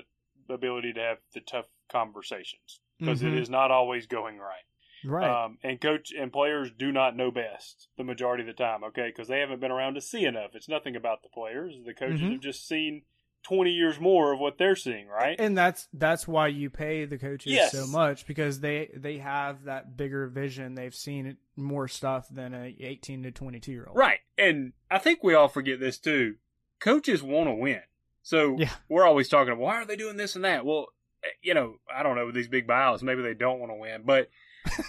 ability 0.50 0.92
to 0.92 1.00
have 1.00 1.16
the 1.32 1.40
tough 1.40 1.64
conversations 1.90 2.80
because 3.00 3.22
mm-hmm. 3.22 3.50
not 3.50 3.70
always 3.70 4.06
going 4.06 4.36
right. 4.36 4.66
Right. 5.02 5.44
Um, 5.46 5.56
and 5.62 5.80
coach 5.80 6.12
and 6.12 6.30
players 6.30 6.70
do 6.78 6.92
not 6.92 7.16
know 7.16 7.30
best 7.30 7.88
the 7.96 8.04
majority 8.04 8.42
of 8.42 8.48
the 8.48 8.52
time. 8.52 8.84
Okay, 8.84 9.06
because 9.06 9.28
they 9.28 9.40
haven't 9.40 9.60
been 9.60 9.70
around 9.70 9.94
to 9.94 10.02
see 10.02 10.26
enough. 10.26 10.50
It's 10.52 10.68
nothing 10.68 10.94
about 10.94 11.22
the 11.22 11.30
players. 11.30 11.74
The 11.86 11.94
coaches 11.94 12.20
mm-hmm. 12.20 12.32
have 12.32 12.40
just 12.40 12.68
seen 12.68 13.04
20 13.44 13.70
years 13.70 13.98
more 13.98 14.32
of 14.32 14.40
what 14.40 14.58
they're 14.58 14.76
seeing, 14.76 15.08
right? 15.08 15.36
And 15.38 15.56
that's 15.56 15.88
that's 15.92 16.28
why 16.28 16.48
you 16.48 16.70
pay 16.70 17.04
the 17.04 17.18
coaches 17.18 17.52
yes. 17.52 17.72
so 17.72 17.86
much 17.86 18.26
because 18.26 18.60
they 18.60 18.90
they 18.94 19.18
have 19.18 19.64
that 19.64 19.96
bigger 19.96 20.26
vision. 20.28 20.74
They've 20.74 20.94
seen 20.94 21.36
more 21.56 21.88
stuff 21.88 22.26
than 22.30 22.54
a 22.54 22.74
18 22.78 23.22
to 23.24 23.30
22 23.30 23.72
year 23.72 23.86
old. 23.86 23.96
Right. 23.96 24.20
And 24.36 24.72
I 24.90 24.98
think 24.98 25.22
we 25.22 25.34
all 25.34 25.48
forget 25.48 25.80
this 25.80 25.98
too. 25.98 26.36
Coaches 26.80 27.22
want 27.22 27.48
to 27.48 27.54
win. 27.54 27.80
So 28.22 28.56
yeah. 28.58 28.70
we're 28.88 29.06
always 29.06 29.28
talking 29.28 29.52
about 29.52 29.62
why 29.62 29.76
are 29.76 29.86
they 29.86 29.96
doing 29.96 30.16
this 30.16 30.36
and 30.36 30.44
that? 30.44 30.66
Well, 30.66 30.88
eh, 31.24 31.28
you 31.42 31.54
know, 31.54 31.76
I 31.94 32.02
don't 32.02 32.16
know 32.16 32.26
with 32.26 32.34
these 32.34 32.48
big 32.48 32.66
buyouts, 32.66 33.02
maybe 33.02 33.22
they 33.22 33.34
don't 33.34 33.58
want 33.58 33.72
to 33.72 33.76
win, 33.76 34.02
but 34.04 34.28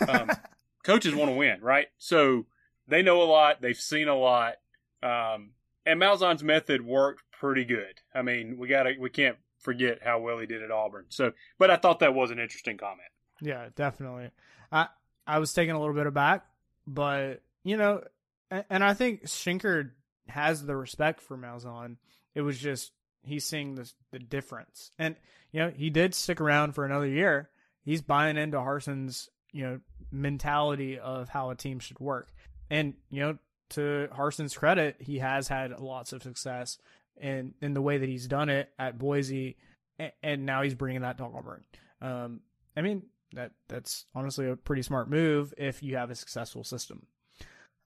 um, 0.08 0.30
coaches 0.84 1.16
want 1.16 1.32
to 1.32 1.36
win, 1.36 1.62
right? 1.62 1.88
So 1.98 2.46
they 2.88 3.02
know 3.02 3.22
a 3.22 3.24
lot, 3.24 3.62
they've 3.62 3.78
seen 3.78 4.10
a 4.10 4.18
lot. 4.18 4.56
Um, 5.02 5.52
and 5.86 6.02
Malzahn's 6.02 6.44
method 6.44 6.86
worked 6.86 7.24
pretty 7.39 7.65
good. 7.65 8.02
I 8.13 8.21
mean, 8.21 8.58
we 8.58 8.67
got 8.67 8.84
to 8.84 8.93
we 8.99 9.10
can't 9.10 9.38
forget 9.60 9.99
how 10.04 10.19
well 10.19 10.38
he 10.38 10.45
did 10.45 10.62
at 10.62 10.71
Auburn. 10.71 11.06
So, 11.10 11.32
but 11.58 11.71
I 11.71 11.78
thought 11.78 11.99
that 11.99 12.13
was 12.13 12.32
an 12.32 12.39
interesting 12.39 12.78
comment. 12.78 13.10
Yeah, 13.41 13.69
definitely. 13.75 14.30
I 14.71 14.88
I 15.25 15.39
was 15.39 15.54
taken 15.54 15.75
a 15.75 15.80
little 15.80 15.95
bit 15.95 16.06
aback, 16.06 16.45
but 16.86 17.41
you 17.63 17.78
know, 17.78 18.04
and, 18.52 18.65
and 18.69 18.84
I 18.84 18.93
think 18.93 19.23
Shenker 19.23 19.91
has 20.28 20.65
the 20.65 20.75
respect 20.75 21.21
for 21.21 21.38
Malzahn. 21.38 21.97
It 22.36 22.41
was 22.41 22.60
just 22.60 22.91
he's 23.23 23.45
seeing 23.45 23.75
the 23.75 23.91
the 24.12 24.19
difference, 24.19 24.91
and 24.99 25.15
you 25.52 25.62
know, 25.62 25.69
he 25.69 25.89
did 25.89 26.13
stick 26.13 26.41
around 26.41 26.73
for 26.73 26.86
another 26.86 27.08
year. 27.08 27.49
He's 27.84 28.02
buying 28.02 28.38
into 28.38 28.58
Harsin's 28.58 29.30
you 29.52 29.63
know 29.63 29.80
mentality 30.12 30.99
of 30.99 31.30
how 31.30 31.49
a 31.49 31.56
team 31.56 31.80
should 31.80 31.99
work, 31.99 32.32
and 32.69 32.95
you 33.10 33.21
know, 33.21 33.38
to 33.69 34.10
Harsin's 34.12 34.58
credit, 34.58 34.97
he 34.99 35.19
has 35.19 35.47
had 35.47 35.80
lots 35.80 36.12
of 36.12 36.23
success 36.23 36.78
and 37.22 37.54
in 37.62 37.74
the 37.74 37.82
way 37.82 37.98
that 37.98 38.10
he's 38.10 38.28
done 38.28 38.50
it 38.50 38.70
at 38.78 38.98
Boise, 38.98 39.58
and, 39.98 40.12
and 40.24 40.46
now 40.46 40.62
he's 40.62 40.76
bringing 40.76 41.02
that 41.02 41.18
to 41.18 41.24
Auburn. 41.24 41.64
Um, 42.02 42.42
I 42.76 42.82
mean 42.82 43.04
that 43.34 43.52
that's 43.68 44.06
honestly 44.16 44.50
a 44.50 44.56
pretty 44.56 44.82
smart 44.82 45.10
move 45.10 45.54
if 45.58 45.84
you 45.84 45.98
have 45.98 46.10
a 46.10 46.16
successful 46.16 46.64
system. 46.64 47.06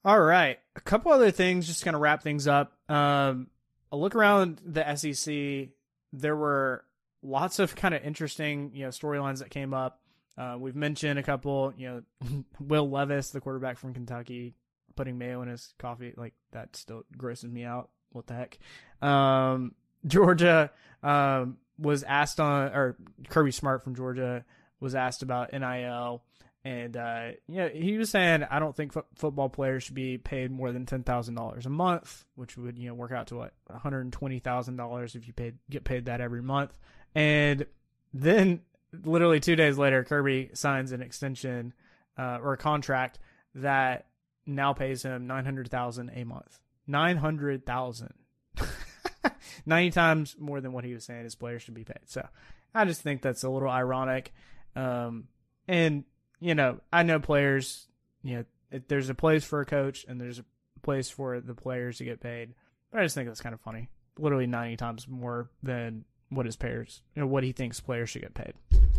All 0.06 0.20
right, 0.20 0.60
a 0.76 0.82
couple 0.82 1.12
other 1.12 1.32
things 1.32 1.68
just 1.68 1.86
kind 1.86 1.96
of 1.96 2.02
wrap 2.02 2.24
things 2.24 2.48
up. 2.48 2.74
Um, 2.90 3.48
a 3.92 3.98
look 3.98 4.16
around 4.16 4.62
the 4.66 4.96
SEC, 4.96 5.70
there 6.12 6.36
were 6.36 6.84
lots 7.22 7.60
of 7.60 7.76
kind 7.76 7.94
of 7.94 8.04
interesting 8.04 8.72
you 8.74 8.84
know 8.84 8.90
storylines 8.90 9.40
that 9.40 9.50
came 9.50 9.74
up. 9.74 10.00
Uh, 10.38 10.58
we've 10.60 10.76
mentioned 10.76 11.20
a 11.20 11.24
couple, 11.24 11.74
you 11.78 11.88
know, 11.88 12.44
Will 12.60 12.90
Levis, 12.90 13.30
the 13.30 13.40
quarterback 13.40 13.78
from 13.78 13.94
Kentucky, 13.94 14.56
putting 14.96 15.18
mayo 15.18 15.42
in 15.44 15.48
his 15.48 15.74
coffee, 15.78 16.14
like 16.18 16.34
that 16.52 16.76
still 16.76 17.04
grosses 17.16 17.52
me 17.52 17.64
out 17.64 17.90
what 18.14 18.28
the 18.28 18.34
heck? 18.34 18.58
Um, 19.02 19.76
Georgia 20.08 20.72
um, 21.02 21.58
was 21.78 22.04
asked 22.04 22.40
on, 22.40 22.68
or 22.74 22.98
Kirby 23.30 23.52
Smart 23.52 23.84
from 23.84 23.96
Georgia 23.96 24.46
was 24.80 24.96
asked 24.96 25.24
about 25.24 25.54
NIL, 25.54 26.24
and 26.66 26.96
uh, 26.96 27.30
you 27.48 27.58
know, 27.58 27.70
he 27.70 27.98
was 27.98 28.10
saying, 28.10 28.44
I 28.50 28.60
don't 28.60 28.76
think 28.76 28.94
football 29.16 29.50
players 29.50 29.84
should 29.84 29.96
be 29.96 30.18
paid 30.18 30.52
more 30.52 30.72
than 30.72 30.86
ten 30.86 31.04
thousand 31.04 31.36
dollars 31.36 31.66
a 31.66 31.70
month, 31.70 32.26
which 32.36 32.58
would 32.58 32.78
you 32.78 32.88
know 32.88 32.94
work 32.94 33.12
out 33.12 33.28
to 33.28 33.36
what 33.36 33.54
one 33.68 33.80
hundred 33.80 34.12
twenty 34.14 34.40
thousand 34.40 34.78
dollars 34.78 35.16
if 35.16 35.28
you 35.28 35.34
paid 35.34 35.58
get 35.70 35.84
paid 35.84 36.06
that 36.06 36.22
every 36.22 36.42
month, 36.42 36.78
and 37.16 37.66
then 38.14 38.62
literally 39.04 39.40
two 39.40 39.56
days 39.56 39.78
later, 39.78 40.04
Kirby 40.04 40.52
signs 40.54 40.92
an 40.92 41.02
extension 41.02 41.74
uh, 42.18 42.40
or 42.42 42.54
a 42.54 42.58
contract 42.58 43.20
that 43.56 44.08
now 44.46 44.74
pays 44.74 45.04
him 45.04 45.28
nine 45.28 45.46
hundred 45.46 45.70
thousand 45.70 46.12
a 46.14 46.24
month. 46.24 46.60
Nine 46.88 47.18
hundred 47.18 47.66
thousand. 47.66 48.14
Ninety 49.66 49.92
times 49.92 50.36
more 50.38 50.62
than 50.62 50.74
what 50.74 50.84
he 50.84 50.94
was 50.94 51.06
saying 51.06 51.24
his 51.24 51.36
players 51.36 51.62
should 51.62 51.74
be 51.74 51.84
paid. 51.84 52.02
So 52.06 52.28
I 52.76 52.86
just 52.86 53.02
think 53.02 53.22
that's 53.22 53.44
a 53.44 53.50
little 53.50 53.70
ironic. 53.70 54.34
Um, 54.76 55.28
and 55.68 56.04
you 56.40 56.56
know, 56.56 56.80
I 56.92 57.04
know 57.04 57.20
players. 57.20 57.88
You 58.22 58.38
know, 58.38 58.46
it, 58.72 58.90
there's 58.90 59.10
a 59.10 59.16
place 59.16 59.44
for 59.44 59.62
a 59.62 59.66
coach, 59.66 60.06
and 60.08 60.20
there's 60.20 60.40
a 60.40 60.46
place 60.82 61.10
for 61.10 61.40
the 61.40 61.54
players 61.54 61.98
to 62.00 62.06
get 62.06 62.20
paid. 62.20 62.54
But 62.92 63.02
I 63.02 63.04
just 63.04 63.16
think 63.16 63.28
that's 63.28 63.42
kind 63.42 63.54
of 63.54 63.62
funny. 63.62 63.90
Literally 64.18 64.48
ninety 64.48 64.78
times 64.78 65.08
more 65.08 65.50
than 65.62 66.06
what 66.30 66.46
his 66.46 66.56
players, 66.56 67.02
you 67.16 67.22
know, 67.22 67.28
what 67.28 67.44
he 67.44 67.52
thinks 67.52 67.80
players 67.80 68.10
should 68.10 68.22
get 68.22 68.34
paid. 68.34 68.54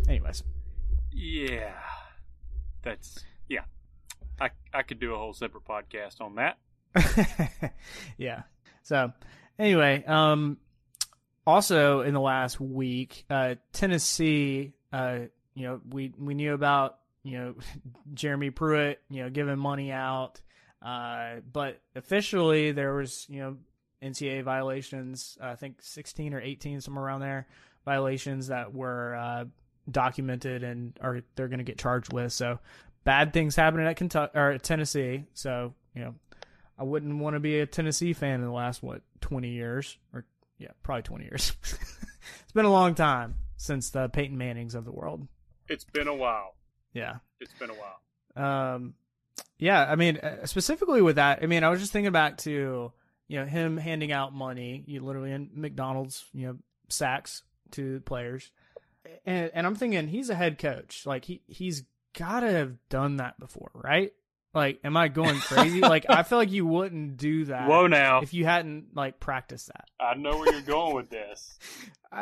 Anyways. 0.08 0.42
Yeah, 1.12 1.74
that's 2.82 3.24
yeah. 3.48 3.64
I 4.40 4.50
I 4.72 4.82
could 4.82 4.98
do 4.98 5.14
a 5.14 5.18
whole 5.18 5.32
separate 5.32 5.64
podcast 5.64 6.20
on 6.20 6.36
that. 6.36 6.58
yeah. 8.18 8.42
So 8.82 9.12
anyway, 9.58 10.04
um, 10.06 10.58
also 11.46 12.00
in 12.00 12.14
the 12.14 12.20
last 12.20 12.60
week, 12.60 13.24
uh, 13.30 13.56
Tennessee, 13.72 14.72
uh, 14.92 15.20
you 15.54 15.66
know, 15.66 15.80
we 15.90 16.12
we 16.18 16.34
knew 16.34 16.54
about 16.54 16.98
you 17.22 17.38
know 17.38 17.54
Jeremy 18.14 18.50
Pruitt, 18.50 19.00
you 19.10 19.22
know, 19.22 19.30
giving 19.30 19.58
money 19.58 19.92
out, 19.92 20.40
uh, 20.82 21.36
but 21.52 21.80
officially 21.94 22.72
there 22.72 22.94
was 22.94 23.26
you 23.28 23.40
know 23.40 23.56
NCAA 24.02 24.44
violations. 24.44 25.38
I 25.40 25.54
think 25.54 25.80
16 25.80 26.34
or 26.34 26.40
18, 26.40 26.80
somewhere 26.80 27.04
around 27.04 27.20
there, 27.20 27.46
violations 27.84 28.48
that 28.48 28.74
were 28.74 29.14
uh, 29.14 29.44
documented 29.90 30.62
and 30.62 30.98
are 31.00 31.22
they're 31.36 31.48
going 31.48 31.58
to 31.58 31.64
get 31.64 31.78
charged 31.78 32.12
with. 32.12 32.32
So 32.32 32.58
bad 33.04 33.32
things 33.32 33.56
happening 33.56 33.86
at 33.86 33.96
Kentucky 33.96 34.38
or 34.38 34.58
Tennessee. 34.58 35.24
So 35.34 35.74
you 35.94 36.02
know 36.02 36.14
I 36.78 36.82
wouldn't 36.84 37.18
want 37.18 37.34
to 37.34 37.40
be 37.40 37.60
a 37.60 37.66
Tennessee 37.66 38.12
fan 38.12 38.40
in 38.40 38.46
the 38.46 38.52
last 38.52 38.82
what 38.82 39.02
twenty 39.20 39.50
years 39.50 39.96
or 40.12 40.24
yeah 40.58 40.68
probably 40.82 41.02
twenty 41.02 41.24
years. 41.24 41.52
it's 41.62 42.52
been 42.52 42.64
a 42.64 42.72
long 42.72 42.94
time 42.94 43.36
since 43.56 43.90
the 43.90 44.08
Peyton 44.08 44.36
Mannings 44.36 44.74
of 44.74 44.84
the 44.84 44.92
world. 44.92 45.26
It's 45.68 45.84
been 45.84 46.08
a 46.08 46.14
while. 46.14 46.54
Yeah, 46.92 47.16
it's 47.40 47.54
been 47.54 47.70
a 47.70 47.74
while. 47.74 48.74
Um, 48.74 48.94
Yeah, 49.58 49.84
I 49.84 49.96
mean, 49.96 50.18
uh, 50.18 50.46
specifically 50.46 51.02
with 51.02 51.16
that, 51.16 51.40
I 51.42 51.46
mean, 51.46 51.64
I 51.64 51.68
was 51.68 51.80
just 51.80 51.92
thinking 51.92 52.12
back 52.12 52.38
to 52.38 52.92
you 53.28 53.40
know 53.40 53.46
him 53.46 53.76
handing 53.76 54.12
out 54.12 54.34
money, 54.34 54.84
you 54.86 55.00
literally 55.00 55.32
in 55.32 55.50
McDonald's, 55.54 56.24
you 56.32 56.46
know, 56.46 56.56
sacks 56.88 57.42
to 57.72 58.00
players, 58.00 58.50
and 59.24 59.50
and 59.54 59.66
I'm 59.66 59.74
thinking 59.74 60.08
he's 60.08 60.30
a 60.30 60.34
head 60.34 60.58
coach, 60.58 61.06
like 61.06 61.24
he 61.24 61.42
he's 61.46 61.84
got 62.16 62.40
to 62.40 62.50
have 62.50 62.76
done 62.88 63.16
that 63.16 63.38
before, 63.40 63.70
right? 63.74 64.12
Like, 64.54 64.80
am 64.84 64.96
I 64.96 65.08
going 65.08 65.38
crazy? 65.40 65.80
like, 65.80 66.06
I 66.08 66.22
feel 66.22 66.38
like 66.38 66.50
you 66.52 66.64
wouldn't 66.66 67.16
do 67.16 67.46
that. 67.46 67.68
Whoa, 67.68 67.86
now 67.86 68.20
if 68.20 68.32
you 68.32 68.44
hadn't 68.44 68.94
like 68.94 69.18
practiced 69.20 69.66
that. 69.68 69.88
I 70.00 70.14
know 70.14 70.36
where 70.38 70.52
you're 70.52 70.62
going 70.62 70.94
with 70.94 71.10
this. 71.10 71.58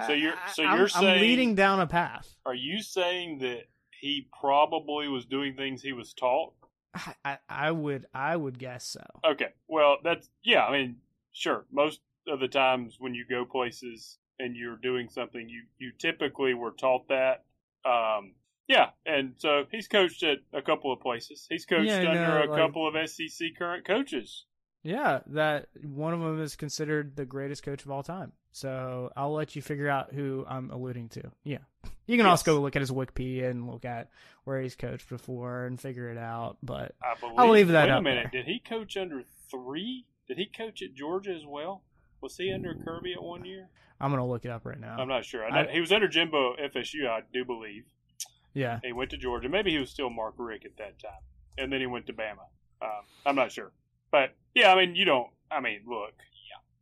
So 0.07 0.15
you're 0.15 0.33
so 0.55 0.63
I- 0.63 0.75
you're 0.77 0.85
I'm, 0.85 0.89
saying 0.89 1.15
I'm 1.17 1.21
leading 1.21 1.55
down 1.55 1.79
a 1.79 1.87
path. 1.87 2.35
Are 2.47 2.55
you 2.55 2.81
saying 2.81 3.41
that 3.41 3.65
he 4.01 4.27
probably 4.41 5.07
was 5.07 5.27
doing 5.27 5.55
things 5.55 5.83
he 5.83 5.93
was 5.93 6.15
taught? 6.15 6.55
I, 6.95 7.15
I, 7.27 7.39
I 7.47 7.71
would 7.73 8.07
I 8.15 8.35
would 8.35 8.59
guess 8.59 8.87
so. 8.87 9.05
Okay. 9.23 9.49
Well, 9.69 9.99
that's 10.03 10.31
yeah. 10.43 10.65
I 10.65 10.73
mean, 10.73 10.97
sure. 11.33 11.67
Most 11.71 12.01
of 12.27 12.41
the 12.41 12.49
times 12.49 12.97
when 12.99 13.15
you 13.15 13.27
go 13.29 13.45
places 13.45 14.17
and 14.39 14.57
you're 14.57 14.77
doing 14.79 15.11
something, 15.11 15.47
you 15.47 15.65
you 15.79 15.93
typically 15.99 16.55
were 16.55 16.71
taught 16.73 17.09
that. 17.09 17.45
Um, 17.85 18.33
yeah, 18.73 18.91
and 19.07 19.35
so 19.39 19.65
he's 19.71 19.89
coached 19.89 20.23
at 20.23 20.39
a 20.53 20.63
couple 20.63 20.93
of 20.93 21.01
places. 21.01 21.47
He's 21.49 21.65
coached 21.67 21.87
Yeah, 21.89 21.99
under 21.99 22.15
no, 22.15 22.45
a 22.45 22.47
like- 22.51 22.59
couple 22.61 22.87
of 22.89 22.95
SEC 23.09 23.51
current 23.59 23.85
coaches. 23.87 24.45
Yeah, 24.85 25.21
that 25.29 25.69
one 25.85 26.13
of 26.13 26.21
them 26.21 26.41
is 26.41 26.57
considered 26.57 27.15
the 27.15 27.25
greatest 27.25 27.63
coach 27.63 27.85
of 27.85 27.91
all 27.93 28.03
time. 28.03 28.33
So 28.51 29.13
I'll 29.17 29.33
let 29.33 29.55
you 29.55 29.63
figure 29.63 29.89
out 29.89 30.13
who 30.13 30.45
I'm 30.49 30.71
alluding 30.71 31.09
to. 31.11 31.31
Yeah, 31.45 31.59
you 32.07 32.17
can 32.17 32.27
Yes. 32.27 32.31
also 32.31 32.57
go 32.57 32.61
look 32.61 32.75
at 32.77 32.81
his 32.83 32.91
Wikipedia 32.91 33.49
and 33.49 33.71
look 33.71 33.85
at 33.85 34.11
where 34.45 34.61
he's 34.61 34.75
coached 34.75 35.09
before 35.09 35.67
and 35.67 35.81
figure 35.81 36.11
it 36.11 36.19
out. 36.19 36.57
But 36.63 36.95
I 37.03 37.15
believe. 37.21 37.39
I'll 37.39 37.51
leave 37.51 37.69
that 37.69 37.89
Wait 37.89 37.95
a 37.97 38.03
minute. 38.03 38.29
there. 38.33 38.43
Did 38.43 38.51
he 38.51 38.59
coach 38.59 38.97
under 38.97 39.23
three? 39.51 40.07
Did 40.27 40.39
he 40.39 40.47
coach 40.47 40.83
at 40.83 40.95
Georgia 40.95 41.33
as 41.33 41.47
well? 41.47 41.85
Was 42.21 42.37
he 42.37 42.53
under 42.53 42.75
Kirby 42.75 43.13
at 43.15 43.23
one 43.23 43.45
year? 43.45 43.69
I'm 44.01 44.11
gonna 44.11 44.27
look 44.27 44.45
it 44.45 44.51
up 44.51 44.67
right 44.67 44.81
now. 44.81 44.97
I'm 44.99 45.09
not 45.09 45.25
sure. 45.25 45.45
I 45.47 45.61
I- 45.63 45.73
he 45.73 45.81
was 45.81 45.93
under 45.93 46.09
Jimbo 46.09 46.57
FSU, 46.57 47.09
I 47.09 47.21
do 47.33 47.45
believe. 47.45 47.85
Yeah, 48.55 48.81
He 48.83 48.93
went 48.93 49.11
to 49.11 49.17
Georgia. 49.17 49.49
Maybe 49.49 49.71
he 49.71 49.79
was 49.79 49.91
still 49.91 50.11
Mark 50.11 50.35
Richt 50.37 50.65
at 50.65 50.77
that 50.79 50.99
time, 50.99 51.23
and 51.59 51.73
then 51.73 51.81
he 51.81 51.87
went 51.87 52.07
to 52.07 52.13
Bama. 52.13 52.47
Um, 52.83 53.05
I'm 53.25 53.37
not 53.37 53.53
sure, 53.53 53.73
but 54.11 54.35
yeah, 54.55 54.73
I 54.73 54.77
mean, 54.77 54.95
you 54.95 55.05
don't. 55.05 55.29
I 55.51 55.61
mean, 55.61 55.83
look, 55.87 56.15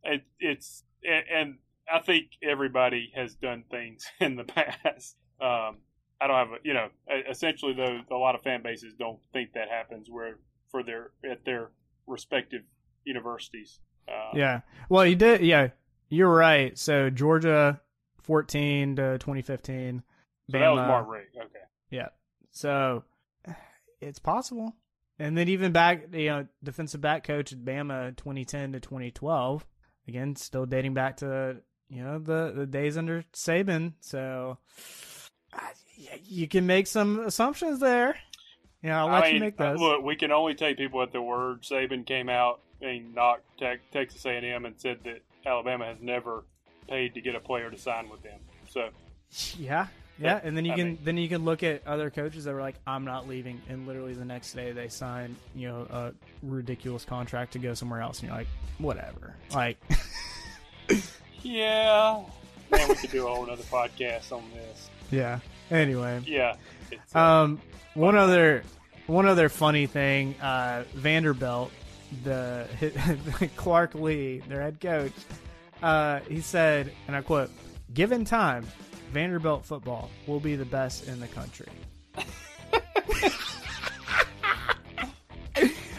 yeah, 0.03 0.13
it, 0.13 0.23
it's 0.39 0.83
and, 1.03 1.25
and 1.33 1.57
I 1.91 1.99
think 1.99 2.27
everybody 2.43 3.11
has 3.15 3.35
done 3.35 3.63
things 3.69 4.05
in 4.19 4.35
the 4.35 4.43
past. 4.43 5.15
Um, 5.41 5.77
I 6.19 6.27
don't 6.27 6.35
have 6.35 6.51
a, 6.51 6.57
you 6.63 6.73
know, 6.73 6.89
essentially 7.29 7.73
though, 7.73 8.01
a 8.11 8.15
lot 8.15 8.35
of 8.35 8.41
fan 8.41 8.61
bases 8.61 8.93
don't 8.97 9.19
think 9.33 9.53
that 9.53 9.69
happens 9.69 10.07
where 10.09 10.37
for 10.69 10.83
their 10.83 11.11
at 11.29 11.43
their 11.45 11.71
respective 12.07 12.61
universities. 13.05 13.79
Uh, 14.07 14.31
yeah. 14.35 14.61
Well, 14.89 15.03
he 15.03 15.15
did. 15.15 15.41
Yeah, 15.41 15.69
you're 16.09 16.33
right. 16.33 16.77
So 16.77 17.09
Georgia, 17.09 17.81
14 18.21 18.97
to 18.97 19.17
2015. 19.17 20.03
So 20.51 20.59
that 20.59 20.69
was 20.69 20.79
Bama- 20.79 20.87
Mark 20.87 21.07
Richt. 21.09 21.35
Okay. 21.37 21.65
Yeah. 21.89 22.09
So 22.51 23.03
it's 23.99 24.19
possible. 24.19 24.75
And 25.19 25.37
then 25.37 25.49
even 25.49 25.71
back, 25.71 26.07
you 26.13 26.29
know, 26.29 26.47
defensive 26.63 27.01
back 27.01 27.23
coach 27.23 27.51
at 27.53 27.59
Bama 27.59 28.15
2010 28.17 28.73
to 28.73 28.79
2012. 28.79 29.65
Again, 30.07 30.35
still 30.35 30.65
dating 30.65 30.93
back 30.95 31.17
to, 31.17 31.57
you 31.89 32.03
know, 32.03 32.17
the, 32.17 32.51
the 32.55 32.65
days 32.65 32.97
under 32.97 33.23
Saban. 33.33 33.93
So 33.99 34.57
I- 35.53 35.73
you 36.23 36.47
can 36.47 36.65
make 36.65 36.87
some 36.87 37.19
assumptions 37.19 37.79
there. 37.79 38.17
Yeah, 38.81 38.99
I'll 39.03 39.11
let 39.11 39.23
I 39.23 39.27
you 39.27 39.33
mean, 39.33 39.41
make 39.43 39.57
those. 39.57 39.79
Look, 39.79 40.03
we 40.03 40.15
can 40.15 40.31
only 40.31 40.55
take 40.55 40.77
people 40.77 41.03
at 41.03 41.11
their 41.11 41.21
word. 41.21 41.61
Saban 41.61 42.03
came 42.05 42.29
out 42.29 42.61
and 42.81 43.13
knocked 43.13 43.43
Tech, 43.59 43.79
Texas 43.91 44.25
A&M 44.25 44.65
and 44.65 44.73
said 44.79 44.97
that 45.03 45.19
Alabama 45.45 45.85
has 45.85 45.97
never 46.01 46.43
paid 46.89 47.13
to 47.13 47.21
get 47.21 47.35
a 47.35 47.39
player 47.39 47.69
to 47.69 47.77
sign 47.77 48.09
with 48.09 48.23
them. 48.23 48.39
So 48.69 48.89
Yeah, 49.59 49.85
yeah, 50.21 50.39
and 50.43 50.55
then 50.55 50.65
you 50.65 50.73
I 50.73 50.75
can 50.75 50.87
mean- 50.87 50.99
then 51.03 51.17
you 51.17 51.27
can 51.29 51.43
look 51.45 51.63
at 51.63 51.85
other 51.87 52.09
coaches 52.09 52.43
that 52.45 52.53
were 52.53 52.61
like, 52.61 52.75
"I'm 52.87 53.05
not 53.05 53.27
leaving," 53.27 53.61
and 53.69 53.87
literally 53.87 54.13
the 54.13 54.25
next 54.25 54.53
day 54.53 54.71
they 54.71 54.87
sign 54.89 55.35
you 55.55 55.67
know 55.67 55.87
a 55.89 56.11
ridiculous 56.43 57.03
contract 57.05 57.53
to 57.53 57.59
go 57.59 57.73
somewhere 57.73 58.01
else, 58.01 58.19
and 58.19 58.29
you're 58.29 58.37
like, 58.37 58.47
"Whatever." 58.77 59.35
Like, 59.53 59.77
yeah, 61.43 62.21
man, 62.69 62.89
we 62.89 62.95
could 62.95 63.11
do 63.11 63.27
a 63.27 63.33
whole 63.33 63.49
other 63.49 63.63
podcast 63.63 64.31
on 64.31 64.43
this. 64.53 64.89
yeah. 65.09 65.39
Anyway, 65.69 66.19
Yeah, 66.25 66.55
uh, 67.15 67.19
um, 67.43 67.61
one 67.93 68.15
other 68.17 68.63
one 69.07 69.25
other 69.25 69.47
funny 69.49 69.85
thing, 69.87 70.35
uh, 70.41 70.83
Vanderbilt, 70.93 71.71
the 72.23 72.67
Clark 73.55 73.95
Lea, 73.95 74.39
their 74.49 74.61
head 74.61 74.81
coach, 74.81 75.13
uh, 75.81 76.19
he 76.27 76.41
said, 76.41 76.91
and 77.07 77.15
I 77.15 77.21
quote, 77.21 77.49
"Given 77.93 78.25
time." 78.25 78.65
Vanderbilt 79.11 79.65
football 79.65 80.09
will 80.27 80.39
be 80.39 80.55
the 80.55 80.65
best 80.65 81.07
in 81.07 81.19
the 81.19 81.27
country. 81.27 81.67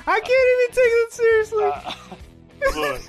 I 0.05 0.21
can't 0.21 0.27
even 0.27 0.69
take 0.71 0.93
it 0.93 1.13
seriously. 1.13 1.65
uh, 1.65 1.93
look, 2.77 3.01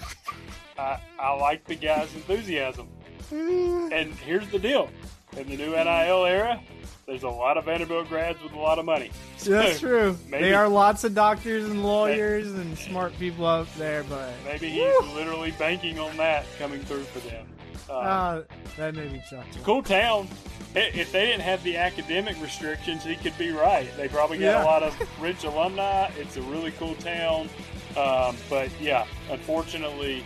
I, 0.77 0.99
I 1.19 1.33
like 1.33 1.63
the 1.65 1.75
guy's 1.75 2.13
enthusiasm, 2.15 2.87
and 3.31 4.13
here's 4.13 4.47
the 4.49 4.59
deal: 4.59 4.89
in 5.37 5.47
the 5.49 5.57
new 5.57 5.71
NIL 5.71 6.25
era, 6.25 6.59
there's 7.07 7.23
a 7.23 7.29
lot 7.29 7.57
of 7.57 7.65
Vanderbilt 7.65 8.09
grads 8.09 8.41
with 8.43 8.53
a 8.53 8.59
lot 8.59 8.77
of 8.79 8.85
money. 8.85 9.09
That's 9.43 9.79
true. 9.79 10.17
Maybe- 10.29 10.45
There 10.45 10.59
are 10.59 10.69
lots 10.69 11.03
of 11.03 11.15
doctors 11.15 11.65
and 11.65 11.83
lawyers 11.83 12.47
and 12.51 12.77
smart 12.77 13.17
people 13.19 13.45
out 13.47 13.67
there, 13.77 14.03
but 14.03 14.31
Maybe 14.45 14.69
he's 14.69 15.13
literally 15.13 15.51
banking 15.51 15.97
on 15.99 16.15
that 16.17 16.45
coming 16.59 16.81
through 16.81 17.03
for 17.05 17.19
them. 17.27 17.47
Uh, 17.89 17.93
uh, 17.93 18.43
that 18.77 18.95
made 18.95 19.11
me 19.11 19.21
chuckle. 19.29 19.45
cool 19.63 19.83
town. 19.83 20.27
If 20.75 21.11
they 21.11 21.27
didn't 21.27 21.41
have 21.41 21.61
the 21.63 21.77
academic 21.77 22.35
restrictions, 22.41 23.03
he 23.03 23.15
could 23.15 23.37
be 23.37 23.51
right. 23.51 23.87
They 23.95 24.07
probably 24.07 24.39
got 24.39 24.45
Yeah. 24.45 24.63
a 24.63 24.65
lot 24.65 24.81
of 24.81 24.95
rich 25.21 25.43
alumni. 25.43 26.09
It's 26.17 26.35
a 26.37 26.41
really 26.41 26.71
cool 26.71 26.95
town. 26.95 27.47
Um, 27.95 28.35
but 28.49 28.69
yeah, 28.81 29.05
unfortunately, 29.29 30.23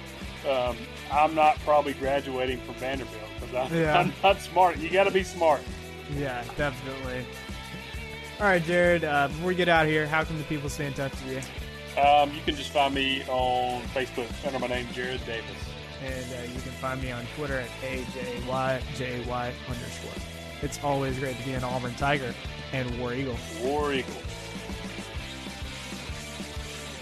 um, 0.50 0.78
I'm 1.12 1.36
not 1.36 1.60
probably 1.66 1.94
graduating 1.94 2.60
from 2.62 2.76
Vanderbilt 2.76 3.18
because 3.42 3.56
I'm, 3.72 3.78
Yeah. 3.78 4.00
I'm 4.00 4.14
not 4.24 4.40
smart. 4.42 4.78
You 4.78 4.90
got 4.90 5.04
to 5.04 5.12
be 5.12 5.24
smart. 5.24 5.62
Yeah, 6.18 6.42
definitely. 6.56 7.26
All 8.40 8.46
right, 8.46 8.64
Jared. 8.64 9.04
Uh, 9.04 9.28
before 9.28 9.48
we 9.48 9.56
get 9.56 9.68
out 9.68 9.84
of 9.86 9.92
here, 9.92 10.08
how 10.08 10.24
can 10.24 10.38
the 10.38 10.44
people 10.46 10.70
stay 10.70 10.86
in 10.86 10.94
touch 10.94 11.12
with 11.12 11.46
you? 11.98 12.02
Um, 12.02 12.32
you 12.32 12.40
can 12.46 12.56
just 12.56 12.70
find 12.72 12.94
me 12.94 13.24
on 13.28 13.82
Facebook 13.88 14.28
under 14.46 14.60
my 14.60 14.68
name, 14.68 14.88
Jared 14.94 15.26
Davis. 15.26 15.44
And 16.04 16.26
uh, 16.34 16.54
you 16.54 16.62
can 16.62 16.72
find 16.74 17.02
me 17.02 17.12
on 17.12 17.26
Twitter 17.36 17.60
at 17.60 17.70
AJYJY 17.82 19.52
underscore. 19.68 20.24
It's 20.62 20.84
always 20.84 21.18
great 21.20 21.38
to 21.38 21.46
be 21.46 21.54
an 21.54 21.64
Auburn 21.64 21.96
Tiger 21.96 22.34
and 22.74 23.00
War 23.00 23.14
Eagle. 23.14 23.38
War 23.62 23.94
Eagle. 23.94 24.14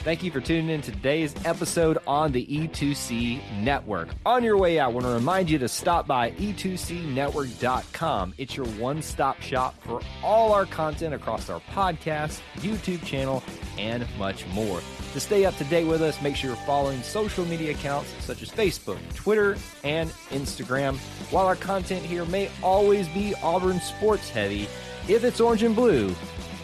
Thank 0.05 0.21
you 0.21 0.29
for 0.29 0.39
tuning 0.39 0.69
in 0.69 0.83
today's 0.83 1.33
episode 1.45 1.97
on 2.05 2.31
the 2.31 2.45
E2C 2.45 3.59
Network. 3.63 4.09
On 4.23 4.43
your 4.43 4.55
way 4.55 4.77
out, 4.77 4.91
I 4.91 4.93
want 4.93 5.07
to 5.07 5.11
remind 5.11 5.49
you 5.49 5.57
to 5.57 5.67
stop 5.67 6.05
by 6.05 6.29
E 6.37 6.53
e2cnetwork.com. 6.53 8.35
It's 8.37 8.55
your 8.55 8.67
one 8.67 9.01
stop 9.01 9.41
shop 9.41 9.73
for 9.81 10.01
all 10.21 10.53
our 10.53 10.67
content 10.67 11.15
across 11.15 11.49
our 11.49 11.59
podcast, 11.71 12.41
YouTube 12.57 13.03
channel, 13.03 13.43
and 13.79 14.05
much 14.19 14.45
more. 14.49 14.79
To 15.15 15.21
stay 15.21 15.45
up 15.45 15.55
to 15.59 15.63
date 15.63 15.85
with 15.85 16.01
us, 16.01 16.21
make 16.21 16.35
sure 16.35 16.49
you're 16.49 16.65
following 16.65 17.01
social 17.01 17.45
media 17.45 17.71
accounts 17.71 18.13
such 18.19 18.41
as 18.41 18.49
Facebook, 18.49 18.99
Twitter, 19.15 19.55
and 19.85 20.09
Instagram. 20.31 20.97
While 21.31 21.45
our 21.45 21.55
content 21.55 22.05
here 22.05 22.25
may 22.25 22.51
always 22.61 23.07
be 23.07 23.33
Auburn 23.41 23.79
sports 23.79 24.29
heavy, 24.29 24.67
if 25.07 25.23
it's 25.23 25.39
orange 25.39 25.63
and 25.63 25.73
blue, 25.73 26.13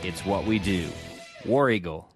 it's 0.03 0.25
what 0.25 0.45
we 0.45 0.59
do. 0.59 0.89
War 1.45 1.69
Eagle. 1.69 2.10